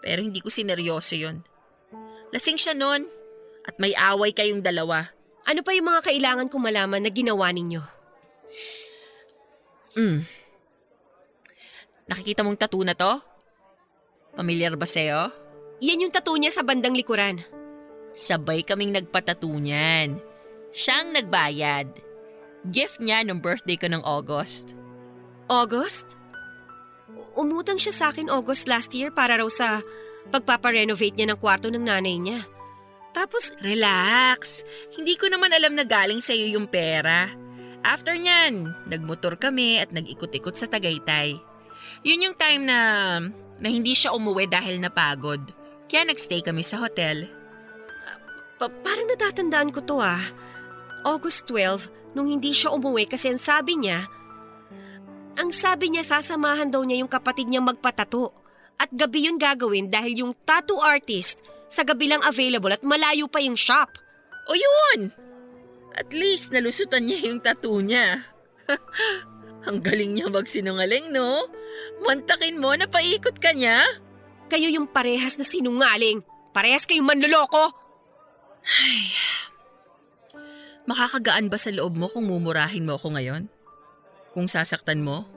Pero 0.00 0.24
hindi 0.24 0.40
ko 0.40 0.48
sineryoso 0.48 1.14
yun. 1.14 1.44
Lasing 2.32 2.56
siya 2.56 2.72
nun 2.72 3.04
at 3.68 3.76
may 3.76 3.92
away 3.92 4.32
kayong 4.32 4.64
dalawa. 4.64 5.12
Ano 5.44 5.60
pa 5.60 5.76
yung 5.76 5.92
mga 5.92 6.08
kailangan 6.08 6.48
kong 6.48 6.64
malaman 6.64 7.02
na 7.04 7.10
ginawa 7.12 7.52
ninyo? 7.52 7.82
Mm. 9.98 10.22
Nakikita 12.10 12.42
mong 12.42 12.58
tattoo 12.58 12.82
na 12.86 12.94
to? 12.94 13.18
Pamilyar 14.34 14.78
ba 14.78 14.86
sa'yo? 14.86 15.30
Yan 15.82 16.06
yung 16.06 16.14
tattoo 16.14 16.38
niya 16.38 16.54
sa 16.54 16.62
bandang 16.62 16.94
likuran. 16.94 17.42
Sabay 18.10 18.62
kaming 18.66 18.94
nagpatattoo 18.94 19.54
niyan. 19.58 20.29
Siyang 20.70 21.14
nagbayad. 21.14 21.90
Gift 22.70 23.02
niya 23.02 23.26
nung 23.26 23.42
birthday 23.42 23.74
ko 23.74 23.90
ng 23.90 24.02
August. 24.06 24.78
August? 25.50 26.14
Umutang 27.34 27.80
siya 27.80 27.94
sa 27.94 28.04
akin 28.14 28.30
August 28.30 28.70
last 28.70 28.94
year 28.94 29.10
para 29.10 29.40
raw 29.40 29.48
sa 29.50 29.82
pagpaparenovate 30.30 31.16
niya 31.18 31.34
ng 31.34 31.40
kwarto 31.40 31.72
ng 31.72 31.82
nanay 31.82 32.16
niya. 32.20 32.46
Tapos, 33.10 33.58
Relax. 33.58 34.62
Hindi 34.94 35.18
ko 35.18 35.26
naman 35.26 35.50
alam 35.50 35.74
na 35.74 35.82
galing 35.82 36.22
sa'yo 36.22 36.54
yung 36.54 36.70
pera. 36.70 37.26
After 37.82 38.14
nyan, 38.14 38.70
nagmotor 38.86 39.40
kami 39.40 39.82
at 39.82 39.90
nag-ikot-ikot 39.90 40.54
sa 40.54 40.70
Tagaytay. 40.70 41.34
Yun 42.06 42.30
yung 42.30 42.36
time 42.36 42.62
na, 42.68 42.78
na 43.58 43.68
hindi 43.68 43.96
siya 43.96 44.14
umuwi 44.14 44.46
dahil 44.46 44.78
napagod. 44.78 45.40
Kaya 45.90 46.06
nagstay 46.06 46.44
kami 46.44 46.62
sa 46.62 46.78
hotel. 46.78 47.26
pa- 48.60 48.70
parang 48.84 49.08
natatandaan 49.08 49.72
ko 49.72 49.80
to 49.82 49.96
ah. 49.98 50.20
August 51.06 51.48
12, 51.48 52.16
nung 52.16 52.26
hindi 52.26 52.50
siya 52.50 52.74
umuwi 52.74 53.06
kasi 53.06 53.32
ang 53.32 53.40
sabi 53.40 53.78
niya, 53.80 54.06
ang 55.40 55.50
sabi 55.54 55.88
niya 55.88 56.04
sasamahan 56.04 56.68
daw 56.68 56.84
niya 56.84 57.00
yung 57.00 57.08
kapatid 57.08 57.48
niya 57.48 57.64
magpatato. 57.64 58.34
At 58.80 58.88
gabi 58.92 59.28
yun 59.28 59.36
gagawin 59.36 59.92
dahil 59.92 60.24
yung 60.24 60.32
tattoo 60.44 60.80
artist 60.80 61.40
sa 61.68 61.84
gabi 61.84 62.08
lang 62.08 62.24
available 62.24 62.72
at 62.72 62.84
malayo 62.84 63.28
pa 63.28 63.40
yung 63.40 63.56
shop. 63.56 63.88
O 64.48 64.56
yun! 64.56 65.12
At 65.96 66.12
least 66.12 66.52
nalusutan 66.52 67.08
niya 67.08 67.28
yung 67.28 67.40
tattoo 67.40 67.80
niya. 67.80 68.24
Ang 69.68 69.84
galing 69.84 70.16
niya 70.16 70.32
magsinungaling, 70.32 71.12
no? 71.12 71.44
Mantakin 72.08 72.56
mo 72.56 72.72
na 72.72 72.88
paikot 72.88 73.36
ka 73.36 73.52
niya. 73.52 73.84
Kayo 74.48 74.72
yung 74.72 74.88
parehas 74.88 75.36
na 75.36 75.44
sinungaling. 75.44 76.24
Parehas 76.56 76.88
kayong 76.88 77.04
manloloko. 77.04 77.68
Makakagaan 80.88 81.52
ba 81.52 81.58
sa 81.60 81.68
loob 81.74 81.98
mo 81.98 82.08
kung 82.08 82.24
mumurahin 82.24 82.88
mo 82.88 82.96
ako 82.96 83.12
ngayon? 83.12 83.50
Kung 84.32 84.48
sasaktan 84.48 85.04
mo? 85.04 85.28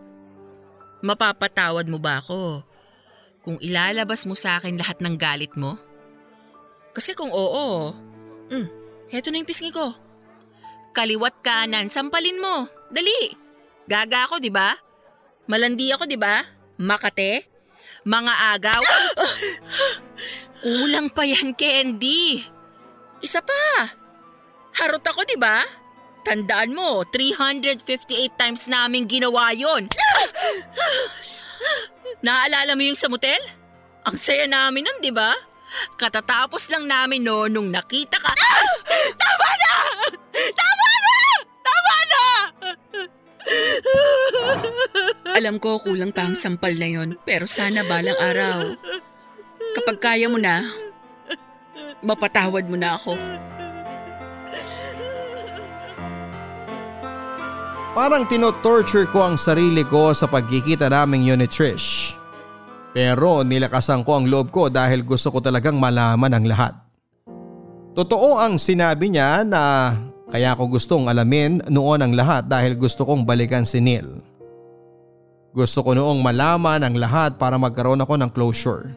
Mapapatawad 1.03 1.89
mo 1.91 1.99
ba 1.99 2.23
ako 2.23 2.63
kung 3.43 3.59
ilalabas 3.59 4.23
mo 4.23 4.39
sa 4.39 4.55
akin 4.55 4.79
lahat 4.79 5.03
ng 5.03 5.15
galit 5.19 5.51
mo? 5.59 5.75
Kasi 6.95 7.11
kung 7.11 7.33
oo, 7.33 7.91
mm, 8.47 8.67
heto 9.11 9.33
na 9.33 9.43
yung 9.43 9.49
pisngi 9.49 9.73
ko. 9.73 9.91
Kaliwat 10.93 11.41
kanan, 11.41 11.89
sampalin 11.89 12.39
mo. 12.39 12.69
Dali. 12.93 13.33
Gaga 13.89 14.29
ako, 14.29 14.39
di 14.39 14.53
ba? 14.53 14.77
Malandi 15.49 15.91
ako, 15.91 16.05
di 16.07 16.15
ba? 16.15 16.39
Makate? 16.79 17.49
Mga 18.05 18.33
agaw? 18.55 18.83
Kulang 20.63 21.11
pa 21.11 21.27
yan, 21.27 21.51
Candy. 21.57 22.45
Isa 23.19 23.41
pa. 23.41 24.02
Harot 24.73 25.05
ako, 25.05 25.21
di 25.29 25.37
ba? 25.37 25.61
Tandaan 26.23 26.71
mo, 26.73 27.03
358 27.05 28.39
times 28.39 28.65
namin 28.71 29.05
ginawa 29.05 29.51
yon. 29.51 29.91
Naaalala 32.25 32.73
mo 32.79 32.83
yung 32.87 32.97
sa 32.97 33.11
motel? 33.11 33.39
Ang 34.07 34.15
saya 34.15 34.47
namin 34.47 34.87
nun, 34.87 34.99
di 35.03 35.11
ba? 35.11 35.35
Katatapos 35.99 36.69
lang 36.69 36.85
namin 36.85 37.25
no 37.25 37.49
nung 37.49 37.67
nakita 37.73 38.17
ka. 38.21 38.31
Tama 39.21 39.49
na! 39.57 39.73
Tama 40.31 40.89
na! 41.03 41.17
Tama 41.65 41.97
na! 42.07 42.23
Alam 45.33 45.57
ko 45.57 45.81
kulang 45.81 46.13
pa 46.13 46.29
ang 46.29 46.37
sampal 46.37 46.77
na 46.77 46.87
yon, 46.87 47.17
pero 47.25 47.49
sana 47.49 47.83
balang 47.83 48.17
araw. 48.21 48.77
Kapag 49.73 49.97
kaya 49.99 50.29
mo 50.29 50.37
na, 50.37 50.61
mapatawad 52.05 52.69
mo 52.69 52.77
na 52.77 52.95
ako. 52.95 53.17
Parang 57.93 58.25
tinotorture 58.25 59.05
ko 59.05 59.21
ang 59.21 59.37
sarili 59.37 59.85
ko 59.85 60.17
sa 60.17 60.25
pagkikita 60.25 60.89
naming 60.89 61.29
yun 61.29 61.37
ni 61.37 61.45
Trish. 61.45 62.17
Pero 62.89 63.45
nilakasan 63.45 64.01
ko 64.01 64.17
ang 64.17 64.25
loob 64.25 64.49
ko 64.49 64.65
dahil 64.65 65.05
gusto 65.05 65.29
ko 65.29 65.37
talagang 65.37 65.77
malaman 65.77 66.33
ang 66.33 66.45
lahat. 66.49 66.73
Totoo 67.93 68.41
ang 68.41 68.57
sinabi 68.57 69.13
niya 69.13 69.45
na 69.45 69.93
kaya 70.25 70.57
ko 70.57 70.73
gustong 70.73 71.05
alamin 71.05 71.61
noon 71.69 72.01
ang 72.01 72.17
lahat 72.17 72.49
dahil 72.49 72.73
gusto 72.73 73.05
kong 73.05 73.29
balikan 73.29 73.61
si 73.61 73.77
Neil. 73.77 74.09
Gusto 75.53 75.85
ko 75.85 75.93
noong 75.93 76.17
malaman 76.17 76.81
ang 76.81 76.97
lahat 76.97 77.37
para 77.37 77.61
magkaroon 77.61 78.01
ako 78.01 78.17
ng 78.17 78.33
closure. 78.33 78.89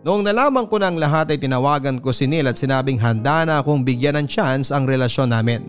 Noong 0.00 0.24
nalaman 0.24 0.64
ko 0.64 0.80
ng 0.80 0.96
lahat 0.96 1.28
ay 1.28 1.44
tinawagan 1.44 2.00
ko 2.00 2.08
si 2.16 2.24
Neil 2.24 2.48
at 2.48 2.56
sinabing 2.56 2.96
handa 2.96 3.44
na 3.44 3.60
akong 3.60 3.84
bigyan 3.84 4.16
ng 4.16 4.24
chance 4.24 4.72
ang 4.72 4.88
relasyon 4.88 5.28
namin. 5.28 5.68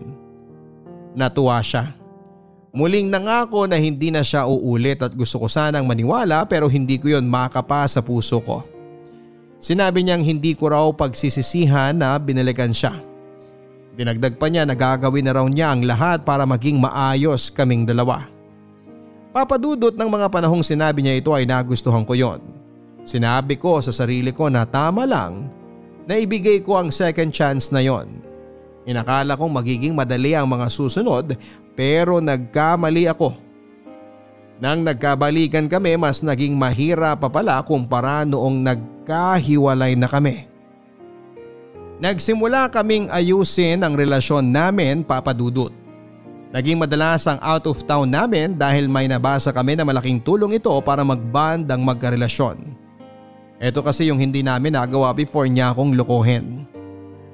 Natuwa 1.12 1.60
siya. 1.60 1.99
Muling 2.70 3.10
nangako 3.10 3.66
na 3.66 3.74
hindi 3.82 4.14
na 4.14 4.22
siya 4.22 4.46
uulit 4.46 5.02
at 5.02 5.10
gusto 5.18 5.42
ko 5.42 5.50
sanang 5.50 5.90
maniwala 5.90 6.46
pero 6.46 6.70
hindi 6.70 7.02
ko 7.02 7.10
yon 7.10 7.26
makapa 7.26 7.82
sa 7.90 7.98
puso 7.98 8.38
ko. 8.38 8.62
Sinabi 9.58 10.06
niyang 10.06 10.22
hindi 10.22 10.54
ko 10.54 10.70
raw 10.70 10.86
pagsisisihan 10.94 11.98
na 11.98 12.14
binalikan 12.16 12.70
siya. 12.70 12.94
Dinagdag 13.98 14.38
pa 14.38 14.46
niya 14.46 14.62
na 14.62 14.78
gagawin 14.78 15.26
na 15.26 15.34
raw 15.34 15.46
niya 15.50 15.74
ang 15.74 15.82
lahat 15.82 16.22
para 16.22 16.46
maging 16.46 16.78
maayos 16.78 17.50
kaming 17.50 17.82
dalawa. 17.82 18.30
Papadudot 19.34 19.92
ng 19.98 20.10
mga 20.10 20.30
panahong 20.30 20.62
sinabi 20.62 21.02
niya 21.02 21.18
ito 21.18 21.34
ay 21.34 21.50
nagustuhan 21.50 22.06
ko 22.06 22.14
yon. 22.14 22.40
Sinabi 23.02 23.58
ko 23.58 23.82
sa 23.82 23.90
sarili 23.90 24.30
ko 24.30 24.46
na 24.46 24.62
tama 24.62 25.10
lang 25.10 25.50
na 26.06 26.14
ibigay 26.22 26.62
ko 26.62 26.78
ang 26.78 26.94
second 26.94 27.34
chance 27.34 27.74
na 27.74 27.82
yon. 27.82 28.22
Inakala 28.86 29.36
kong 29.36 29.52
magiging 29.52 29.92
madali 29.92 30.32
ang 30.38 30.48
mga 30.48 30.70
susunod 30.72 31.36
pero 31.80 32.20
nagkamali 32.20 33.08
ako. 33.08 33.32
Nang 34.60 34.84
nagkabalikan 34.84 35.64
kami 35.64 35.96
mas 35.96 36.20
naging 36.20 36.52
mahirap 36.52 37.24
pa 37.24 37.32
pala 37.32 37.64
kumpara 37.64 38.28
noong 38.28 38.60
nagkahiwalay 38.60 39.96
na 39.96 40.04
kami. 40.04 40.44
Nagsimula 42.04 42.68
kaming 42.68 43.08
ayusin 43.08 43.80
ang 43.80 43.96
relasyon 43.96 44.52
namin 44.52 45.00
papadudot. 45.00 45.72
Naging 46.52 46.76
madalas 46.76 47.24
ang 47.24 47.40
out 47.40 47.64
of 47.64 47.80
town 47.88 48.12
namin 48.12 48.60
dahil 48.60 48.84
may 48.84 49.08
nabasa 49.08 49.48
kami 49.48 49.80
na 49.80 49.84
malaking 49.88 50.20
tulong 50.20 50.60
ito 50.60 50.76
para 50.84 51.00
magband 51.00 51.64
ang 51.64 51.80
magkarelasyon. 51.80 52.76
Ito 53.56 53.80
kasi 53.80 54.12
yung 54.12 54.20
hindi 54.20 54.44
namin 54.44 54.76
nagawa 54.76 55.16
before 55.16 55.48
niya 55.48 55.72
akong 55.72 55.96
lokohin. 55.96 56.68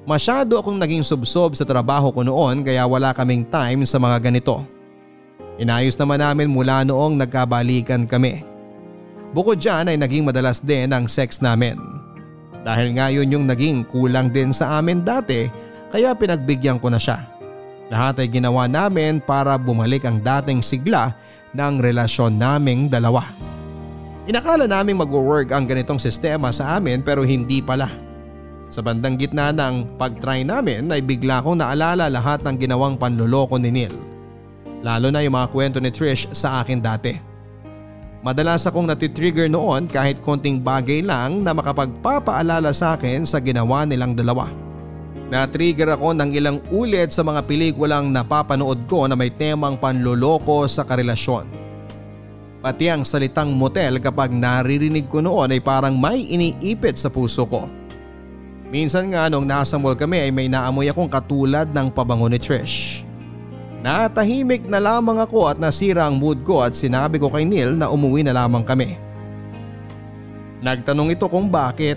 Masyado 0.07 0.63
akong 0.63 0.79
naging 0.79 1.03
subsob 1.03 1.59
sa 1.59 1.67
trabaho 1.67 2.15
ko 2.15 2.23
noon 2.23 2.63
kaya 2.63 2.87
wala 2.87 3.11
kaming 3.11 3.43
time 3.51 3.83
sa 3.83 3.99
mga 3.99 4.31
ganito. 4.31 4.63
Inayos 5.59 5.99
naman 5.99 6.23
namin 6.23 6.47
mula 6.47 6.87
noong 6.87 7.19
nagkabalikan 7.19 8.07
kami. 8.07 8.47
Bukod 9.35 9.59
dyan 9.59 9.91
ay 9.91 9.99
naging 9.99 10.23
madalas 10.23 10.63
din 10.63 10.95
ang 10.95 11.11
sex 11.11 11.43
namin. 11.43 11.75
Dahil 12.63 12.95
nga 12.95 13.11
yun 13.11 13.35
yung 13.35 13.51
naging 13.51 13.83
kulang 13.91 14.31
din 14.31 14.55
sa 14.55 14.79
amin 14.79 15.03
dati 15.03 15.51
kaya 15.91 16.15
pinagbigyan 16.15 16.79
ko 16.79 16.87
na 16.87 17.03
siya. 17.03 17.27
Lahat 17.91 18.23
ay 18.23 18.31
ginawa 18.31 18.71
namin 18.71 19.19
para 19.19 19.59
bumalik 19.59 20.07
ang 20.07 20.23
dating 20.23 20.63
sigla 20.63 21.19
ng 21.51 21.83
relasyon 21.83 22.39
naming 22.39 22.87
dalawa. 22.87 23.27
Inakala 24.31 24.71
naming 24.71 25.03
mag-work 25.03 25.51
ang 25.51 25.67
ganitong 25.67 25.99
sistema 25.99 26.55
sa 26.55 26.79
amin 26.79 27.03
pero 27.03 27.27
hindi 27.27 27.59
pala. 27.59 28.06
Sa 28.67 28.83
bandang 28.83 29.14
gitna 29.14 29.55
ng 29.55 29.95
pag-try 29.95 30.43
namin 30.43 30.91
ay 30.91 30.99
bigla 30.99 31.39
kong 31.39 31.62
naalala 31.62 32.11
lahat 32.11 32.43
ng 32.43 32.59
ginawang 32.59 32.99
panluloko 32.99 33.55
ni 33.62 33.71
Neil. 33.71 33.95
Lalo 34.83 35.11
na 35.11 35.23
yung 35.23 35.39
mga 35.39 35.51
kwento 35.55 35.79
ni 35.79 35.91
Trish 35.95 36.27
sa 36.35 36.62
akin 36.62 36.83
dati. 36.83 37.14
Madalas 38.27 38.67
akong 38.67 38.91
natitrigger 38.91 39.47
noon 39.47 39.87
kahit 39.87 40.19
konting 40.19 40.59
bagay 40.59 40.99
lang 40.99 41.47
na 41.47 41.55
makapagpapaalala 41.55 42.75
sa 42.75 42.99
akin 42.99 43.23
sa 43.23 43.39
ginawa 43.39 43.87
nilang 43.87 44.19
dalawa. 44.19 44.51
Na-trigger 45.31 45.95
ako 45.95 46.14
ng 46.14 46.31
ilang 46.35 46.59
ulit 46.71 47.11
sa 47.11 47.23
mga 47.23 47.47
pelikulang 47.47 48.11
napapanood 48.11 48.87
ko 48.91 49.07
na 49.07 49.14
may 49.14 49.31
temang 49.31 49.79
panloloko 49.79 50.67
sa 50.67 50.83
karelasyon. 50.83 51.47
Pati 52.62 52.87
ang 52.91 53.07
salitang 53.07 53.55
motel 53.55 54.03
kapag 54.03 54.35
naririnig 54.35 55.07
ko 55.07 55.23
noon 55.23 55.55
ay 55.55 55.62
parang 55.62 55.95
may 55.95 56.27
iniipit 56.27 56.99
sa 56.99 57.07
puso 57.07 57.47
ko. 57.47 57.71
Minsan 58.67 59.14
nga 59.14 59.31
nung 59.31 59.47
nasa 59.47 59.79
mall 59.79 59.95
kami 59.95 60.27
ay 60.27 60.31
may 60.35 60.51
naamoy 60.51 60.91
akong 60.91 61.07
katulad 61.07 61.71
ng 61.71 61.87
pabango 61.95 62.27
ni 62.27 62.39
Trish. 62.39 63.07
Natahimik 63.87 64.67
na 64.67 64.83
lamang 64.83 65.23
ako 65.23 65.47
at 65.47 65.62
nasira 65.62 66.11
ang 66.11 66.19
mood 66.19 66.43
ko 66.43 66.67
at 66.67 66.75
sinabi 66.75 67.23
ko 67.23 67.31
kay 67.31 67.47
Neil 67.47 67.79
na 67.79 67.87
umuwi 67.87 68.27
na 68.27 68.35
lamang 68.35 68.67
kami. 68.67 68.99
Nagtanong 70.59 71.14
ito 71.14 71.31
kung 71.31 71.47
bakit. 71.47 71.95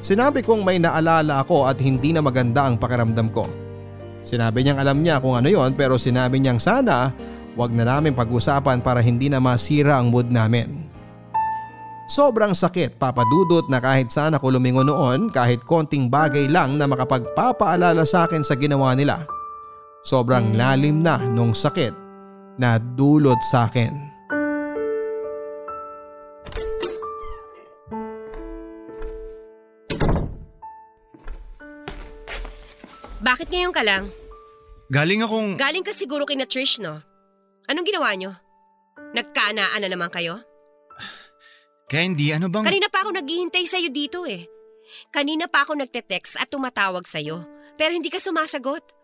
Sinabi 0.00 0.44
kong 0.44 0.60
may 0.60 0.76
naalala 0.76 1.40
ako 1.40 1.64
at 1.68 1.80
hindi 1.80 2.12
na 2.12 2.20
maganda 2.20 2.68
ang 2.68 2.76
pakiramdam 2.76 3.32
ko. 3.32 3.48
Sinabi 4.20 4.60
niyang 4.60 4.80
alam 4.80 5.00
niya 5.00 5.20
kung 5.20 5.36
ano 5.36 5.48
yon 5.48 5.72
pero 5.72 5.96
sinabi 5.96 6.36
niyang 6.40 6.60
sana 6.60 7.16
wag 7.56 7.72
na 7.72 7.88
namin 7.88 8.12
pag-usapan 8.12 8.84
para 8.84 9.00
hindi 9.00 9.32
na 9.32 9.40
masira 9.40 9.96
ang 9.96 10.12
mood 10.12 10.28
namin. 10.28 10.89
Sobrang 12.10 12.50
sakit 12.50 12.98
papadudot 12.98 13.70
na 13.70 13.78
kahit 13.78 14.10
sana 14.10 14.42
ko 14.42 14.50
lumingon 14.50 14.90
noon 14.90 15.30
kahit 15.30 15.62
konting 15.62 16.10
bagay 16.10 16.50
lang 16.50 16.74
na 16.74 16.90
makapagpapaalala 16.90 18.02
sa 18.02 18.26
akin 18.26 18.42
sa 18.42 18.58
ginawa 18.58 18.98
nila. 18.98 19.22
Sobrang 20.02 20.50
lalim 20.58 21.06
na 21.06 21.22
nung 21.30 21.54
sakit 21.54 21.94
na 22.58 22.82
dulot 22.82 23.38
sa 23.46 23.70
akin. 23.70 23.94
Bakit 33.22 33.54
ngayon 33.54 33.70
ka 33.70 33.86
lang? 33.86 34.10
Galing 34.90 35.22
akong… 35.22 35.54
Galing 35.54 35.86
ka 35.86 35.94
siguro 35.94 36.26
kina 36.26 36.42
Trish, 36.42 36.82
no? 36.82 36.98
Anong 37.70 37.86
ginawa 37.86 38.10
nyo? 38.18 38.34
Nagkanaan 39.14 39.78
na 39.78 39.86
naman 39.86 40.10
kayo? 40.10 40.49
Candy, 41.90 42.30
ano 42.30 42.46
bang… 42.46 42.62
Kanina 42.62 42.86
pa 42.86 43.02
ako 43.02 43.18
naghihintay 43.18 43.66
sa'yo 43.66 43.90
dito 43.90 44.22
eh. 44.22 44.46
Kanina 45.10 45.50
pa 45.50 45.66
ako 45.66 45.74
nagte-text 45.74 46.38
at 46.38 46.46
tumatawag 46.46 47.02
sa'yo. 47.02 47.42
Pero 47.74 47.90
hindi 47.90 48.06
ka 48.06 48.22
sumasagot. 48.22 48.94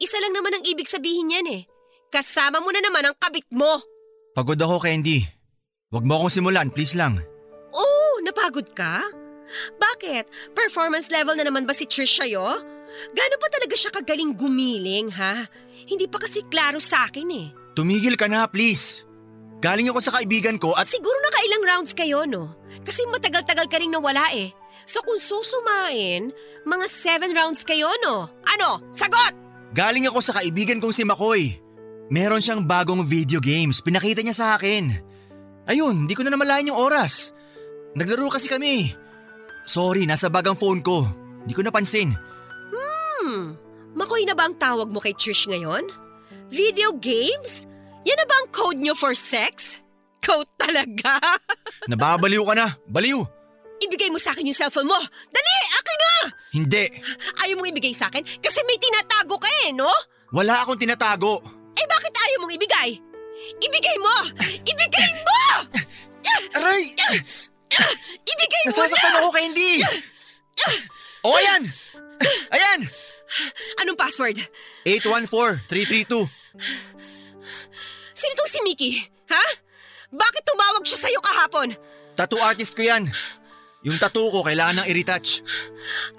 Isa 0.00 0.16
lang 0.24 0.32
naman 0.32 0.56
ang 0.56 0.64
ibig 0.64 0.88
sabihin 0.88 1.36
yan 1.36 1.46
eh. 1.52 1.62
Kasama 2.08 2.64
mo 2.64 2.72
na 2.72 2.80
naman 2.80 3.04
ang 3.04 3.16
kabit 3.20 3.44
mo. 3.52 3.84
Pagod 4.32 4.56
ako, 4.56 4.80
Candy. 4.80 5.20
Huwag 5.92 6.08
mo 6.08 6.16
akong 6.16 6.32
simulan, 6.32 6.72
please 6.72 6.96
lang. 6.96 7.20
Oh, 7.76 8.24
napagod 8.24 8.72
ka? 8.72 9.04
Bakit? 9.76 10.56
Performance 10.56 11.12
level 11.12 11.36
na 11.36 11.44
naman 11.44 11.68
ba 11.68 11.76
si 11.76 11.84
Trish 11.84 12.24
sa'yo? 12.24 12.46
Gano'n 13.12 13.40
pa 13.42 13.48
talaga 13.52 13.76
siya 13.76 13.92
kagaling 13.92 14.32
gumiling, 14.32 15.12
ha? 15.12 15.44
Hindi 15.84 16.08
pa 16.08 16.16
kasi 16.16 16.40
klaro 16.48 16.80
sa 16.80 17.04
akin 17.04 17.28
eh. 17.36 17.48
Tumigil 17.76 18.16
ka 18.16 18.32
na, 18.32 18.48
please. 18.48 19.04
Galing 19.60 19.92
ako 19.92 20.00
sa 20.00 20.16
kaibigan 20.16 20.56
ko 20.56 20.72
at… 20.72 20.88
Siguro 20.88 21.16
nakailang 21.20 21.64
rounds 21.68 21.92
kayo, 21.92 22.24
no? 22.24 22.56
Kasi 22.80 23.04
matagal-tagal 23.12 23.68
ka 23.68 23.76
rin 23.76 23.92
nawala 23.92 24.32
eh. 24.32 24.56
So 24.88 25.04
kung 25.04 25.20
susumain, 25.20 26.32
mga 26.64 26.86
seven 26.88 27.36
rounds 27.36 27.62
kayo, 27.68 27.92
no? 28.00 28.32
Ano? 28.56 28.80
Sagot! 28.88 29.36
Galing 29.76 30.08
ako 30.08 30.18
sa 30.24 30.40
kaibigan 30.40 30.80
kong 30.80 30.96
si 30.96 31.04
Makoy. 31.04 31.60
Meron 32.10 32.42
siyang 32.42 32.66
bagong 32.66 33.06
video 33.06 33.38
games. 33.38 33.78
Pinakita 33.78 34.24
niya 34.24 34.34
sa 34.34 34.46
akin. 34.58 34.90
Ayun, 35.70 36.10
di 36.10 36.18
ko 36.18 36.26
na 36.26 36.34
namalayan 36.34 36.74
yung 36.74 36.80
oras. 36.80 37.30
Naglaro 37.94 38.26
kasi 38.32 38.50
kami. 38.50 38.90
Sorry, 39.62 40.08
nasa 40.08 40.26
bag 40.26 40.50
ang 40.50 40.58
phone 40.58 40.82
ko. 40.82 41.06
Di 41.46 41.54
ko 41.54 41.62
napansin. 41.62 42.10
Hmm, 42.74 43.54
makoy 43.94 44.26
na 44.26 44.34
ba 44.34 44.50
ang 44.50 44.58
tawag 44.58 44.90
mo 44.90 44.98
kay 44.98 45.14
Trish 45.14 45.46
ngayon? 45.46 45.86
Video 46.50 46.90
games? 46.98 47.70
Yan 48.04 48.16
na 48.16 48.26
ba 48.26 48.36
ang 48.40 48.48
code 48.50 48.80
nyo 48.80 48.94
for 48.96 49.12
sex? 49.12 49.76
Code 50.20 50.48
talaga? 50.56 51.20
Nababaliw 51.90 52.44
ka 52.44 52.54
na. 52.56 52.68
Baliw. 52.88 53.20
Ibigay 53.80 54.12
mo 54.12 54.20
sa 54.20 54.36
akin 54.36 54.44
yung 54.44 54.56
cellphone 54.56 54.88
mo. 54.88 54.96
Dali, 55.32 55.54
akin 55.72 55.98
na! 55.98 56.12
Hindi. 56.52 56.84
Ayaw 57.40 57.56
mong 57.56 57.70
ibigay 57.72 57.94
sa 57.96 58.12
akin 58.12 58.20
kasi 58.38 58.60
may 58.68 58.76
tinatago 58.76 59.40
ka 59.40 59.48
eh, 59.64 59.72
no? 59.72 59.88
Wala 60.36 60.60
akong 60.60 60.76
tinatago. 60.76 61.40
Eh 61.72 61.86
bakit 61.88 62.12
ayaw 62.12 62.44
mong 62.44 62.54
ibigay? 62.54 62.90
Ibigay 63.56 63.96
mo! 64.04 64.14
Ibigay 64.68 65.10
mo! 65.24 65.40
Aray! 66.60 66.84
Ibigay 68.20 68.62
mo 68.62 68.68
Nasasaktan 68.68 69.10
na! 69.16 69.18
ako 69.24 69.28
kay 69.32 69.44
Hindi. 69.48 69.70
O, 71.24 71.32
ayan! 71.40 71.62
Ayan! 72.52 72.80
Anong 73.80 73.96
password? 73.96 74.36
814-332. 74.84 76.28
Sino 78.20 78.32
tong 78.36 78.52
si 78.52 78.60
Mickey? 78.60 79.00
Ha? 79.32 79.44
Bakit 80.12 80.42
tumawag 80.44 80.84
siya 80.84 81.08
sa'yo 81.08 81.24
kahapon? 81.24 81.72
Tattoo 82.12 82.44
artist 82.44 82.76
ko 82.76 82.84
yan. 82.84 83.08
Yung 83.80 83.96
tattoo 83.96 84.28
ko 84.28 84.44
kailangan 84.44 84.84
ng 84.84 84.88
i-retouch. 84.92 85.40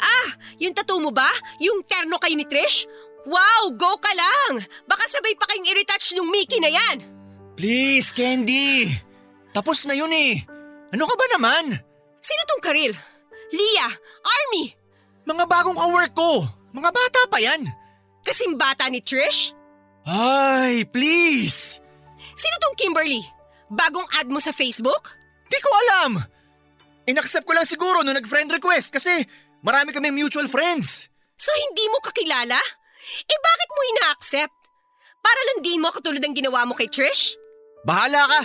Ah, 0.01 0.33
yung 0.57 0.73
tattoo 0.73 0.97
mo 0.97 1.13
ba? 1.13 1.29
Yung 1.61 1.85
terno 1.85 2.17
kayo 2.17 2.33
ni 2.33 2.49
Trish? 2.49 2.89
Wow, 3.29 3.69
go 3.77 4.01
ka 4.01 4.09
lang! 4.17 4.65
Baka 4.89 5.05
sabay 5.05 5.37
pa 5.37 5.45
kayong 5.45 5.69
i-retouch 5.69 6.17
nung 6.17 6.33
Mickey 6.33 6.57
na 6.57 6.73
yan! 6.73 7.05
Please, 7.53 8.09
Candy! 8.17 8.89
Tapos 9.53 9.85
na 9.85 9.93
yun 9.93 10.09
eh. 10.09 10.41
Ano 10.89 11.05
ka 11.05 11.13
ba 11.13 11.25
naman? 11.37 11.77
Sino 12.17 12.41
tong 12.49 12.65
Karil? 12.65 12.97
Leah, 13.53 13.93
Army! 14.25 14.73
Mga 15.29 15.45
bagong 15.45 15.77
kawork 15.77 16.17
ko. 16.17 16.49
Mga 16.73 16.89
bata 16.89 17.21
pa 17.29 17.37
yan. 17.37 17.61
Kasing 18.25 18.57
bata 18.57 18.89
ni 18.89 19.05
Trish? 19.05 19.53
Ay, 20.01 20.81
please! 20.89 21.80
Sino 22.41 22.55
tong 22.57 22.73
Kimberly? 22.73 23.21
Bagong 23.69 24.09
ad 24.17 24.27
mo 24.33 24.41
sa 24.41 24.49
Facebook? 24.49 25.13
Di 25.45 25.61
ko 25.61 25.69
alam. 25.69 26.17
Inaccept 27.05 27.45
ko 27.45 27.53
lang 27.53 27.69
siguro 27.69 28.01
nung 28.01 28.17
nag-friend 28.17 28.49
request 28.57 28.89
kasi 28.89 29.13
marami 29.61 29.93
kami 29.93 30.09
mutual 30.09 30.49
friends. 30.49 31.05
So 31.37 31.53
hindi 31.69 31.85
mo 31.93 32.01
kakilala? 32.01 32.57
Eh 33.29 33.39
bakit 33.41 33.69
mo 33.69 33.81
ina-accept? 33.93 34.57
Para 35.21 35.41
lang 35.53 35.57
di 35.61 35.77
mo 35.77 35.93
katulad 35.93 36.21
ng 36.21 36.33
ginawa 36.33 36.65
mo 36.65 36.73
kay 36.73 36.89
Trish? 36.89 37.37
Bahala 37.85 38.25
ka. 38.25 38.41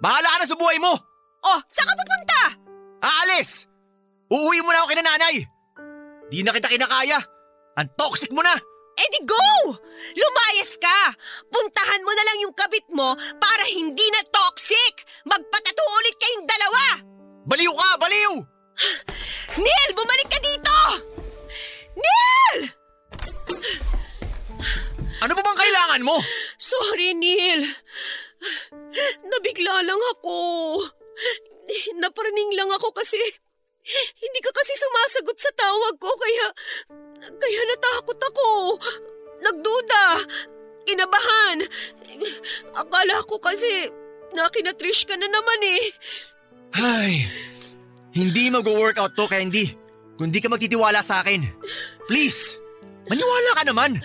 Bahala 0.00 0.28
ka 0.32 0.36
na 0.40 0.48
sa 0.48 0.56
buhay 0.56 0.80
mo. 0.80 0.96
Oh, 1.44 1.60
saan 1.68 1.88
ka 1.88 1.94
pupunta? 1.96 2.40
Aalis! 3.04 3.68
Uuwi 4.32 4.64
mo 4.64 4.72
na 4.72 4.82
ako 4.82 4.88
kina 4.96 5.04
nanay. 5.04 5.36
Di 6.32 6.40
na 6.42 6.56
kita 6.56 6.72
kinakaya. 6.72 7.20
Ang 7.76 7.88
toxic 7.94 8.32
mo 8.32 8.40
na. 8.40 8.56
Eh 8.96 9.08
di 9.12 9.20
go! 9.28 9.76
Lumayas 10.16 10.80
ka! 10.80 11.12
Puntahan 11.52 12.00
mo 12.00 12.12
na 12.16 12.24
lang 12.24 12.38
yung 12.48 12.54
kabit 12.56 12.88
mo 12.88 13.12
para 13.36 13.64
hindi 13.68 14.04
na 14.08 14.24
toxic! 14.24 15.04
Magpatato 15.28 15.82
ulit 15.84 16.16
kayong 16.16 16.46
dalawa! 16.48 16.84
Baliw 17.44 17.72
ka, 17.76 17.88
baliw! 18.00 18.34
Neil, 19.64 19.90
bumalik 19.92 20.28
ka 20.32 20.38
dito! 20.40 20.76
Neil! 21.92 22.58
Ano 25.20 25.32
pa 25.32 25.42
bang 25.44 25.60
kailangan 25.60 26.02
mo? 26.04 26.16
Sorry, 26.56 27.12
Neil. 27.12 27.68
Nabigla 29.28 29.84
lang 29.84 30.00
ako. 30.16 30.36
Naparaning 32.00 32.52
lang 32.56 32.68
ako 32.72 32.92
kasi 32.96 33.16
hindi 34.22 34.38
ka 34.42 34.50
kasi 34.50 34.72
sumasagot 34.74 35.38
sa 35.38 35.50
tawag 35.54 35.94
ko 36.02 36.10
kaya 36.10 36.46
kaya 37.22 37.60
natakot 37.70 38.18
ako. 38.18 38.48
Nagduda. 39.42 40.04
Kinabahan. 40.86 41.66
Akala 42.78 43.22
ko 43.26 43.42
kasi 43.42 43.90
nakinatrish 44.32 45.08
ka 45.08 45.18
na 45.18 45.26
naman 45.26 45.60
eh. 45.64 45.84
Ay, 46.76 47.12
hindi 48.14 48.52
mag-workout 48.52 49.16
to, 49.16 49.26
Candy. 49.26 49.74
Kung 50.16 50.32
di 50.32 50.40
ka 50.40 50.48
magtitiwala 50.48 51.04
sa 51.04 51.20
akin. 51.20 51.44
Please, 52.08 52.60
maniwala 53.10 53.50
ka 53.58 53.62
naman. 53.66 54.00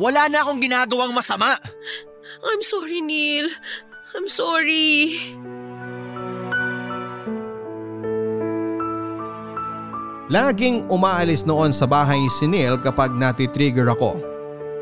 Wala 0.00 0.26
na 0.26 0.42
akong 0.42 0.60
ginagawang 0.62 1.14
masama. 1.14 1.54
I'm 2.42 2.62
sorry, 2.62 3.00
Neil. 3.00 3.48
I'm 4.14 4.28
sorry. 4.28 5.18
Laging 10.26 10.90
umaalis 10.90 11.46
noon 11.46 11.70
sa 11.70 11.86
bahay 11.86 12.18
si 12.26 12.50
Neil 12.50 12.82
kapag 12.82 13.14
natitrigger 13.14 13.86
ako. 13.86 14.18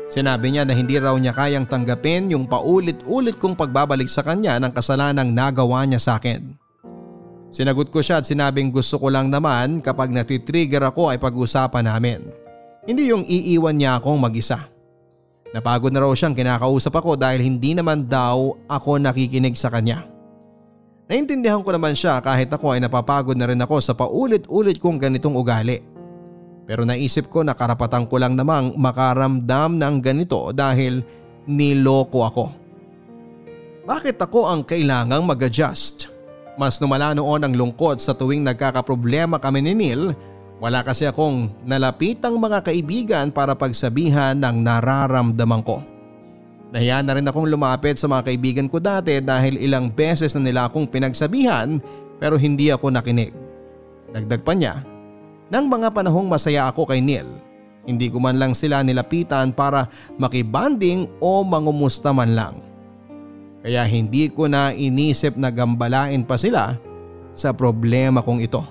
Sinabi 0.09 0.49
niya 0.49 0.65
na 0.65 0.73
hindi 0.73 0.97
raw 0.97 1.13
niya 1.13 1.37
kayang 1.37 1.69
tanggapin 1.69 2.33
yung 2.33 2.49
paulit-ulit 2.49 3.37
kong 3.37 3.53
pagbabalik 3.53 4.09
sa 4.09 4.25
kanya 4.25 4.57
ng 4.57 4.73
kasalanang 4.73 5.29
nagawa 5.29 5.85
niya 5.85 6.01
sa 6.01 6.17
akin. 6.17 6.49
Sinagot 7.53 7.93
ko 7.93 8.01
siya 8.01 8.19
at 8.21 8.25
sinabing 8.25 8.73
gusto 8.73 8.97
ko 8.97 9.13
lang 9.13 9.29
naman 9.29 9.85
kapag 9.85 10.09
natitrigger 10.09 10.81
ako 10.81 11.13
ay 11.13 11.21
pag-usapan 11.21 11.93
namin. 11.93 12.25
Hindi 12.89 13.13
yung 13.13 13.21
iiwan 13.21 13.77
niya 13.77 14.01
akong 14.01 14.17
mag-isa. 14.17 14.65
Napagod 15.53 15.93
na 15.93 16.01
raw 16.01 16.11
siyang 16.17 16.33
kinakausap 16.33 16.97
ako 16.97 17.21
dahil 17.21 17.45
hindi 17.45 17.77
naman 17.77 18.09
daw 18.09 18.57
ako 18.65 18.97
nakikinig 18.97 19.53
sa 19.53 19.69
kanya. 19.69 20.09
Naintindihan 21.05 21.61
ko 21.61 21.69
naman 21.69 21.93
siya 21.93 22.17
kahit 22.17 22.49
ako 22.49 22.73
ay 22.73 22.81
napapagod 22.81 23.37
na 23.37 23.45
rin 23.45 23.61
ako 23.61 23.77
sa 23.77 23.93
paulit-ulit 23.93 24.81
kong 24.81 24.97
ganitong 24.97 25.37
ugali. 25.37 25.77
Pero 26.65 26.81
naisip 26.81 27.29
ko 27.29 27.45
na 27.45 27.53
karapatan 27.53 28.09
ko 28.09 28.17
lang 28.17 28.33
namang 28.33 28.73
makaramdam 28.73 29.77
ng 29.77 29.95
ganito 30.01 30.49
dahil 30.49 31.05
niloko 31.45 32.25
ako. 32.25 32.45
Bakit 33.85 34.17
ako 34.17 34.49
ang 34.49 34.65
kailangang 34.65 35.29
mag-adjust? 35.29 36.09
Mas 36.57 36.81
numala 36.81 37.13
noon 37.13 37.45
ang 37.45 37.53
lungkot 37.53 38.01
sa 38.01 38.17
tuwing 38.17 38.41
nagkakaproblema 38.41 39.37
kami 39.37 39.61
ni 39.61 39.77
Neil. 39.77 40.09
Wala 40.57 40.81
kasi 40.81 41.05
akong 41.05 41.53
nalapitang 41.69 42.41
mga 42.41 42.65
kaibigan 42.65 43.29
para 43.29 43.53
pagsabihan 43.53 44.33
ng 44.41 44.65
nararamdaman 44.65 45.61
ko. 45.61 45.85
Nahiya 46.75 46.99
na 47.07 47.15
rin 47.15 47.23
akong 47.23 47.47
lumapit 47.47 47.95
sa 47.95 48.11
mga 48.11 48.27
kaibigan 48.27 48.67
ko 48.67 48.83
dati 48.83 49.23
dahil 49.23 49.55
ilang 49.55 49.87
beses 49.87 50.35
na 50.35 50.43
nila 50.43 50.67
akong 50.67 50.91
pinagsabihan 50.91 51.79
pero 52.19 52.35
hindi 52.35 52.67
ako 52.67 52.91
nakinig. 52.91 53.31
Dagdag 54.11 54.43
pa 54.43 54.51
niya, 54.51 54.83
nang 55.47 55.71
mga 55.71 55.95
panahong 55.95 56.27
masaya 56.27 56.67
ako 56.67 56.91
kay 56.91 56.99
Neil, 56.99 57.31
hindi 57.87 58.11
ko 58.11 58.19
man 58.19 58.35
lang 58.35 58.51
sila 58.51 58.83
nilapitan 58.83 59.55
para 59.55 59.87
makibanding 60.19 61.07
o 61.23 61.47
mangumusta 61.47 62.11
man 62.11 62.35
lang. 62.35 62.59
Kaya 63.63 63.87
hindi 63.87 64.27
ko 64.27 64.51
na 64.51 64.75
inisip 64.75 65.39
na 65.39 65.55
gambalain 65.55 66.27
pa 66.27 66.35
sila 66.35 66.75
sa 67.31 67.55
problema 67.55 68.19
kong 68.19 68.43
ito. 68.43 68.67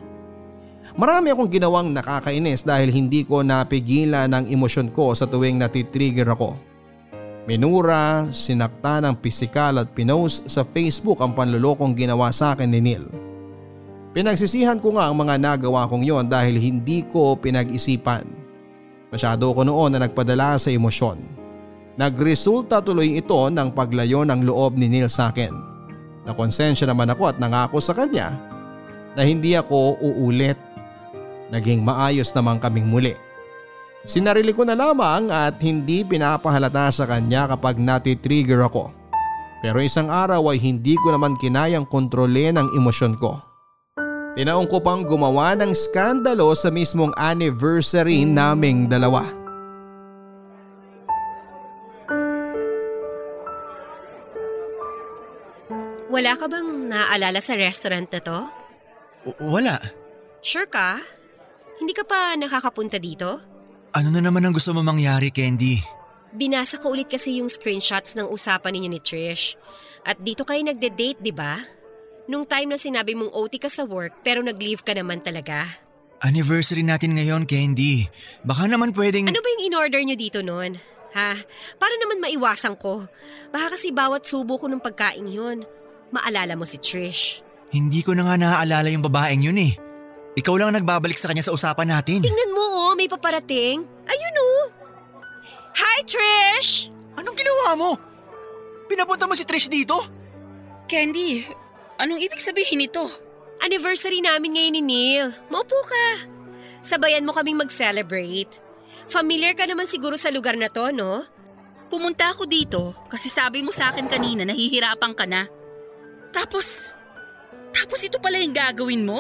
Marami 0.92 1.32
akong 1.32 1.48
ginawang 1.48 1.88
nakakainis 1.88 2.68
dahil 2.68 2.92
hindi 2.92 3.24
ko 3.24 3.40
napigilan 3.40 4.28
ang 4.28 4.44
emosyon 4.44 4.92
ko 4.92 5.16
sa 5.16 5.24
tuwing 5.24 5.56
natitrigger 5.56 6.28
ako. 6.28 6.73
Minura, 7.44 8.24
sinakta 8.32 9.04
ng 9.04 9.20
pisikal 9.20 9.76
at 9.76 9.92
pinost 9.92 10.48
sa 10.48 10.64
Facebook 10.64 11.20
ang 11.20 11.36
panlulokong 11.36 11.92
ginawa 11.92 12.32
sa 12.32 12.56
akin 12.56 12.72
ni 12.72 12.80
Neil. 12.80 13.04
Pinagsisihan 14.16 14.80
ko 14.80 14.96
nga 14.96 15.12
ang 15.12 15.16
mga 15.20 15.36
nagawa 15.36 15.84
kong 15.84 16.08
yon 16.08 16.24
dahil 16.24 16.56
hindi 16.56 17.04
ko 17.04 17.36
pinag-isipan. 17.36 18.24
Masyado 19.12 19.52
ko 19.52 19.60
noon 19.60 19.92
na 19.92 20.08
nagpadala 20.08 20.56
sa 20.56 20.72
emosyon. 20.72 21.20
Nagresulta 22.00 22.80
tuloy 22.80 23.20
ito 23.20 23.36
ng 23.36 23.76
paglayo 23.76 24.24
ng 24.24 24.40
loob 24.48 24.80
ni 24.80 24.88
Neil 24.88 25.12
sa 25.12 25.28
akin. 25.28 25.52
Nakonsensya 26.24 26.88
naman 26.88 27.12
ako 27.12 27.28
at 27.28 27.36
nangako 27.36 27.76
sa 27.76 27.92
kanya 27.92 28.32
na 29.12 29.20
hindi 29.20 29.52
ako 29.52 30.00
uulit. 30.00 30.56
Naging 31.52 31.84
maayos 31.84 32.32
naman 32.32 32.56
kaming 32.56 32.88
muli. 32.88 33.12
Sinarili 34.04 34.52
ko 34.52 34.68
na 34.68 34.76
lamang 34.76 35.32
at 35.32 35.56
hindi 35.64 36.04
pinapahalata 36.04 36.92
sa 36.92 37.08
kanya 37.08 37.48
kapag 37.48 37.80
natitrigger 37.80 38.60
ako. 38.60 38.92
Pero 39.64 39.80
isang 39.80 40.12
araw 40.12 40.52
ay 40.52 40.60
hindi 40.60 40.92
ko 41.00 41.16
naman 41.16 41.40
kinayang 41.40 41.88
kontrolin 41.88 42.60
ang 42.60 42.68
emosyon 42.76 43.16
ko. 43.16 43.40
Tinaong 44.36 44.68
ko 44.68 44.84
pang 44.84 45.08
gumawa 45.08 45.56
ng 45.56 45.72
skandalo 45.72 46.52
sa 46.52 46.68
mismong 46.68 47.16
anniversary 47.16 48.28
naming 48.28 48.92
dalawa. 48.92 49.24
Wala 56.12 56.32
ka 56.36 56.44
bang 56.44 56.92
naaalala 56.92 57.40
sa 57.40 57.56
restaurant 57.56 58.06
na 58.12 58.20
to? 58.20 58.38
W- 59.32 59.38
wala. 59.48 59.80
Sure 60.44 60.68
ka? 60.68 61.00
Hindi 61.80 61.96
ka 61.96 62.04
pa 62.04 62.36
nakakapunta 62.36 63.00
dito? 63.00 63.53
Ano 63.94 64.10
na 64.10 64.18
naman 64.18 64.42
ang 64.42 64.50
gusto 64.50 64.74
mo 64.74 64.82
mangyari, 64.82 65.30
Candy? 65.30 65.78
Binasa 66.34 66.82
ko 66.82 66.90
ulit 66.90 67.06
kasi 67.06 67.38
yung 67.38 67.46
screenshots 67.46 68.18
ng 68.18 68.26
usapan 68.26 68.74
ninyo 68.74 68.90
ni 68.90 68.98
Trish. 68.98 69.54
At 70.02 70.18
dito 70.18 70.42
kayo 70.42 70.66
nagde-date, 70.66 71.22
di 71.22 71.30
ba? 71.30 71.62
Nung 72.26 72.42
time 72.42 72.74
na 72.74 72.78
sinabi 72.78 73.14
mong 73.14 73.30
OT 73.30 73.62
ka 73.62 73.70
sa 73.70 73.86
work 73.86 74.26
pero 74.26 74.42
nag-leave 74.42 74.82
ka 74.82 74.98
naman 74.98 75.22
talaga. 75.22 75.62
Anniversary 76.26 76.82
natin 76.82 77.14
ngayon, 77.14 77.46
Candy. 77.46 78.10
Baka 78.42 78.66
naman 78.66 78.90
pwedeng... 78.98 79.30
Ano 79.30 79.38
ba 79.38 79.50
yung 79.54 79.64
in-order 79.70 80.02
nyo 80.02 80.16
dito 80.18 80.42
noon? 80.42 80.74
Ha? 81.14 81.38
Para 81.78 81.94
naman 82.02 82.18
maiwasan 82.18 82.74
ko. 82.74 83.06
Baka 83.54 83.78
kasi 83.78 83.94
bawat 83.94 84.26
subo 84.26 84.58
ko 84.58 84.66
ng 84.66 84.82
pagkain 84.82 85.30
yun. 85.30 85.62
Maalala 86.10 86.58
mo 86.58 86.66
si 86.66 86.82
Trish. 86.82 87.46
Hindi 87.70 88.02
ko 88.02 88.10
na 88.18 88.26
nga 88.26 88.34
naaalala 88.34 88.90
yung 88.90 89.06
babaeng 89.06 89.46
yun 89.46 89.58
eh. 89.62 89.78
Ikaw 90.34 90.54
lang 90.58 90.74
ang 90.74 90.82
nagbabalik 90.82 91.14
sa 91.14 91.30
kanya 91.30 91.46
sa 91.46 91.54
usapan 91.54 91.94
natin. 91.94 92.26
Tingnan 92.26 92.50
mo 92.50 92.63
oh, 92.94 92.96
may 92.96 93.10
paparating. 93.10 93.82
Ayun 94.06 94.36
oh. 94.38 94.70
Hi 95.74 96.06
Trish! 96.06 96.94
Anong 97.18 97.34
ginawa 97.34 97.74
mo? 97.74 97.90
Pinapunta 98.86 99.26
mo 99.26 99.34
si 99.34 99.42
Trish 99.42 99.66
dito? 99.66 99.98
Candy, 100.86 101.42
anong 101.98 102.22
ibig 102.22 102.38
sabihin 102.38 102.78
nito? 102.78 103.02
Anniversary 103.58 104.22
namin 104.22 104.54
ngayon 104.54 104.74
ni 104.78 104.82
Neil. 104.82 105.26
Maupo 105.50 105.74
ka. 105.82 106.30
Sabayan 106.86 107.26
mo 107.26 107.34
kaming 107.34 107.58
mag-celebrate. 107.58 108.54
Familiar 109.10 109.58
ka 109.58 109.66
naman 109.66 109.90
siguro 109.90 110.14
sa 110.14 110.30
lugar 110.30 110.54
na 110.54 110.70
to, 110.70 110.94
no? 110.94 111.26
Pumunta 111.90 112.30
ako 112.30 112.46
dito 112.46 112.94
kasi 113.10 113.26
sabi 113.26 113.66
mo 113.66 113.74
sa 113.74 113.90
akin 113.90 114.06
kanina 114.06 114.46
nahihirapan 114.46 115.12
ka 115.18 115.26
na. 115.26 115.50
Tapos, 116.30 116.94
tapos 117.74 118.06
ito 118.06 118.22
pala 118.22 118.38
yung 118.38 118.54
gagawin 118.54 119.02
mo? 119.02 119.18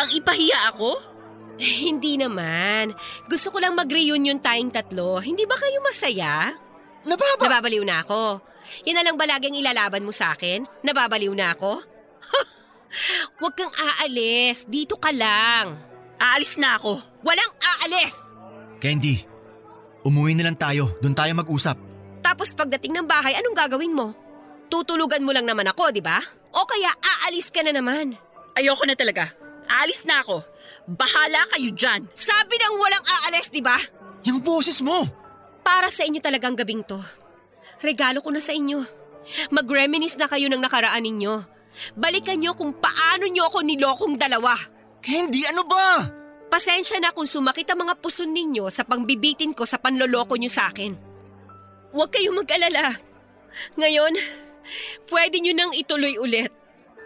Ang 0.00 0.08
ipahiya 0.16 0.72
ako? 0.72 1.11
Hindi 1.86 2.16
naman. 2.16 2.94
Gusto 3.28 3.52
ko 3.52 3.58
lang 3.60 3.76
mag-reunion 3.76 4.40
tayong 4.40 4.72
tatlo. 4.72 5.20
Hindi 5.20 5.44
ba 5.44 5.56
kayo 5.58 5.78
masaya? 5.84 6.52
Nababa... 7.02 7.42
Nababaliw 7.42 7.84
na 7.84 8.00
ako. 8.04 8.40
Yan 8.88 8.96
na 8.98 9.04
lang 9.04 9.16
ba 9.18 9.28
laging 9.28 9.58
ilalaban 9.58 10.06
mo 10.06 10.14
sa 10.14 10.32
akin? 10.32 10.64
Nababaliw 10.86 11.34
na 11.34 11.52
ako? 11.52 11.82
Huwag 13.42 13.54
kang 13.58 13.72
aalis. 13.72 14.64
Dito 14.68 14.96
ka 14.96 15.10
lang. 15.12 15.76
Aalis 16.22 16.56
na 16.56 16.78
ako. 16.78 17.02
Walang 17.26 17.52
aalis! 17.58 18.30
Candy, 18.82 19.22
umuwi 20.06 20.34
na 20.38 20.46
lang 20.50 20.58
tayo. 20.58 20.94
Doon 21.02 21.14
tayo 21.14 21.32
mag-usap. 21.34 21.78
Tapos 22.22 22.54
pagdating 22.54 22.94
ng 22.94 23.06
bahay, 23.06 23.34
anong 23.34 23.58
gagawin 23.58 23.94
mo? 23.94 24.14
Tutulugan 24.70 25.22
mo 25.26 25.34
lang 25.34 25.46
naman 25.46 25.66
ako, 25.70 25.90
di 25.90 26.02
ba? 26.02 26.18
O 26.54 26.64
kaya 26.66 26.94
aalis 26.94 27.50
ka 27.50 27.66
na 27.66 27.74
naman. 27.74 28.14
Ayoko 28.54 28.86
na 28.86 28.94
talaga. 28.94 29.34
Aalis 29.66 30.06
na 30.06 30.22
ako. 30.22 30.44
Bahala 30.88 31.46
kayo 31.54 31.70
dyan. 31.70 32.10
Sabi 32.10 32.54
ng 32.58 32.74
walang 32.78 33.04
aalis, 33.06 33.48
di 33.54 33.62
ba? 33.62 33.78
Yung 34.26 34.42
boses 34.42 34.82
mo! 34.82 35.06
Para 35.62 35.86
sa 35.94 36.02
inyo 36.02 36.18
talagang 36.18 36.58
gabing 36.58 36.82
to. 36.82 36.98
Regalo 37.82 38.18
ko 38.18 38.34
na 38.34 38.42
sa 38.42 38.50
inyo. 38.50 38.82
Mag-reminis 39.54 40.18
na 40.18 40.26
kayo 40.26 40.50
ng 40.50 40.58
nakaraan 40.58 41.06
ninyo. 41.06 41.34
Balikan 41.94 42.42
nyo 42.42 42.52
kung 42.58 42.74
paano 42.74 43.30
nyo 43.30 43.46
ako 43.46 43.62
nilokong 43.62 44.14
dalawa. 44.18 44.58
Candy, 44.98 45.46
ano 45.46 45.62
ba? 45.66 46.02
Pasensya 46.50 47.00
na 47.00 47.14
kung 47.14 47.24
sumakit 47.24 47.70
ang 47.70 47.86
mga 47.86 47.96
puson 48.02 48.28
ninyo 48.28 48.68
sa 48.68 48.84
pangbibitin 48.84 49.56
ko 49.56 49.64
sa 49.64 49.80
panloloko 49.80 50.36
nyo 50.36 50.50
sa 50.50 50.68
akin. 50.68 50.92
Huwag 51.94 52.10
kayong 52.12 52.42
mag-alala. 52.42 52.98
Ngayon, 53.78 54.12
pwede 55.08 55.40
nyo 55.40 55.52
nang 55.56 55.72
ituloy 55.72 56.18
ulit. 56.18 56.52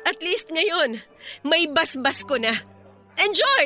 At 0.07 0.19
least 0.23 0.51
ngayon, 0.51 0.99
may 1.45 1.67
basbas 1.71 2.25
ko 2.25 2.39
na. 2.41 2.55
Enjoy! 3.17 3.65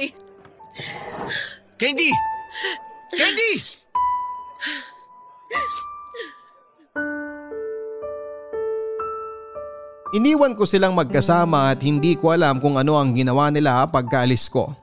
Candy! 1.75 2.11
Candy! 3.11 3.53
Iniwan 10.11 10.59
ko 10.59 10.67
silang 10.67 10.95
magkasama 10.99 11.71
at 11.71 11.83
hindi 11.87 12.19
ko 12.19 12.35
alam 12.35 12.59
kung 12.59 12.75
ano 12.75 12.99
ang 12.99 13.15
ginawa 13.15 13.47
nila 13.51 13.87
pagkaalis 13.87 14.51
ko. 14.51 14.75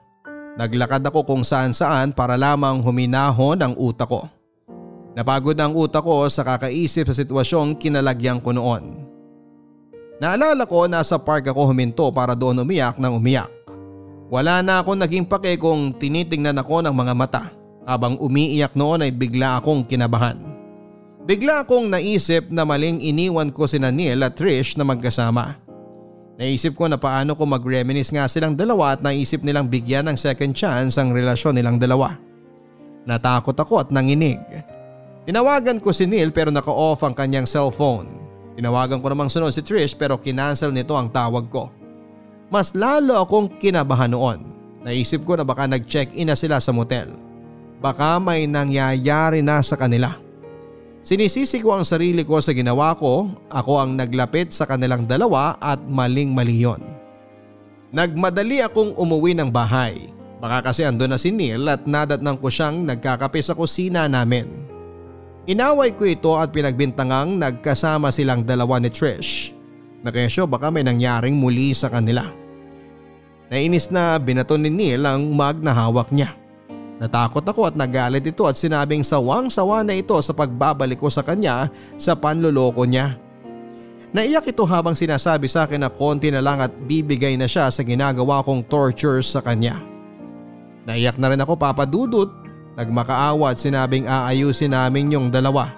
Naglakad 0.56 1.04
ako 1.04 1.20
kung 1.24 1.44
saan 1.44 1.76
saan 1.76 2.16
para 2.16 2.40
lamang 2.40 2.80
huminahon 2.80 3.60
ang 3.60 3.76
utak 3.76 4.08
ko. 4.08 4.24
Napagod 5.12 5.56
na 5.56 5.68
ang 5.68 5.76
utak 5.76 6.00
ko 6.00 6.24
sa 6.32 6.44
kakaisip 6.44 7.08
sa 7.08 7.16
sitwasyong 7.16 7.76
kinalagyan 7.76 8.40
ko 8.40 8.56
noon. 8.56 9.04
Naalala 10.18 10.64
ko 10.64 10.88
nasa 10.88 11.20
park 11.20 11.52
ako 11.52 11.70
huminto 11.70 12.08
para 12.08 12.32
doon 12.32 12.64
umiyak 12.64 12.96
ng 12.96 13.12
umiyak. 13.12 13.57
Wala 14.28 14.60
na 14.60 14.84
akong 14.84 15.00
naging 15.00 15.24
pake 15.24 15.56
kung 15.56 15.96
tinitingnan 15.96 16.60
ako 16.60 16.84
ng 16.84 16.92
mga 16.92 17.14
mata. 17.16 17.44
Habang 17.88 18.20
umiiyak 18.20 18.76
noon 18.76 19.00
ay 19.00 19.12
bigla 19.12 19.56
akong 19.56 19.88
kinabahan. 19.88 20.36
Bigla 21.24 21.64
akong 21.64 21.88
naisip 21.88 22.52
na 22.52 22.68
maling 22.68 23.00
iniwan 23.00 23.48
ko 23.48 23.64
si 23.64 23.80
Neil 23.80 24.20
at 24.20 24.36
Trish 24.36 24.76
na 24.76 24.84
magkasama. 24.84 25.56
Naisip 26.36 26.76
ko 26.76 26.86
na 26.92 27.00
paano 27.00 27.32
ko 27.32 27.48
mag-reminis 27.48 28.12
nga 28.12 28.28
silang 28.28 28.52
dalawa 28.52 28.94
at 28.94 29.00
naisip 29.00 29.40
nilang 29.40 29.72
bigyan 29.72 30.12
ng 30.12 30.16
second 30.20 30.52
chance 30.52 31.00
ang 31.00 31.16
relasyon 31.16 31.56
nilang 31.56 31.80
dalawa. 31.80 32.12
Natakot 33.08 33.56
ako 33.56 33.80
at 33.80 33.88
nanginig. 33.88 34.40
Tinawagan 35.24 35.80
ko 35.80 35.88
si 35.88 36.04
Neil 36.04 36.28
pero 36.28 36.52
naka-off 36.52 37.00
ang 37.00 37.16
kanyang 37.16 37.48
cellphone. 37.48 38.08
Tinawagan 38.56 39.00
ko 39.00 39.08
namang 39.08 39.32
sunod 39.32 39.56
si 39.56 39.64
Trish 39.64 39.96
pero 39.96 40.20
kinansel 40.20 40.68
nito 40.68 40.92
ang 40.92 41.08
tawag 41.08 41.48
ko. 41.48 41.77
Mas 42.48 42.72
lalo 42.72 43.20
akong 43.20 43.60
kinabahan 43.60 44.12
noon. 44.12 44.40
Naisip 44.80 45.28
ko 45.28 45.36
na 45.36 45.44
baka 45.44 45.68
nag-check-in 45.68 46.32
na 46.32 46.36
sila 46.36 46.56
sa 46.60 46.72
motel. 46.72 47.12
Baka 47.78 48.16
may 48.16 48.48
nangyayari 48.48 49.44
na 49.44 49.60
sa 49.60 49.76
kanila. 49.76 50.16
Sinisisi 51.04 51.62
ko 51.62 51.78
ang 51.78 51.86
sarili 51.86 52.26
ko 52.26 52.40
sa 52.42 52.50
ginawa 52.56 52.96
ko, 52.96 53.30
ako 53.52 53.72
ang 53.78 53.90
naglapit 53.94 54.50
sa 54.50 54.66
kanilang 54.66 55.06
dalawa 55.06 55.56
at 55.60 55.78
maling 55.86 56.34
mali 56.34 56.64
yon. 56.64 56.82
Nagmadali 57.94 58.60
akong 58.60 58.92
umuwi 58.98 59.32
ng 59.32 59.48
bahay. 59.48 60.10
Baka 60.38 60.70
kasi 60.70 60.84
andun 60.84 61.10
na 61.10 61.18
si 61.18 61.32
Neil 61.32 61.64
at 61.66 61.88
nadatnang 61.88 62.38
ko 62.38 62.52
siyang 62.52 62.84
nagkakape 62.84 63.40
sa 63.40 63.56
kusina 63.56 64.06
namin. 64.06 64.46
Inaway 65.48 65.96
ko 65.96 66.04
ito 66.04 66.36
at 66.36 66.52
pinagbintangang 66.52 67.40
nagkasama 67.40 68.12
silang 68.12 68.44
dalawa 68.44 68.76
ni 68.76 68.92
Trish. 68.92 69.56
Nakesyo 70.04 70.44
baka 70.46 70.68
may 70.68 70.84
nangyaring 70.84 71.34
muli 71.34 71.72
sa 71.72 71.88
kanila. 71.90 72.28
Nainis 73.48 73.88
na 73.88 74.20
binaton 74.20 74.60
ni 74.60 74.68
Neil 74.68 75.04
ang 75.08 75.24
mug 75.32 75.64
na 75.64 75.72
hawak 75.72 76.12
niya. 76.12 76.36
Natakot 76.98 77.46
ako 77.46 77.70
at 77.70 77.78
nagalit 77.78 78.26
ito 78.26 78.44
at 78.44 78.58
sinabing 78.58 79.06
sawang-sawa 79.06 79.86
na 79.86 79.94
ito 79.94 80.18
sa 80.18 80.34
pagbabalik 80.34 80.98
ko 80.98 81.06
sa 81.06 81.22
kanya 81.22 81.70
sa 81.94 82.18
panluloko 82.18 82.82
niya. 82.84 83.16
Naiyak 84.08 84.50
ito 84.50 84.64
habang 84.64 84.96
sinasabi 84.96 85.46
sa 85.46 85.68
akin 85.68 85.84
na 85.84 85.92
konti 85.92 86.32
na 86.32 86.40
lang 86.40 86.58
at 86.58 86.72
bibigay 86.74 87.36
na 87.36 87.46
siya 87.46 87.68
sa 87.68 87.84
ginagawa 87.84 88.40
kong 88.42 88.66
torture 88.66 89.20
sa 89.22 89.44
kanya. 89.44 89.78
Naiyak 90.88 91.20
na 91.20 91.28
rin 91.28 91.40
ako 91.44 91.60
papadudot, 91.60 92.32
nagmakaawa 92.74 93.52
at 93.52 93.60
sinabing 93.60 94.08
aayusin 94.08 94.72
namin 94.72 95.12
yung 95.12 95.28
dalawa. 95.28 95.70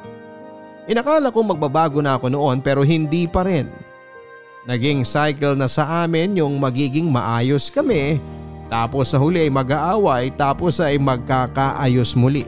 Inakala 0.87 1.35
ko 1.35 1.43
magbabago 1.43 1.99
na 2.01 2.16
ako 2.16 2.33
noon 2.33 2.59
pero 2.64 2.81
hindi 2.87 3.27
pa 3.27 3.45
rin. 3.45 3.66
Naging 4.69 5.09
cycle 5.09 5.57
na 5.57 5.65
sa 5.65 6.05
amin 6.05 6.37
yung 6.37 6.61
magiging 6.61 7.09
maayos 7.09 7.73
kami 7.73 8.21
tapos 8.69 9.09
sa 9.11 9.19
huli 9.19 9.49
ay 9.49 9.53
mag-aaway 9.53 10.29
tapos 10.37 10.85
ay 10.85 11.01
magkakaayos 11.01 12.13
muli. 12.13 12.45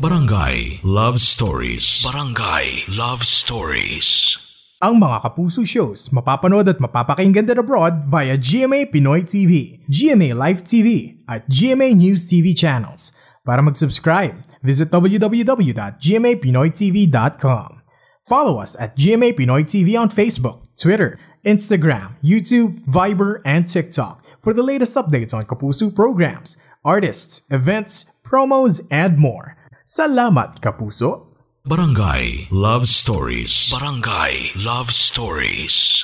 Barangay 0.00 0.80
Love 0.82 1.20
Stories. 1.20 2.00
Barangay 2.02 2.88
Love 2.90 3.22
Stories. 3.22 4.34
Ang 4.82 4.98
mga 4.98 5.22
Kapuso 5.22 5.62
shows 5.62 6.10
mapapanood 6.10 6.66
at 6.66 6.82
mapapakinggan 6.82 7.46
din 7.46 7.62
abroad 7.62 8.02
via 8.10 8.34
GMA 8.34 8.90
Pinoy 8.90 9.22
TV, 9.22 9.78
GMA 9.86 10.34
Live 10.34 10.66
TV 10.66 11.14
at 11.30 11.46
GMA 11.46 11.94
News 11.94 12.26
TV 12.26 12.50
channels. 12.50 13.14
Para 13.46 13.62
mag-subscribe, 13.62 14.42
visit 14.58 14.90
www.gmapinoytv.com. 14.90 17.82
Follow 18.22 18.62
us 18.62 18.78
at 18.78 18.94
GMA 18.94 19.34
Pinoy 19.34 19.66
TV 19.66 19.98
on 19.98 20.10
Facebook, 20.10 20.61
Twitter, 20.76 21.18
Instagram, 21.44 22.14
YouTube, 22.22 22.82
Viber, 22.86 23.40
and 23.44 23.66
TikTok 23.66 24.24
for 24.40 24.52
the 24.54 24.62
latest 24.62 24.96
updates 24.96 25.34
on 25.34 25.44
Kapuso 25.44 25.94
programs, 25.94 26.56
artists, 26.84 27.42
events, 27.50 28.06
promos, 28.22 28.80
and 28.90 29.18
more. 29.18 29.56
Salamat, 29.86 30.62
Kapuso! 30.62 31.32
Barangay 31.62 32.50
Love 32.50 32.90
Stories. 32.90 33.70
Barangay 33.70 34.50
Love 34.58 34.90
Stories. 34.90 36.02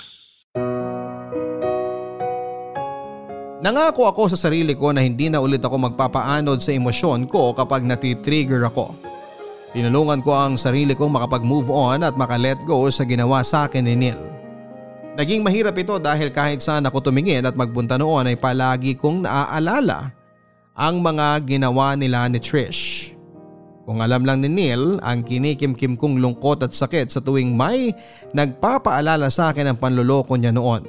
Nangako 3.59 4.07
ako 4.07 4.31
sa 4.31 4.39
sarili 4.39 4.79
ko 4.79 4.95
na 4.95 5.03
hindi 5.03 5.27
na 5.27 5.43
ulit 5.43 5.59
ako 5.59 5.91
magpapaanod 5.91 6.63
sa 6.63 6.71
emosyon 6.71 7.27
ko 7.27 7.51
kapag 7.59 7.83
natitrigger 7.83 8.63
ako. 8.71 8.95
Tinulungan 9.75 10.23
ko 10.23 10.31
ang 10.31 10.55
sarili 10.55 10.95
kong 10.95 11.19
makapag-move 11.19 11.67
on 11.67 12.07
at 12.07 12.15
makalet 12.15 12.63
go 12.63 12.87
sa 12.87 13.03
ginawa 13.03 13.43
sa 13.43 13.67
akin 13.67 13.83
ni 13.83 13.99
Neil. 13.99 14.38
Naging 15.19 15.43
mahirap 15.43 15.75
ito 15.75 15.99
dahil 15.99 16.31
kahit 16.31 16.63
saan 16.63 16.87
ako 16.87 17.11
tumingin 17.11 17.43
at 17.43 17.59
magbunta 17.59 17.99
noon 17.99 18.31
ay 18.31 18.39
palagi 18.39 18.95
kong 18.95 19.27
naaalala 19.27 20.15
ang 20.79 21.03
mga 21.03 21.43
ginawa 21.43 21.99
nila 21.99 22.31
ni 22.31 22.39
Trish. 22.39 23.11
Kung 23.83 23.99
alam 23.99 24.23
lang 24.23 24.39
ni 24.39 24.47
Neil 24.47 25.03
ang 25.03 25.27
kinikimkim 25.27 25.99
kong 25.99 26.23
lungkot 26.23 26.63
at 26.63 26.71
sakit 26.71 27.11
sa 27.11 27.19
tuwing 27.19 27.51
may 27.51 27.91
nagpapaalala 28.31 29.27
sa 29.27 29.51
akin 29.51 29.75
ang 29.75 29.79
panluloko 29.83 30.39
niya 30.39 30.55
noon. 30.55 30.87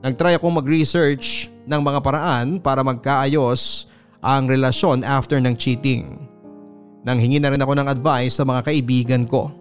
Nagtry 0.00 0.40
akong 0.40 0.56
mag-research 0.56 1.52
ng 1.68 1.80
mga 1.84 2.00
paraan 2.00 2.56
para 2.56 2.80
magkaayos 2.80 3.84
ang 4.24 4.48
relasyon 4.48 5.04
after 5.04 5.36
ng 5.36 5.52
cheating. 5.60 6.24
Nang 7.04 7.20
hingi 7.20 7.36
na 7.36 7.52
rin 7.52 7.60
ako 7.60 7.84
ng 7.84 7.90
advice 7.90 8.40
sa 8.40 8.48
mga 8.48 8.64
kaibigan 8.64 9.28
ko. 9.28 9.57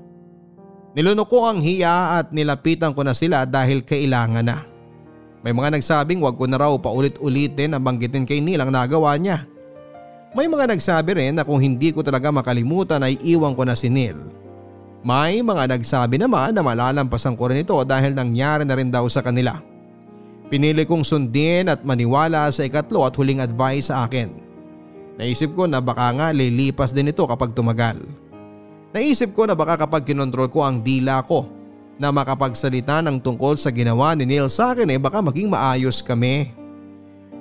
Nilunok 0.97 1.29
ko 1.29 1.45
ang 1.45 1.61
hiya 1.61 2.17
at 2.17 2.33
nilapitan 2.33 2.89
ko 2.97 3.05
na 3.05 3.13
sila 3.13 3.45
dahil 3.45 3.85
kailangan 3.85 4.41
na. 4.41 4.65
May 5.45 5.53
mga 5.53 5.77
nagsabing 5.77 6.17
wag 6.17 6.33
ko 6.33 6.49
na 6.49 6.57
raw 6.57 6.73
paulit-ulitin 6.73 7.77
ang 7.77 7.85
banggitin 7.85 8.25
kay 8.25 8.41
Neil 8.41 8.65
ang 8.65 8.73
nagawa 8.73 9.13
niya. 9.13 9.45
May 10.33 10.49
mga 10.49 10.73
nagsabi 10.73 11.13
rin 11.13 11.37
na 11.37 11.45
kung 11.45 11.61
hindi 11.61 11.93
ko 11.93 12.01
talaga 12.01 12.33
makalimutan 12.33 13.05
ay 13.05 13.13
iwan 13.21 13.53
ko 13.53 13.61
na 13.61 13.77
si 13.77 13.93
Neil. 13.93 14.17
May 15.05 15.45
mga 15.45 15.77
nagsabi 15.77 16.17
naman 16.17 16.57
na 16.57 16.65
malalampasan 16.65 17.37
ko 17.37 17.53
rin 17.53 17.61
ito 17.61 17.77
dahil 17.85 18.17
nangyari 18.17 18.65
na 18.65 18.73
rin 18.73 18.89
daw 18.89 19.05
sa 19.05 19.21
kanila. 19.21 19.61
Pinili 20.49 20.81
kong 20.81 21.05
sundin 21.05 21.69
at 21.69 21.85
maniwala 21.85 22.49
sa 22.49 22.65
ikatlo 22.65 23.05
at 23.05 23.13
huling 23.13 23.37
advice 23.37 23.93
sa 23.93 24.09
akin. 24.09 24.33
Naisip 25.21 25.53
ko 25.53 25.69
na 25.69 25.77
baka 25.77 26.09
nga 26.17 26.33
lilipas 26.33 26.89
din 26.89 27.13
ito 27.13 27.21
kapag 27.29 27.53
tumagal. 27.53 28.01
Naisip 28.95 29.35
ko 29.35 29.43
na 29.43 29.51
baka 29.51 29.83
kapag 29.83 30.07
kinontrol 30.07 30.47
ko 30.47 30.63
ang 30.63 30.79
dila 30.79 31.19
ko 31.27 31.47
na 31.99 32.13
makapagsalita 32.13 33.03
ng 33.03 33.19
tungkol 33.19 33.59
sa 33.59 33.73
ginawa 33.73 34.15
ni 34.15 34.23
Neil 34.23 34.47
sa 34.47 34.71
akin 34.71 34.87
eh 34.87 34.99
baka 35.01 35.19
maging 35.19 35.51
maayos 35.51 35.99
kami. 35.99 36.55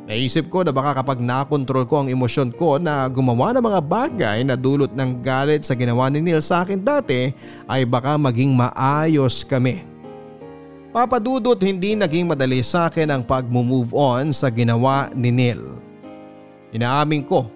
Naisip 0.07 0.51
ko 0.51 0.63
na 0.63 0.71
baka 0.71 1.03
kapag 1.03 1.19
nakontrol 1.19 1.83
ko 1.83 2.03
ang 2.03 2.09
emosyon 2.11 2.55
ko 2.55 2.79
na 2.79 3.11
gumawa 3.11 3.51
ng 3.55 3.63
mga 3.63 3.81
bagay 3.83 4.39
na 4.47 4.55
dulot 4.55 4.95
ng 4.95 5.19
galit 5.19 5.67
sa 5.67 5.75
ginawa 5.75 6.07
ni 6.11 6.23
Neil 6.23 6.43
sa 6.43 6.63
akin 6.63 6.83
dati 6.83 7.31
ay 7.67 7.83
baka 7.87 8.15
maging 8.15 8.55
maayos 8.55 9.43
kami. 9.43 9.83
Papadudot 10.95 11.61
hindi 11.61 11.93
naging 11.93 12.25
madali 12.25 12.65
sa 12.65 12.89
akin 12.89 13.13
ang 13.13 13.23
pag-move 13.23 13.93
on 13.93 14.33
sa 14.33 14.49
ginawa 14.49 15.13
ni 15.13 15.29
Neil. 15.29 15.63
Inaamin 16.73 17.23
ko 17.27 17.51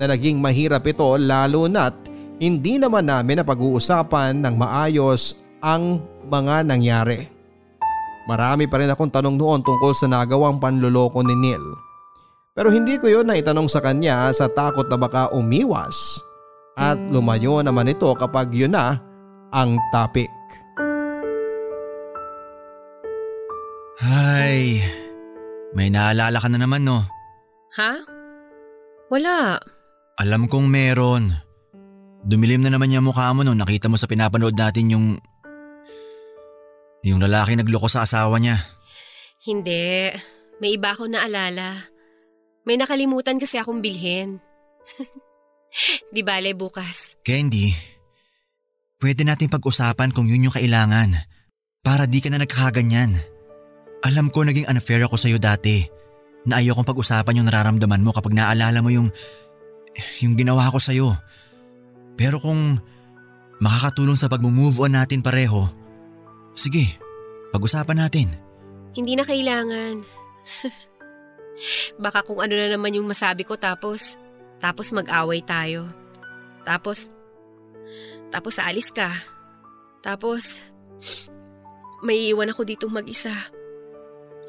na 0.00 0.08
naging 0.08 0.40
mahirap 0.40 0.86
ito 0.88 1.04
lalo 1.18 1.68
na't 1.68 2.07
hindi 2.38 2.78
naman 2.78 3.10
namin 3.10 3.42
na 3.42 3.44
pag-uusapan 3.44 4.38
ng 4.42 4.54
maayos 4.54 5.34
ang 5.58 5.98
mga 6.30 6.62
nangyari. 6.62 7.26
Marami 8.30 8.70
pa 8.70 8.78
rin 8.78 8.90
akong 8.92 9.10
tanong 9.10 9.34
noon 9.34 9.60
tungkol 9.66 9.90
sa 9.96 10.06
nagawang 10.06 10.62
panluloko 10.62 11.24
ni 11.26 11.34
Neil. 11.34 11.64
Pero 12.54 12.70
hindi 12.74 12.98
ko 12.98 13.06
yon 13.06 13.30
naitanong 13.30 13.70
sa 13.70 13.82
kanya 13.82 14.30
sa 14.34 14.50
takot 14.50 14.86
na 14.90 14.98
baka 14.98 15.30
umiwas 15.30 15.94
at 16.78 16.98
lumayo 17.10 17.62
naman 17.62 17.90
ito 17.90 18.10
kapag 18.14 18.54
yun 18.54 18.74
na 18.74 18.98
ang 19.50 19.78
topic. 19.90 20.30
Ay, 23.98 24.78
may 25.74 25.90
naalala 25.90 26.38
ka 26.38 26.46
na 26.46 26.58
naman 26.62 26.86
no. 26.86 27.02
Ha? 27.74 27.98
Wala. 29.10 29.58
Alam 30.18 30.46
kong 30.46 30.66
meron. 30.70 31.47
Dumilim 32.28 32.60
na 32.60 32.68
naman 32.68 32.92
yung 32.92 33.08
mukha 33.08 33.32
mo 33.32 33.40
nung 33.40 33.56
nakita 33.56 33.88
mo 33.88 33.96
sa 33.96 34.04
pinapanood 34.04 34.52
natin 34.52 34.92
yung... 34.92 35.06
Yung 37.00 37.24
lalaki 37.24 37.56
nagloko 37.56 37.88
sa 37.88 38.04
asawa 38.04 38.36
niya. 38.36 38.60
Hindi. 39.48 40.12
May 40.60 40.76
iba 40.76 40.92
akong 40.92 41.16
naalala. 41.16 41.88
May 42.68 42.76
nakalimutan 42.76 43.40
kasi 43.40 43.56
akong 43.56 43.80
bilhin. 43.80 44.44
Di 46.14 46.20
bale 46.20 46.52
bukas. 46.52 47.16
Candy, 47.24 47.72
pwede 49.00 49.24
natin 49.24 49.48
pag-usapan 49.48 50.12
kung 50.12 50.28
yun 50.28 50.52
yung 50.52 50.56
kailangan. 50.56 51.16
Para 51.80 52.04
di 52.04 52.20
ka 52.20 52.28
na 52.28 52.44
nagkakaganyan. 52.44 53.16
Alam 54.04 54.28
ko 54.28 54.44
naging 54.44 54.68
unfair 54.68 55.00
ako 55.00 55.16
sa'yo 55.16 55.40
dati. 55.40 55.88
Na 56.44 56.60
ayaw 56.60 56.76
kong 56.76 56.92
pag-usapan 56.92 57.40
yung 57.40 57.48
nararamdaman 57.48 58.04
mo 58.04 58.12
kapag 58.12 58.36
naalala 58.36 58.84
mo 58.84 58.92
yung... 58.92 59.08
Yung 60.20 60.36
ginawa 60.36 60.68
ko 60.68 60.76
sa'yo. 60.76 61.16
Pero 62.18 62.42
kung 62.42 62.82
makakatulong 63.62 64.18
sa 64.18 64.26
pag-move 64.26 64.82
on 64.82 64.98
natin 64.98 65.22
pareho, 65.22 65.70
sige, 66.58 66.98
pag-usapan 67.54 68.02
natin. 68.02 68.26
Hindi 68.98 69.14
na 69.14 69.22
kailangan. 69.22 70.02
Baka 72.02 72.26
kung 72.26 72.42
ano 72.42 72.54
na 72.58 72.74
naman 72.74 72.98
yung 72.98 73.06
masabi 73.06 73.46
ko 73.46 73.54
tapos, 73.54 74.18
tapos 74.58 74.90
mag-away 74.90 75.38
tayo. 75.46 75.86
Tapos, 76.66 77.06
tapos 78.34 78.58
aalis 78.58 78.90
ka. 78.90 79.14
Tapos, 80.02 80.58
may 82.02 82.30
iwan 82.30 82.50
ako 82.50 82.66
ditong 82.66 82.94
mag-isa. 82.94 83.34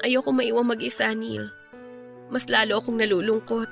Ayoko 0.00 0.32
maiwan 0.32 0.64
mag-isa, 0.64 1.12
Neil. 1.12 1.50
Mas 2.32 2.46
lalo 2.46 2.78
akong 2.78 2.96
nalulungkot. 2.96 3.68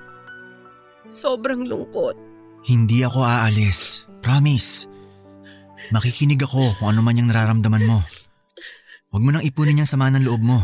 Sobrang 1.09 1.65
lungkot. 1.65 2.28
Hindi 2.67 3.07
ako 3.07 3.23
aalis. 3.23 4.09
Promise. 4.25 4.91
Makikinig 5.95 6.43
ako 6.43 6.75
kung 6.79 6.89
ano 6.91 7.01
man 7.05 7.17
yung 7.17 7.31
nararamdaman 7.31 7.87
mo. 7.87 8.03
Huwag 9.15 9.23
mo 9.25 9.31
nang 9.33 9.47
ipunin 9.47 9.81
yung 9.81 9.89
sama 9.89 10.11
ng 10.11 10.27
loob 10.27 10.43
mo. 10.43 10.61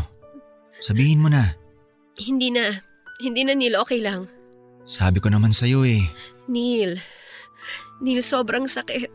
Sabihin 0.83 1.23
mo 1.23 1.31
na. 1.31 1.55
Hindi 2.19 2.51
na. 2.51 2.75
Hindi 3.23 3.47
na, 3.47 3.55
Neil. 3.55 3.79
Okay 3.79 4.03
lang. 4.03 4.27
Sabi 4.85 5.17
ko 5.23 5.33
naman 5.33 5.55
sa'yo 5.55 5.81
eh. 5.87 6.03
Neil. 6.45 6.99
Neil, 8.03 8.21
sobrang 8.21 8.69
sakit. 8.69 9.09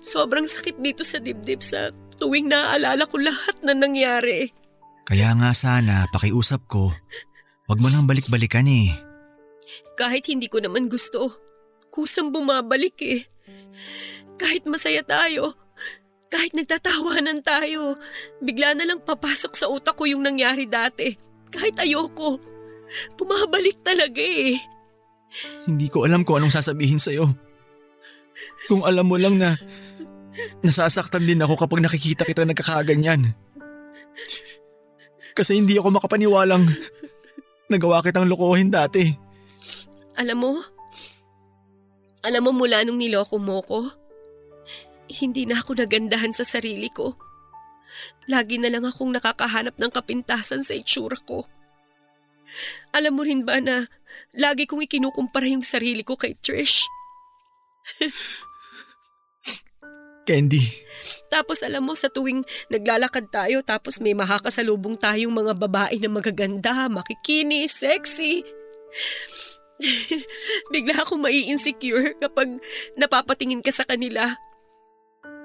Sobrang 0.00 0.46
sakit 0.46 0.78
dito 0.80 1.02
sa 1.02 1.20
dibdib 1.20 1.60
sa 1.60 1.90
tuwing 2.16 2.48
naaalala 2.48 3.04
ko 3.10 3.18
lahat 3.18 3.60
na 3.60 3.74
nangyari. 3.74 4.48
Kaya 5.04 5.36
nga 5.36 5.52
sana 5.52 6.08
pakiusap 6.08 6.64
ko, 6.64 6.88
wag 7.68 7.78
mo 7.82 7.92
nang 7.92 8.08
balik-balikan 8.08 8.64
eh. 8.64 8.94
Kahit 10.00 10.32
hindi 10.32 10.48
ko 10.48 10.64
naman 10.64 10.88
gusto, 10.88 11.43
kusang 11.94 12.34
bumabalik 12.34 12.98
eh. 13.06 13.22
Kahit 14.34 14.66
masaya 14.66 15.06
tayo, 15.06 15.54
kahit 16.26 16.50
nagtatawanan 16.58 17.38
tayo, 17.46 17.94
bigla 18.42 18.74
na 18.74 18.82
lang 18.82 18.98
papasok 18.98 19.54
sa 19.54 19.70
utak 19.70 19.94
ko 19.94 20.02
yung 20.10 20.26
nangyari 20.26 20.66
dati. 20.66 21.14
Kahit 21.54 21.78
ayoko, 21.78 22.42
bumabalik 23.14 23.78
talaga 23.86 24.18
eh. 24.18 24.58
Hindi 25.70 25.86
ko 25.86 26.02
alam 26.02 26.26
kung 26.26 26.42
anong 26.42 26.58
sasabihin 26.58 26.98
sa'yo. 26.98 27.30
Kung 28.66 28.82
alam 28.82 29.06
mo 29.06 29.14
lang 29.14 29.38
na 29.38 29.54
nasasaktan 30.66 31.22
din 31.22 31.38
ako 31.38 31.54
kapag 31.54 31.78
nakikita 31.78 32.26
kita 32.26 32.42
nagkakaganyan. 32.42 33.30
Kasi 35.38 35.54
hindi 35.54 35.78
ako 35.78 36.02
makapaniwalang 36.02 36.66
nagawa 37.70 38.02
kitang 38.02 38.26
lokohin 38.26 38.74
dati. 38.74 39.14
Alam 40.18 40.38
mo, 40.42 40.52
alam 42.24 42.42
mo 42.48 42.56
mula 42.56 42.80
nung 42.88 42.96
niloko 42.96 43.36
mo 43.36 43.60
ko, 43.60 43.92
hindi 45.12 45.44
na 45.44 45.60
ako 45.60 45.76
nagandahan 45.76 46.32
sa 46.32 46.48
sarili 46.48 46.88
ko. 46.88 47.20
Lagi 48.26 48.56
na 48.56 48.72
lang 48.72 48.88
akong 48.88 49.12
nakakahanap 49.12 49.76
ng 49.76 49.92
kapintasan 49.92 50.64
sa 50.64 50.72
itsura 50.72 51.20
ko. 51.28 51.44
Alam 52.96 53.20
mo 53.20 53.22
rin 53.28 53.44
ba 53.44 53.60
na 53.60 53.92
lagi 54.32 54.64
kong 54.64 54.88
ikinukumpara 54.88 55.44
yung 55.52 55.66
sarili 55.66 56.00
ko 56.00 56.16
kay 56.16 56.32
Trish? 56.40 56.88
Candy, 60.24 60.64
Tapos 61.28 61.60
alam 61.60 61.84
mo 61.84 61.92
sa 61.92 62.08
tuwing 62.08 62.48
naglalakad 62.72 63.28
tayo 63.28 63.60
tapos 63.60 64.00
may 64.00 64.16
makakasalubong 64.16 64.96
tayong 64.96 65.36
mga 65.36 65.52
babae 65.52 66.00
na 66.00 66.08
magaganda, 66.08 66.88
makikinis, 66.88 67.84
sexy. 67.84 68.40
Bigla 70.72 71.02
akong 71.02 71.22
mai-insecure 71.22 72.14
kapag 72.18 72.62
napapatingin 72.94 73.62
ka 73.64 73.74
sa 73.74 73.82
kanila. 73.82 74.38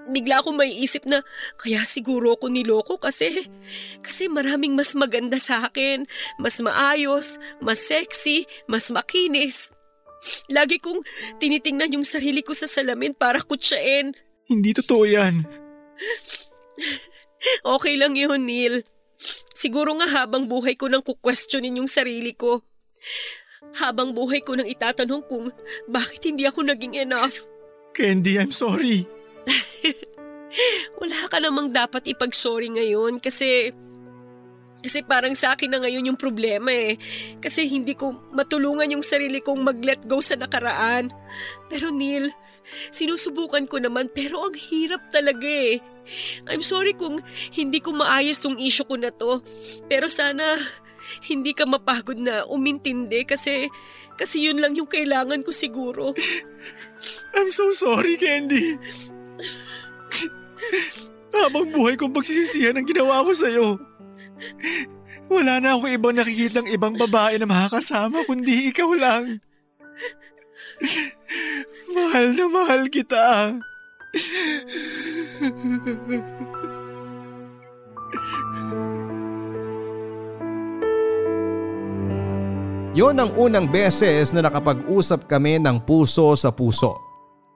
Bigla 0.09 0.41
akong 0.41 0.57
maiisip 0.57 1.05
na 1.05 1.21
kaya 1.61 1.85
siguro 1.85 2.33
ako 2.33 2.49
niloko 2.49 2.97
kasi 2.97 3.45
kasi 4.05 4.25
maraming 4.25 4.73
mas 4.73 4.97
maganda 4.97 5.37
sa 5.37 5.69
akin, 5.69 6.09
mas 6.41 6.57
maayos, 6.61 7.37
mas 7.61 7.77
sexy, 7.77 8.49
mas 8.65 8.89
makinis. 8.89 9.69
Lagi 10.51 10.81
kong 10.81 11.05
tinitingnan 11.39 11.95
yung 11.95 12.07
sarili 12.07 12.43
ko 12.43 12.51
sa 12.51 12.67
salamin 12.67 13.13
para 13.15 13.39
kutsain. 13.39 14.11
hindi 14.49 14.73
totoo 14.73 15.05
yan. 15.05 15.45
Okay 17.63 17.95
lang 17.95 18.19
yun, 18.19 18.43
Neil. 18.43 18.83
Siguro 19.55 19.95
nga 19.99 20.07
habang 20.07 20.47
buhay 20.47 20.75
ko 20.75 20.87
nang 20.87 21.03
kukwestiyonin 21.03 21.79
yung 21.83 21.91
sarili 21.91 22.35
ko. 22.35 22.63
Habang 23.75 24.15
buhay 24.15 24.41
ko 24.41 24.55
nang 24.55 24.67
itatanong 24.67 25.21
kung 25.27 25.51
bakit 25.85 26.25
hindi 26.25 26.47
ako 26.47 26.65
naging 26.65 26.95
enough. 26.97 27.45
Candy, 27.93 28.39
I'm 28.39 28.53
sorry. 28.55 29.05
Wala 31.01 31.29
ka 31.29 31.37
namang 31.37 31.69
dapat 31.69 32.09
ipag-sorry 32.09 32.73
ngayon 32.73 33.21
kasi 33.21 33.73
Kasi 34.79 35.03
parang 35.03 35.35
sa 35.35 35.59
akin 35.59 35.75
na 35.75 35.83
ngayon 35.83 36.07
yung 36.07 36.15
problema 36.15 36.71
eh. 36.71 36.95
Kasi 37.43 37.67
hindi 37.67 37.99
ko 37.99 38.15
matulungan 38.31 38.87
yung 38.87 39.03
sarili 39.03 39.43
kong 39.43 39.59
mag-let 39.59 39.99
go 40.07 40.23
sa 40.23 40.39
nakaraan. 40.39 41.11
Pero 41.67 41.91
Neil, 41.91 42.31
sinusubukan 42.87 43.67
ko 43.67 43.83
naman 43.83 44.07
pero 44.07 44.47
ang 44.47 44.55
hirap 44.55 45.03
talaga 45.11 45.43
eh. 45.43 45.83
I'm 46.47 46.63
sorry 46.63 46.95
kung 46.95 47.19
hindi 47.51 47.83
ko 47.83 47.91
maayos 47.91 48.39
tong 48.39 48.55
issue 48.55 48.87
ko 48.87 48.95
na 48.95 49.11
to. 49.11 49.43
Pero 49.91 50.07
sana 50.07 50.55
hindi 51.25 51.51
ka 51.53 51.65
mapagod 51.65 52.17
na 52.17 52.45
umintindi 52.45 53.25
kasi 53.25 53.67
kasi 54.19 54.43
yun 54.43 54.59
lang 54.59 54.75
yung 54.75 54.89
kailangan 54.89 55.39
ko 55.47 55.51
siguro. 55.55 56.11
I'm 57.37 57.49
so 57.55 57.71
sorry, 57.71 58.19
Candy. 58.19 58.75
Habang 61.31 61.71
buhay 61.71 61.95
kong 61.95 62.11
pagsisisihan 62.11 62.75
ang 62.75 62.83
ginawa 62.83 63.23
ko 63.23 63.31
sa'yo. 63.31 63.79
Wala 65.31 65.63
na 65.63 65.77
ako 65.77 65.87
ibang 65.87 66.17
nakikitang 66.19 66.67
ibang 66.67 66.99
babae 66.99 67.39
na 67.39 67.47
makakasama 67.47 68.27
kundi 68.27 68.75
ikaw 68.75 68.91
lang. 68.91 69.39
mahal 71.95 72.35
na 72.35 72.45
mahal 72.51 72.91
kita. 72.91 73.55
Yon 82.99 83.15
ang 83.15 83.31
unang 83.39 83.63
beses 83.63 84.35
na 84.35 84.43
nakapag-usap 84.43 85.23
kami 85.23 85.55
ng 85.55 85.87
puso 85.87 86.35
sa 86.35 86.51
puso. 86.51 86.99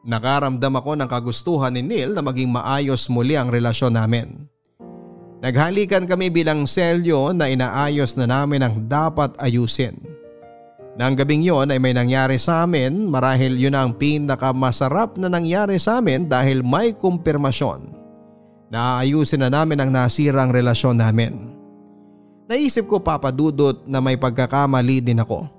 Nakaramdam 0.08 0.80
ako 0.80 0.96
ng 0.96 1.10
kagustuhan 1.12 1.76
ni 1.76 1.84
Neil 1.84 2.16
na 2.16 2.24
maging 2.24 2.48
maayos 2.48 3.12
muli 3.12 3.36
ang 3.36 3.52
relasyon 3.52 3.92
namin. 3.92 4.48
Naghalikan 5.44 6.08
kami 6.08 6.32
bilang 6.32 6.64
selyo 6.64 7.36
na 7.36 7.52
inaayos 7.52 8.16
na 8.16 8.24
namin 8.24 8.64
ang 8.64 8.88
dapat 8.88 9.36
ayusin. 9.36 10.00
Nang 10.96 11.20
gabing 11.20 11.44
yon 11.44 11.76
ay 11.76 11.80
may 11.82 11.92
nangyari 11.92 12.40
sa 12.40 12.64
amin 12.64 13.12
marahil 13.12 13.60
yun 13.60 13.76
ang 13.76 14.00
pinakamasarap 14.00 15.20
na 15.20 15.28
nangyari 15.28 15.76
sa 15.76 16.00
amin 16.00 16.24
dahil 16.32 16.64
may 16.64 16.96
kumpirmasyon 16.96 17.92
na 18.72 19.04
ayusin 19.04 19.44
na 19.44 19.52
namin 19.52 19.84
ang 19.84 19.92
nasirang 19.92 20.56
relasyon 20.56 21.04
namin. 21.04 21.53
Naisip 22.54 22.86
ko 22.86 23.02
papadudot 23.02 23.82
na 23.90 23.98
may 23.98 24.14
pagkakamali 24.14 25.02
din 25.02 25.18
ako. 25.18 25.50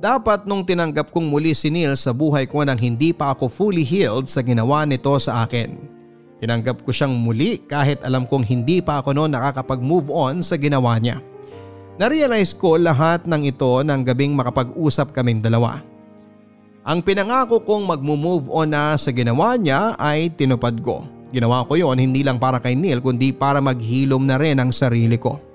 Dapat 0.00 0.48
nung 0.48 0.64
tinanggap 0.64 1.12
kong 1.12 1.28
muli 1.28 1.52
si 1.52 1.68
Neil 1.68 1.92
sa 2.00 2.16
buhay 2.16 2.48
ko 2.48 2.64
nang 2.64 2.80
hindi 2.80 3.12
pa 3.12 3.36
ako 3.36 3.52
fully 3.52 3.84
healed 3.84 4.24
sa 4.24 4.40
ginawa 4.40 4.88
nito 4.88 5.12
sa 5.20 5.44
akin. 5.44 5.76
Tinanggap 6.40 6.80
ko 6.80 6.96
siyang 6.96 7.12
muli 7.12 7.60
kahit 7.68 8.00
alam 8.00 8.24
kong 8.24 8.40
hindi 8.40 8.80
pa 8.80 9.04
ako 9.04 9.12
noon 9.12 9.36
nakakapag-move 9.36 10.08
on 10.08 10.40
sa 10.40 10.56
ginawa 10.56 10.96
niya. 10.96 11.20
Narealize 12.00 12.56
ko 12.56 12.80
lahat 12.80 13.28
ng 13.28 13.44
ito 13.44 13.84
ng 13.84 14.00
gabing 14.00 14.32
makapag-usap 14.32 15.12
kaming 15.12 15.44
dalawa. 15.44 15.84
Ang 16.88 17.04
pinangako 17.04 17.60
kong 17.68 17.84
mag-move 17.84 18.48
on 18.48 18.72
na 18.72 18.96
sa 18.96 19.12
ginawa 19.12 19.60
niya 19.60 19.92
ay 20.00 20.32
tinupad 20.32 20.80
ko. 20.80 21.04
Ginawa 21.36 21.68
ko 21.68 21.76
yon 21.76 22.00
hindi 22.00 22.24
lang 22.24 22.40
para 22.40 22.64
kay 22.64 22.72
Neil 22.72 23.04
kundi 23.04 23.28
para 23.36 23.60
maghilom 23.60 24.24
na 24.24 24.40
rin 24.40 24.56
ang 24.56 24.72
sarili 24.72 25.20
ko. 25.20 25.52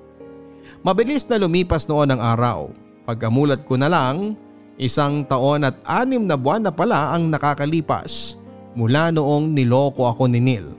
Mabilis 0.80 1.28
na 1.28 1.36
lumipas 1.36 1.84
noon 1.92 2.16
ang 2.16 2.22
araw. 2.24 2.72
Pagkamulat 3.04 3.68
ko 3.68 3.76
na 3.76 3.92
lang, 3.92 4.40
isang 4.80 5.28
taon 5.28 5.68
at 5.68 5.76
anim 5.84 6.24
na 6.24 6.40
buwan 6.40 6.64
na 6.64 6.72
pala 6.72 7.12
ang 7.12 7.28
nakakalipas 7.28 8.40
mula 8.80 9.12
noong 9.12 9.52
niloko 9.52 10.08
ako 10.08 10.32
ni 10.32 10.40
Neil. 10.40 10.72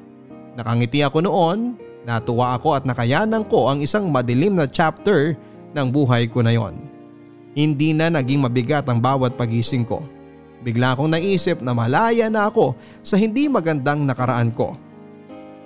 Nakangiti 0.56 1.04
ako 1.04 1.20
noon, 1.20 1.76
natuwa 2.08 2.56
ako 2.56 2.80
at 2.80 2.88
nakayanan 2.88 3.44
ko 3.44 3.68
ang 3.68 3.84
isang 3.84 4.08
madilim 4.08 4.56
na 4.56 4.64
chapter 4.64 5.36
ng 5.76 5.86
buhay 5.92 6.24
ko 6.32 6.40
na 6.40 6.56
yon. 6.56 6.80
Hindi 7.52 7.92
na 7.92 8.08
naging 8.08 8.40
mabigat 8.40 8.88
ang 8.88 9.04
bawat 9.04 9.36
pagising 9.36 9.84
ko. 9.84 10.00
Bigla 10.64 10.96
akong 10.96 11.12
naisip 11.12 11.60
na 11.60 11.76
malaya 11.76 12.32
na 12.32 12.48
ako 12.48 12.72
sa 13.04 13.20
hindi 13.20 13.52
magandang 13.52 14.08
nakaraan 14.08 14.48
ko. 14.56 14.80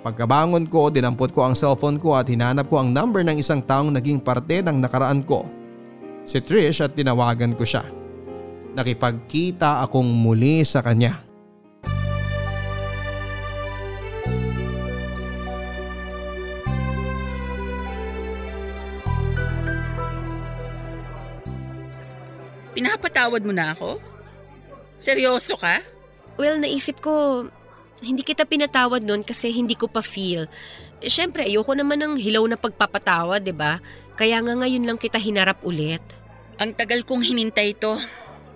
Pagkabangon 0.05 0.69
ko, 0.69 0.93
dinampot 0.93 1.33
ko 1.33 1.49
ang 1.49 1.57
cellphone 1.57 1.97
ko 1.97 2.13
at 2.13 2.29
hinanap 2.29 2.69
ko 2.69 2.77
ang 2.77 2.93
number 2.93 3.25
ng 3.25 3.41
isang 3.41 3.57
taong 3.57 3.89
naging 3.89 4.21
parte 4.21 4.61
ng 4.61 4.77
nakaraan 4.77 5.25
ko. 5.25 5.49
Si 6.21 6.37
Trish 6.37 6.85
at 6.85 6.93
tinawagan 6.93 7.57
ko 7.57 7.65
siya. 7.65 7.81
Nakipagkita 8.77 9.81
akong 9.81 10.05
muli 10.05 10.61
sa 10.61 10.85
kanya. 10.85 11.25
Pinapatawad 22.77 23.41
mo 23.41 23.57
na 23.57 23.73
ako? 23.73 23.97
Seryoso 25.01 25.57
ka? 25.57 25.81
Well, 26.37 26.61
naisip 26.61 27.01
ko, 27.01 27.49
hindi 28.03 28.23
kita 28.25 28.43
pinatawad 28.43 29.03
noon 29.03 29.23
kasi 29.23 29.51
hindi 29.51 29.77
ko 29.77 29.87
pa 29.87 30.03
feel. 30.03 30.51
Siyempre, 30.99 31.47
ayoko 31.47 31.75
naman 31.75 32.01
ng 32.01 32.13
hilaw 32.19 32.43
na 32.47 32.59
pagpapatawad, 32.59 33.43
'di 33.43 33.55
ba? 33.55 33.79
Kaya 34.15 34.39
nga 34.39 34.55
ngayon 34.55 34.87
lang 34.87 34.97
kita 34.99 35.19
hinarap 35.19 35.63
ulit. 35.63 36.01
Ang 36.55 36.71
tagal 36.71 37.03
kong 37.03 37.23
hinintay 37.23 37.75
to. 37.75 37.99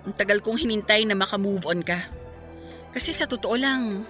Ang 0.08 0.16
tagal 0.16 0.40
kong 0.40 0.56
hinintay 0.56 1.04
na 1.04 1.12
makamove 1.12 1.68
on 1.68 1.84
ka. 1.84 2.08
Kasi 2.96 3.12
sa 3.12 3.28
totoo 3.28 3.54
lang, 3.60 4.08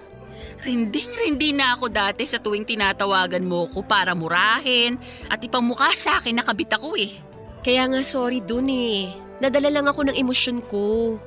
rinding-rindi 0.63 1.51
na 1.51 1.75
ako 1.75 1.91
dati 1.91 2.23
sa 2.23 2.39
tuwing 2.39 2.63
tinatawagan 2.63 3.43
mo 3.43 3.67
ko 3.67 3.83
para 3.83 4.15
murahin 4.15 4.95
at 5.27 5.43
ipamukha 5.43 5.91
sa 5.91 6.23
akin 6.23 6.39
na 6.39 6.43
kabit 6.47 6.71
ako 6.71 6.95
eh. 6.95 7.19
Kaya 7.61 7.85
nga 7.91 8.01
sorry 8.01 8.39
dun 8.39 8.71
eh. 8.71 9.11
Nadala 9.43 9.69
lang 9.69 9.85
ako 9.91 10.07
ng 10.07 10.17
emosyon 10.17 10.63
ko. 10.65 11.17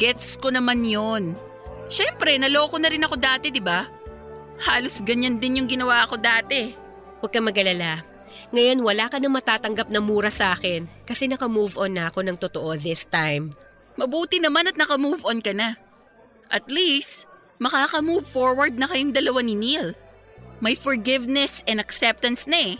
Gets 0.00 0.40
ko 0.40 0.48
naman 0.48 0.80
yon. 0.82 1.36
Siyempre, 1.88 2.36
naloko 2.40 2.80
na 2.80 2.88
rin 2.88 3.04
ako 3.04 3.16
dati, 3.20 3.52
di 3.52 3.60
ba? 3.60 3.84
Halos 4.64 5.02
ganyan 5.02 5.36
din 5.36 5.62
yung 5.62 5.68
ginawa 5.68 6.06
ko 6.06 6.16
dati. 6.16 6.72
Huwag 7.20 7.32
kang 7.32 7.46
magalala. 7.46 8.04
Ngayon 8.54 8.86
wala 8.86 9.10
ka 9.10 9.18
nang 9.18 9.34
matatanggap 9.34 9.90
na 9.90 9.98
mura 9.98 10.30
sa 10.30 10.54
akin 10.54 10.86
kasi 11.02 11.26
naka-move 11.26 11.74
on 11.74 11.98
na 11.98 12.06
ako 12.10 12.22
ng 12.22 12.38
totoo 12.38 12.78
this 12.78 13.02
time. 13.06 13.54
Mabuti 13.98 14.38
naman 14.38 14.70
at 14.70 14.78
naka-move 14.78 15.26
on 15.26 15.42
ka 15.42 15.50
na. 15.50 15.78
At 16.50 16.66
least, 16.70 17.26
makaka-move 17.58 18.26
forward 18.26 18.78
na 18.78 18.86
kayong 18.86 19.14
dalawa 19.14 19.42
ni 19.42 19.58
Neil. 19.58 19.94
May 20.62 20.78
forgiveness 20.78 21.66
and 21.66 21.82
acceptance 21.82 22.46
na 22.46 22.74
eh. 22.74 22.76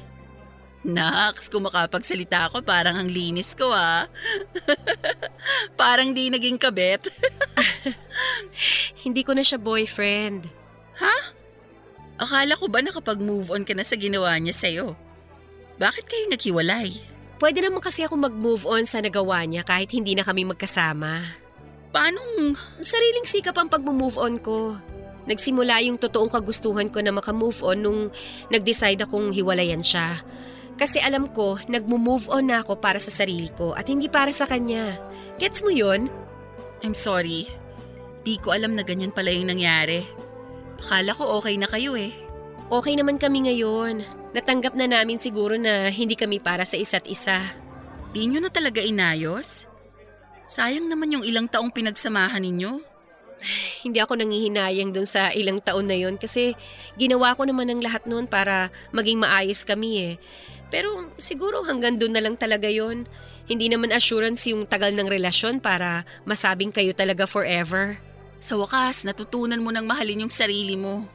Naks, 0.85 1.49
kung 1.49 1.65
makapagsalita 1.65 2.53
ako, 2.53 2.61
parang 2.61 3.01
ang 3.01 3.09
linis 3.09 3.57
ko 3.57 3.73
ah. 3.73 4.05
parang 5.81 6.13
di 6.13 6.29
naging 6.29 6.61
kabet. 6.61 7.09
Hindi 9.05 9.25
ko 9.25 9.33
na 9.33 9.41
siya 9.41 9.57
boyfriend. 9.57 10.45
ha? 11.01 11.17
Akala 12.21 12.53
ko 12.61 12.69
ba 12.69 12.85
nakapag-move 12.85 13.49
on 13.49 13.65
ka 13.65 13.73
na 13.73 13.81
sa 13.81 13.97
ginawa 13.97 14.37
niya 14.37 14.53
sa'yo? 14.53 14.93
Bakit 15.81 16.05
kayo 16.05 16.25
naghiwalay? 16.29 17.01
Pwede 17.41 17.65
naman 17.65 17.81
kasi 17.81 18.05
ako 18.05 18.21
mag-move 18.21 18.69
on 18.69 18.85
sa 18.85 19.01
nagawa 19.01 19.43
niya 19.49 19.65
kahit 19.67 19.91
hindi 19.91 20.13
na 20.13 20.23
kami 20.23 20.47
magkasama. 20.47 21.27
Paanong 21.91 22.55
Sariling 22.85 23.27
sikap 23.27 23.57
ang 23.57 23.73
pag-move 23.73 24.21
on 24.21 24.37
ko. 24.37 24.77
Nagsimula 25.25 25.81
yung 25.81 25.97
totoong 25.97 26.29
kagustuhan 26.29 26.93
ko 26.93 27.01
na 27.01 27.09
makamove 27.09 27.65
on 27.65 27.79
nung 27.81 28.01
nag-decide 28.53 29.01
akong 29.01 29.33
hiwalayan 29.33 29.81
siya. 29.81 30.21
Kasi 30.75 30.99
alam 30.99 31.31
ko, 31.31 31.59
nag-move 31.71 32.27
on 32.27 32.51
na 32.51 32.61
ako 32.61 32.83
para 32.83 32.99
sa 32.99 33.15
sarili 33.15 33.47
ko 33.55 33.79
at 33.79 33.87
hindi 33.87 34.11
para 34.11 34.35
sa 34.35 34.47
kanya. 34.47 34.99
Gets 35.39 35.63
mo 35.63 35.71
yun? 35.71 36.11
I'm 36.83 36.95
sorry. 36.95 37.47
Di 38.27 38.41
ko 38.43 38.51
alam 38.51 38.75
na 38.75 38.83
ganyan 38.83 39.15
pala 39.15 39.31
yung 39.31 39.49
nangyari. 39.51 40.03
Akala 40.83 41.15
ko 41.15 41.39
okay 41.39 41.55
na 41.55 41.71
kayo 41.71 41.95
eh. 41.95 42.11
Okay 42.73 42.99
naman 42.99 43.21
kami 43.21 43.47
ngayon. 43.47 44.03
Natanggap 44.35 44.75
na 44.75 44.91
namin 44.91 45.21
siguro 45.21 45.55
na 45.55 45.93
hindi 45.95 46.19
kami 46.19 46.43
para 46.43 46.67
sa 46.67 46.75
isa't 46.75 47.07
isa. 47.07 47.39
Di 48.11 48.27
nyo 48.27 48.43
na 48.43 48.51
talaga 48.51 48.83
inayos? 48.83 49.71
Sayang 50.45 50.91
naman 50.91 51.15
yung 51.15 51.25
ilang 51.25 51.47
taong 51.47 51.73
pinagsamahan 51.73 52.43
ninyo. 52.43 52.83
Hindi 53.85 53.99
ako 54.01 54.21
nangihinayang 54.21 54.93
dun 54.93 55.09
sa 55.09 55.33
ilang 55.33 55.61
taon 55.61 55.89
na 55.89 55.97
yon 55.97 56.21
kasi 56.21 56.53
ginawa 57.01 57.33
ko 57.33 57.49
naman 57.49 57.69
ang 57.69 57.81
lahat 57.81 58.05
noon 58.05 58.29
para 58.29 58.69
maging 58.93 59.25
maayos 59.25 59.65
kami 59.65 59.91
eh. 60.01 60.13
Pero 60.75 61.15
siguro 61.23 61.63
hanggang 61.63 62.03
dun 62.03 62.11
na 62.11 62.19
lang 62.19 62.35
talaga 62.35 62.67
yon. 62.67 63.07
Hindi 63.47 63.71
naman 63.71 63.95
assurance 63.95 64.51
yung 64.51 64.67
tagal 64.67 64.91
ng 64.91 65.07
relasyon 65.07 65.63
para 65.63 66.03
masabing 66.27 66.75
kayo 66.75 66.91
talaga 66.91 67.31
forever. 67.31 67.95
Sa 68.43 68.59
wakas, 68.59 69.07
natutunan 69.07 69.63
mo 69.63 69.71
ng 69.71 69.87
mahalin 69.87 70.27
yung 70.27 70.35
sarili 70.35 70.75
mo. 70.75 71.07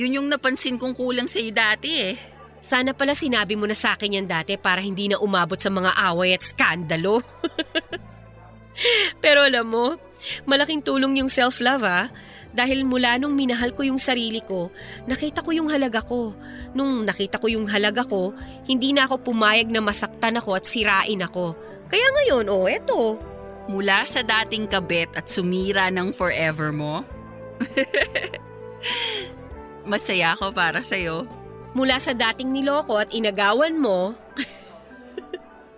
Yun 0.00 0.16
yung 0.16 0.28
napansin 0.32 0.80
kong 0.80 0.96
kulang 0.96 1.28
sa'yo 1.28 1.52
dati 1.52 1.92
eh. 1.92 2.16
Sana 2.64 2.96
pala 2.96 3.12
sinabi 3.12 3.52
mo 3.52 3.68
na 3.68 3.76
sa 3.76 3.92
akin 4.00 4.16
yan 4.16 4.24
dati 4.24 4.56
para 4.56 4.80
hindi 4.80 5.12
na 5.12 5.20
umabot 5.20 5.60
sa 5.60 5.68
mga 5.68 5.92
away 6.08 6.32
at 6.32 6.40
skandalo. 6.40 7.20
Pero 9.24 9.44
alam 9.44 9.68
mo, 9.68 10.00
malaking 10.48 10.80
tulong 10.80 11.20
yung 11.20 11.28
self-love 11.28 11.84
ah. 11.84 12.08
Dahil 12.56 12.88
mula 12.88 13.20
nung 13.20 13.36
minahal 13.36 13.76
ko 13.76 13.84
yung 13.84 14.00
sarili 14.00 14.40
ko, 14.40 14.72
nakita 15.04 15.44
ko 15.44 15.52
yung 15.52 15.68
halaga 15.68 16.00
ko. 16.00 16.32
Nung 16.72 17.04
nakita 17.04 17.36
ko 17.36 17.52
yung 17.52 17.68
halaga 17.68 18.00
ko, 18.08 18.32
hindi 18.64 18.96
na 18.96 19.04
ako 19.04 19.20
pumayag 19.20 19.68
na 19.68 19.84
masaktan 19.84 20.40
ako 20.40 20.56
at 20.56 20.64
sirain 20.64 21.20
ako. 21.20 21.52
Kaya 21.92 22.06
ngayon, 22.16 22.48
oh, 22.48 22.64
eto. 22.64 23.20
Mula 23.68 24.08
sa 24.08 24.24
dating 24.24 24.72
kabet 24.72 25.12
at 25.12 25.28
sumira 25.28 25.92
ng 25.92 26.16
forever 26.16 26.72
mo? 26.72 27.04
Masaya 29.90 30.32
ako 30.32 30.56
para 30.56 30.80
sa'yo. 30.80 31.28
Mula 31.76 32.00
sa 32.00 32.16
dating 32.16 32.56
niloko 32.56 32.96
at 32.96 33.12
inagawan 33.12 33.76
mo, 33.76 34.16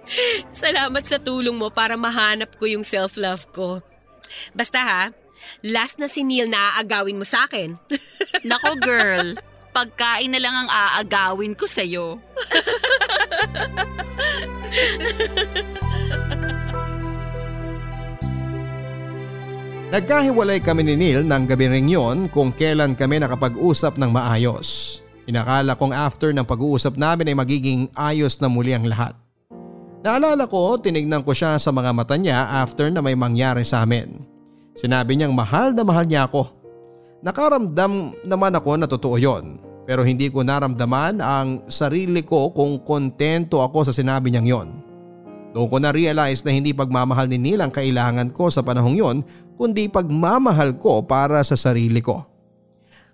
Salamat 0.54 1.04
sa 1.04 1.20
tulong 1.20 1.52
mo 1.52 1.68
para 1.68 1.98
mahanap 1.98 2.56
ko 2.56 2.64
yung 2.64 2.84
self-love 2.84 3.44
ko. 3.52 3.84
Basta 4.56 4.80
ha, 4.80 5.02
last 5.66 5.98
na 5.98 6.08
si 6.10 6.24
Neil 6.24 6.48
na 6.50 6.76
aagawin 6.76 7.18
mo 7.18 7.26
sa 7.26 7.44
akin. 7.48 7.76
Nako 8.48 8.78
girl, 8.80 9.36
pagkain 9.72 10.30
na 10.32 10.40
lang 10.42 10.54
ang 10.54 10.70
aagawin 10.70 11.54
ko 11.54 11.66
sa'yo. 11.66 12.18
Nagkahiwalay 19.88 20.60
kami 20.60 20.84
ni 20.84 21.00
Neil 21.00 21.24
ng 21.24 21.48
gabi 21.48 21.64
ring 21.64 21.88
yon 21.88 22.28
kung 22.28 22.52
kailan 22.52 22.92
kami 22.92 23.24
nakapag-usap 23.24 23.96
ng 23.96 24.12
maayos. 24.12 25.00
Inakala 25.24 25.72
kong 25.80 25.96
after 25.96 26.28
ng 26.28 26.44
pag-uusap 26.44 27.00
namin 27.00 27.32
ay 27.32 27.36
magiging 27.36 27.88
ayos 27.96 28.36
na 28.36 28.52
muli 28.52 28.76
ang 28.76 28.84
lahat. 28.84 29.16
Naalala 30.04 30.44
ko, 30.44 30.76
tinignan 30.76 31.24
ko 31.24 31.32
siya 31.32 31.56
sa 31.56 31.72
mga 31.72 31.96
mata 31.96 32.20
niya 32.20 32.60
after 32.60 32.92
na 32.92 33.00
may 33.00 33.16
mangyari 33.16 33.64
sa 33.64 33.80
amin. 33.80 34.37
Sinabi 34.78 35.18
niyang 35.18 35.34
mahal 35.34 35.74
na 35.74 35.82
mahal 35.82 36.06
niya 36.06 36.30
ako. 36.30 36.54
Nakaramdam 37.26 38.14
naman 38.22 38.54
ako 38.54 38.78
na 38.78 38.86
totoo 38.86 39.18
yon. 39.18 39.58
Pero 39.82 40.06
hindi 40.06 40.30
ko 40.30 40.46
naramdaman 40.46 41.18
ang 41.18 41.66
sarili 41.66 42.22
ko 42.22 42.54
kung 42.54 42.78
kontento 42.86 43.58
ako 43.58 43.90
sa 43.90 43.92
sinabi 43.96 44.30
niyang 44.30 44.46
yon. 44.46 44.68
Doon 45.50 45.66
ko 45.66 45.76
na-realize 45.82 46.46
na 46.46 46.54
hindi 46.54 46.70
pagmamahal 46.70 47.26
ni 47.26 47.42
Neil 47.42 47.58
ang 47.58 47.74
kailangan 47.74 48.30
ko 48.30 48.54
sa 48.54 48.62
panahong 48.62 48.94
yon 48.94 49.16
kundi 49.58 49.90
pagmamahal 49.90 50.78
ko 50.78 51.02
para 51.02 51.42
sa 51.42 51.58
sarili 51.58 51.98
ko. 51.98 52.22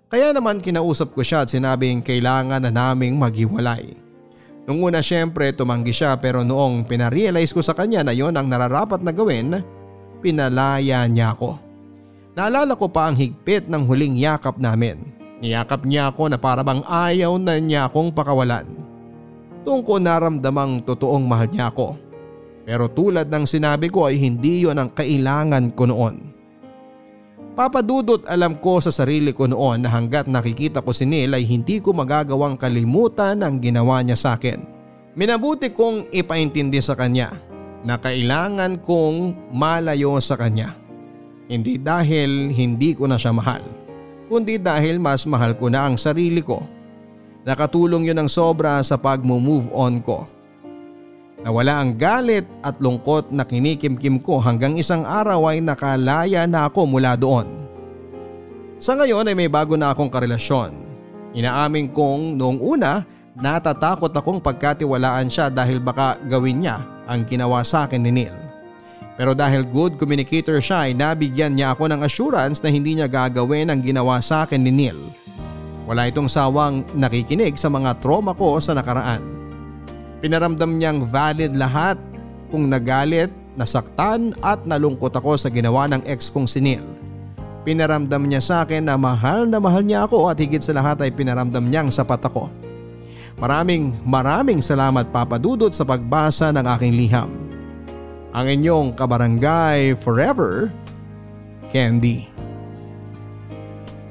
Kaya 0.05 0.29
naman 0.29 0.61
kinausap 0.61 1.17
ko 1.17 1.25
siya 1.25 1.47
at 1.47 1.49
sinabing 1.49 2.05
kailangan 2.05 2.61
na 2.61 2.69
naming 2.69 3.17
maghiwalay. 3.17 3.97
Nung 4.69 4.85
una 4.85 5.01
syempre 5.01 5.49
tumanggi 5.49 5.89
siya 5.89 6.13
pero 6.21 6.45
noong 6.45 6.85
pinarealize 6.85 7.49
ko 7.49 7.65
sa 7.65 7.73
kanya 7.73 8.05
na 8.05 8.13
yon 8.13 8.37
ang 8.37 8.45
nararapat 8.45 9.01
na 9.01 9.09
gawin, 9.09 9.65
pinalaya 10.25 11.05
niya 11.05 11.37
ako. 11.37 11.61
Naalala 12.33 12.73
ko 12.73 12.89
pa 12.89 13.05
ang 13.05 13.15
higpit 13.15 13.69
ng 13.69 13.85
huling 13.85 14.17
yakap 14.17 14.57
namin. 14.57 14.97
Niyakap 15.37 15.85
niya 15.85 16.09
ako 16.09 16.33
na 16.33 16.41
parabang 16.41 16.81
ayaw 16.81 17.37
na 17.37 17.61
niya 17.61 17.85
akong 17.85 18.09
pakawalan. 18.09 18.65
Doon 19.61 19.85
ko 19.85 20.01
naramdamang 20.01 20.81
totoong 20.81 21.21
mahal 21.21 21.45
niya 21.53 21.69
ako. 21.69 21.93
Pero 22.65 22.89
tulad 22.89 23.29
ng 23.29 23.45
sinabi 23.45 23.93
ko 23.93 24.09
ay 24.09 24.17
hindi 24.17 24.65
yon 24.65 24.81
ang 24.81 24.89
kailangan 24.89 25.69
ko 25.77 25.85
noon. 25.85 26.33
Papadudot 27.55 28.25
alam 28.27 28.57
ko 28.59 28.83
sa 28.83 28.91
sarili 28.91 29.31
ko 29.31 29.47
noon 29.47 29.85
na 29.85 29.89
hanggat 29.93 30.27
nakikita 30.27 30.83
ko 30.83 30.91
si 30.91 31.07
Neil 31.07 31.31
ay 31.37 31.45
hindi 31.47 31.79
ko 31.79 31.95
magagawang 31.95 32.59
kalimutan 32.59 33.45
ang 33.45 33.61
ginawa 33.61 34.01
niya 34.01 34.17
sa 34.17 34.35
akin. 34.35 34.59
Minabuti 35.15 35.71
kong 35.71 36.11
ipaintindi 36.11 36.83
sa 36.83 36.99
kanya 36.99 37.54
na 37.85 38.01
kailangan 38.01 38.81
kong 38.81 39.53
malayo 39.53 40.17
sa 40.17 40.33
kanya. 40.33 40.73
Hindi 41.45 41.77
dahil 41.77 42.49
hindi 42.49 42.97
ko 42.97 43.05
na 43.05 43.21
siya 43.21 43.29
mahal, 43.29 43.61
kundi 44.25 44.57
dahil 44.57 44.97
mas 44.97 45.29
mahal 45.29 45.53
ko 45.53 45.69
na 45.69 45.85
ang 45.85 45.93
sarili 45.93 46.41
ko. 46.41 46.65
Nakatulong 47.45 48.09
yun 48.09 48.17
ng 48.17 48.25
sobra 48.25 48.81
sa 48.81 48.97
pag-move 48.97 49.69
on 49.69 50.01
ko. 50.01 50.25
Nawala 51.45 51.77
ang 51.77 51.93
galit 51.93 52.49
at 52.65 52.81
lungkot 52.81 53.29
na 53.29 53.45
kinikimkim 53.45 54.17
ko 54.17 54.41
hanggang 54.41 54.73
isang 54.81 55.05
araw 55.05 55.53
ay 55.53 55.61
nakalaya 55.61 56.49
na 56.49 56.65
ako 56.65 56.89
mula 56.89 57.13
doon. 57.13 57.45
Sa 58.81 58.97
ngayon 58.97 59.29
ay 59.29 59.37
may 59.37 59.45
bago 59.45 59.77
na 59.77 59.93
akong 59.93 60.09
karelasyon. 60.09 60.73
Inaamin 61.37 61.93
kong 61.93 62.33
noong 62.33 62.57
una 62.57 63.05
natatakot 63.35 64.15
akong 64.15 64.39
pagkatiwalaan 64.39 65.27
siya 65.27 65.51
dahil 65.51 65.83
baka 65.83 66.15
gawin 66.23 66.63
niya 66.63 66.79
ang 67.03 67.27
ginawa 67.27 67.61
sa 67.67 67.83
akin 67.83 67.99
ni 67.99 68.11
Neil. 68.11 68.35
Pero 69.15 69.31
dahil 69.31 69.63
good 69.67 69.95
communicator 69.95 70.59
siya 70.59 70.87
ay 70.87 70.91
nabigyan 70.95 71.55
niya 71.55 71.71
ako 71.71 71.87
ng 71.91 72.03
assurance 72.03 72.59
na 72.59 72.71
hindi 72.71 72.99
niya 72.99 73.07
gagawin 73.07 73.71
ang 73.71 73.79
ginawa 73.79 74.19
sa 74.19 74.43
akin 74.43 74.59
ni 74.59 74.71
Neil. 74.71 74.99
Wala 75.87 76.09
itong 76.09 76.27
sawang 76.27 76.83
nakikinig 76.97 77.55
sa 77.55 77.71
mga 77.71 78.01
trauma 78.01 78.35
ko 78.35 78.59
sa 78.59 78.75
nakaraan. 78.75 79.21
Pinaramdam 80.19 80.75
niyang 80.75 81.05
valid 81.05 81.53
lahat 81.53 81.95
kung 82.49 82.67
nagalit, 82.67 83.29
nasaktan 83.55 84.33
at 84.41 84.63
nalungkot 84.65 85.13
ako 85.13 85.37
sa 85.37 85.47
ginawa 85.51 85.85
ng 85.91 86.01
ex 86.09 86.27
kong 86.31 86.49
si 86.49 86.59
Neil. 86.59 86.83
Pinaramdam 87.63 88.25
niya 88.25 88.41
sa 88.43 88.55
akin 88.65 88.85
na 88.85 88.97
mahal 88.97 89.47
na 89.47 89.57
mahal 89.61 89.81
niya 89.81 90.05
ako 90.05 90.29
at 90.29 90.37
higit 90.37 90.61
sa 90.61 90.75
lahat 90.75 91.01
ay 91.01 91.09
pinaramdam 91.13 91.65
niyang 91.65 91.89
sapat 91.89 92.21
ako. 92.25 92.64
Maraming 93.35 93.91
maraming 94.07 94.63
salamat 94.63 95.11
Papa 95.11 95.35
Dudot 95.35 95.75
sa 95.75 95.83
pagbasa 95.83 96.55
ng 96.55 96.63
aking 96.63 96.93
liham. 96.95 97.27
Ang 98.31 98.45
inyong 98.47 98.87
kabarangay 98.95 99.99
forever, 99.99 100.71
Candy. 101.67 102.31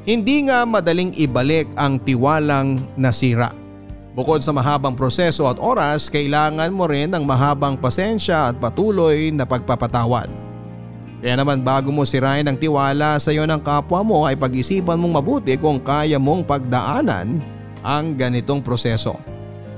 Hindi 0.05 0.45
nga 0.45 0.69
madaling 0.69 1.17
ibalik 1.17 1.73
ang 1.81 1.97
tiwalang 1.97 2.77
nasira. 3.01 3.49
Bukod 4.13 4.45
sa 4.45 4.53
mahabang 4.53 4.93
proseso 4.93 5.49
at 5.49 5.57
oras, 5.57 6.13
kailangan 6.13 6.69
mo 6.69 6.85
rin 6.85 7.09
ng 7.09 7.25
mahabang 7.25 7.81
pasensya 7.81 8.53
at 8.53 8.61
patuloy 8.61 9.33
na 9.33 9.49
pagpapatawad. 9.49 10.29
Kaya 11.25 11.35
naman 11.41 11.65
bago 11.65 11.89
mo 11.89 12.05
sirain 12.05 12.45
ang 12.45 12.61
tiwala 12.61 13.17
sa 13.17 13.33
iyo 13.33 13.49
ng 13.49 13.65
kapwa 13.65 14.05
mo 14.05 14.29
ay 14.29 14.37
pag-isipan 14.37 15.01
mong 15.01 15.25
mabuti 15.25 15.57
kung 15.57 15.81
kaya 15.81 16.21
mong 16.21 16.45
pagdaanan 16.45 17.54
ang 17.85 18.17
ganitong 18.17 18.65
proseso. 18.65 19.21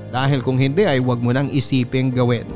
Dahil 0.07 0.39
kung 0.39 0.55
hindi 0.55 0.87
ay 0.87 1.03
huwag 1.03 1.19
mo 1.19 1.35
nang 1.35 1.51
isiping 1.51 2.15
gawin. 2.15 2.47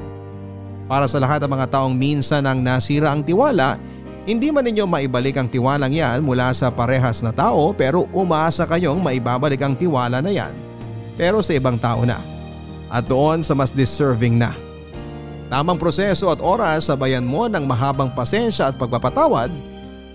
Para 0.88 1.06
sa 1.11 1.19
lahat 1.19 1.44
ng 1.44 1.52
mga 1.52 1.68
taong 1.68 1.91
minsan 1.91 2.48
ang 2.48 2.64
nasira 2.64 3.11
ang 3.11 3.22
tiwala, 3.22 3.76
hindi 4.23 4.48
man 4.49 4.64
ninyo 4.64 4.88
maibalik 4.88 5.36
ang 5.36 5.52
tiwalang 5.52 5.91
yan 5.91 6.23
mula 6.23 6.56
sa 6.56 6.72
parehas 6.72 7.19
na 7.19 7.36
tao 7.36 7.73
pero 7.76 8.07
umasa 8.15 8.64
kayong 8.69 9.02
maibabalik 9.02 9.60
ang 9.60 9.73
tiwala 9.73 10.22
na 10.22 10.30
yan 10.30 10.53
pero 11.18 11.41
sa 11.41 11.57
ibang 11.57 11.78
tao 11.78 12.06
na 12.06 12.22
at 12.91 13.07
doon 13.07 13.40
sa 13.41 13.56
mas 13.56 13.72
deserving 13.72 14.41
na. 14.41 14.52
Tamang 15.52 15.80
proseso 15.80 16.32
at 16.32 16.40
oras 16.40 16.88
sabayan 16.88 17.28
mo 17.28 17.48
ng 17.48 17.64
mahabang 17.68 18.11
pasensya 18.11 18.72
at 18.72 18.76
pagpapatawad, 18.80 19.52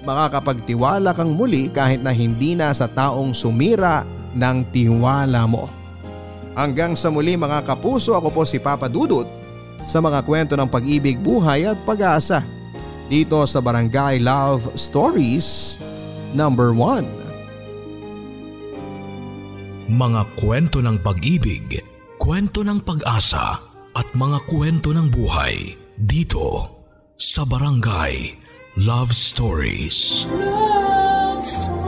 makakapagtiwala 0.04 1.12
kang 1.12 1.36
muli 1.36 1.68
kahit 1.68 2.00
na 2.00 2.12
hindi 2.12 2.56
na 2.56 2.72
sa 2.72 2.88
taong 2.88 3.36
sumira 3.36 4.04
ng 4.36 4.56
tiwala 4.70 5.48
mo. 5.48 5.72
Hanggang 6.52 6.92
sa 6.92 7.08
muli 7.08 7.36
mga 7.36 7.64
kapuso 7.64 8.16
ako 8.16 8.28
po 8.32 8.42
si 8.44 8.60
Papa 8.60 8.88
Dudut 8.88 9.28
sa 9.88 10.00
mga 10.04 10.24
kwento 10.24 10.52
ng 10.56 10.68
pag-ibig, 10.68 11.16
buhay 11.20 11.68
at 11.68 11.78
pag-asa 11.88 12.44
dito 13.08 13.40
sa 13.48 13.64
Barangay 13.64 14.20
Love 14.20 14.76
Stories 14.76 15.78
number 16.36 16.74
1 16.74 17.26
mga 19.86 20.22
kwento 20.34 20.82
ng 20.82 20.98
pag-ibig, 20.98 21.78
kwento 22.18 22.66
ng 22.66 22.82
pag-asa 22.82 23.62
at 23.94 24.08
mga 24.18 24.42
kwento 24.50 24.90
ng 24.90 25.06
buhay 25.06 25.78
dito 25.94 26.74
sa 27.14 27.46
Barangay 27.46 28.34
Love 28.82 29.14
Stories. 29.14 30.26
Love 30.34 31.46
Stories. 31.46 31.85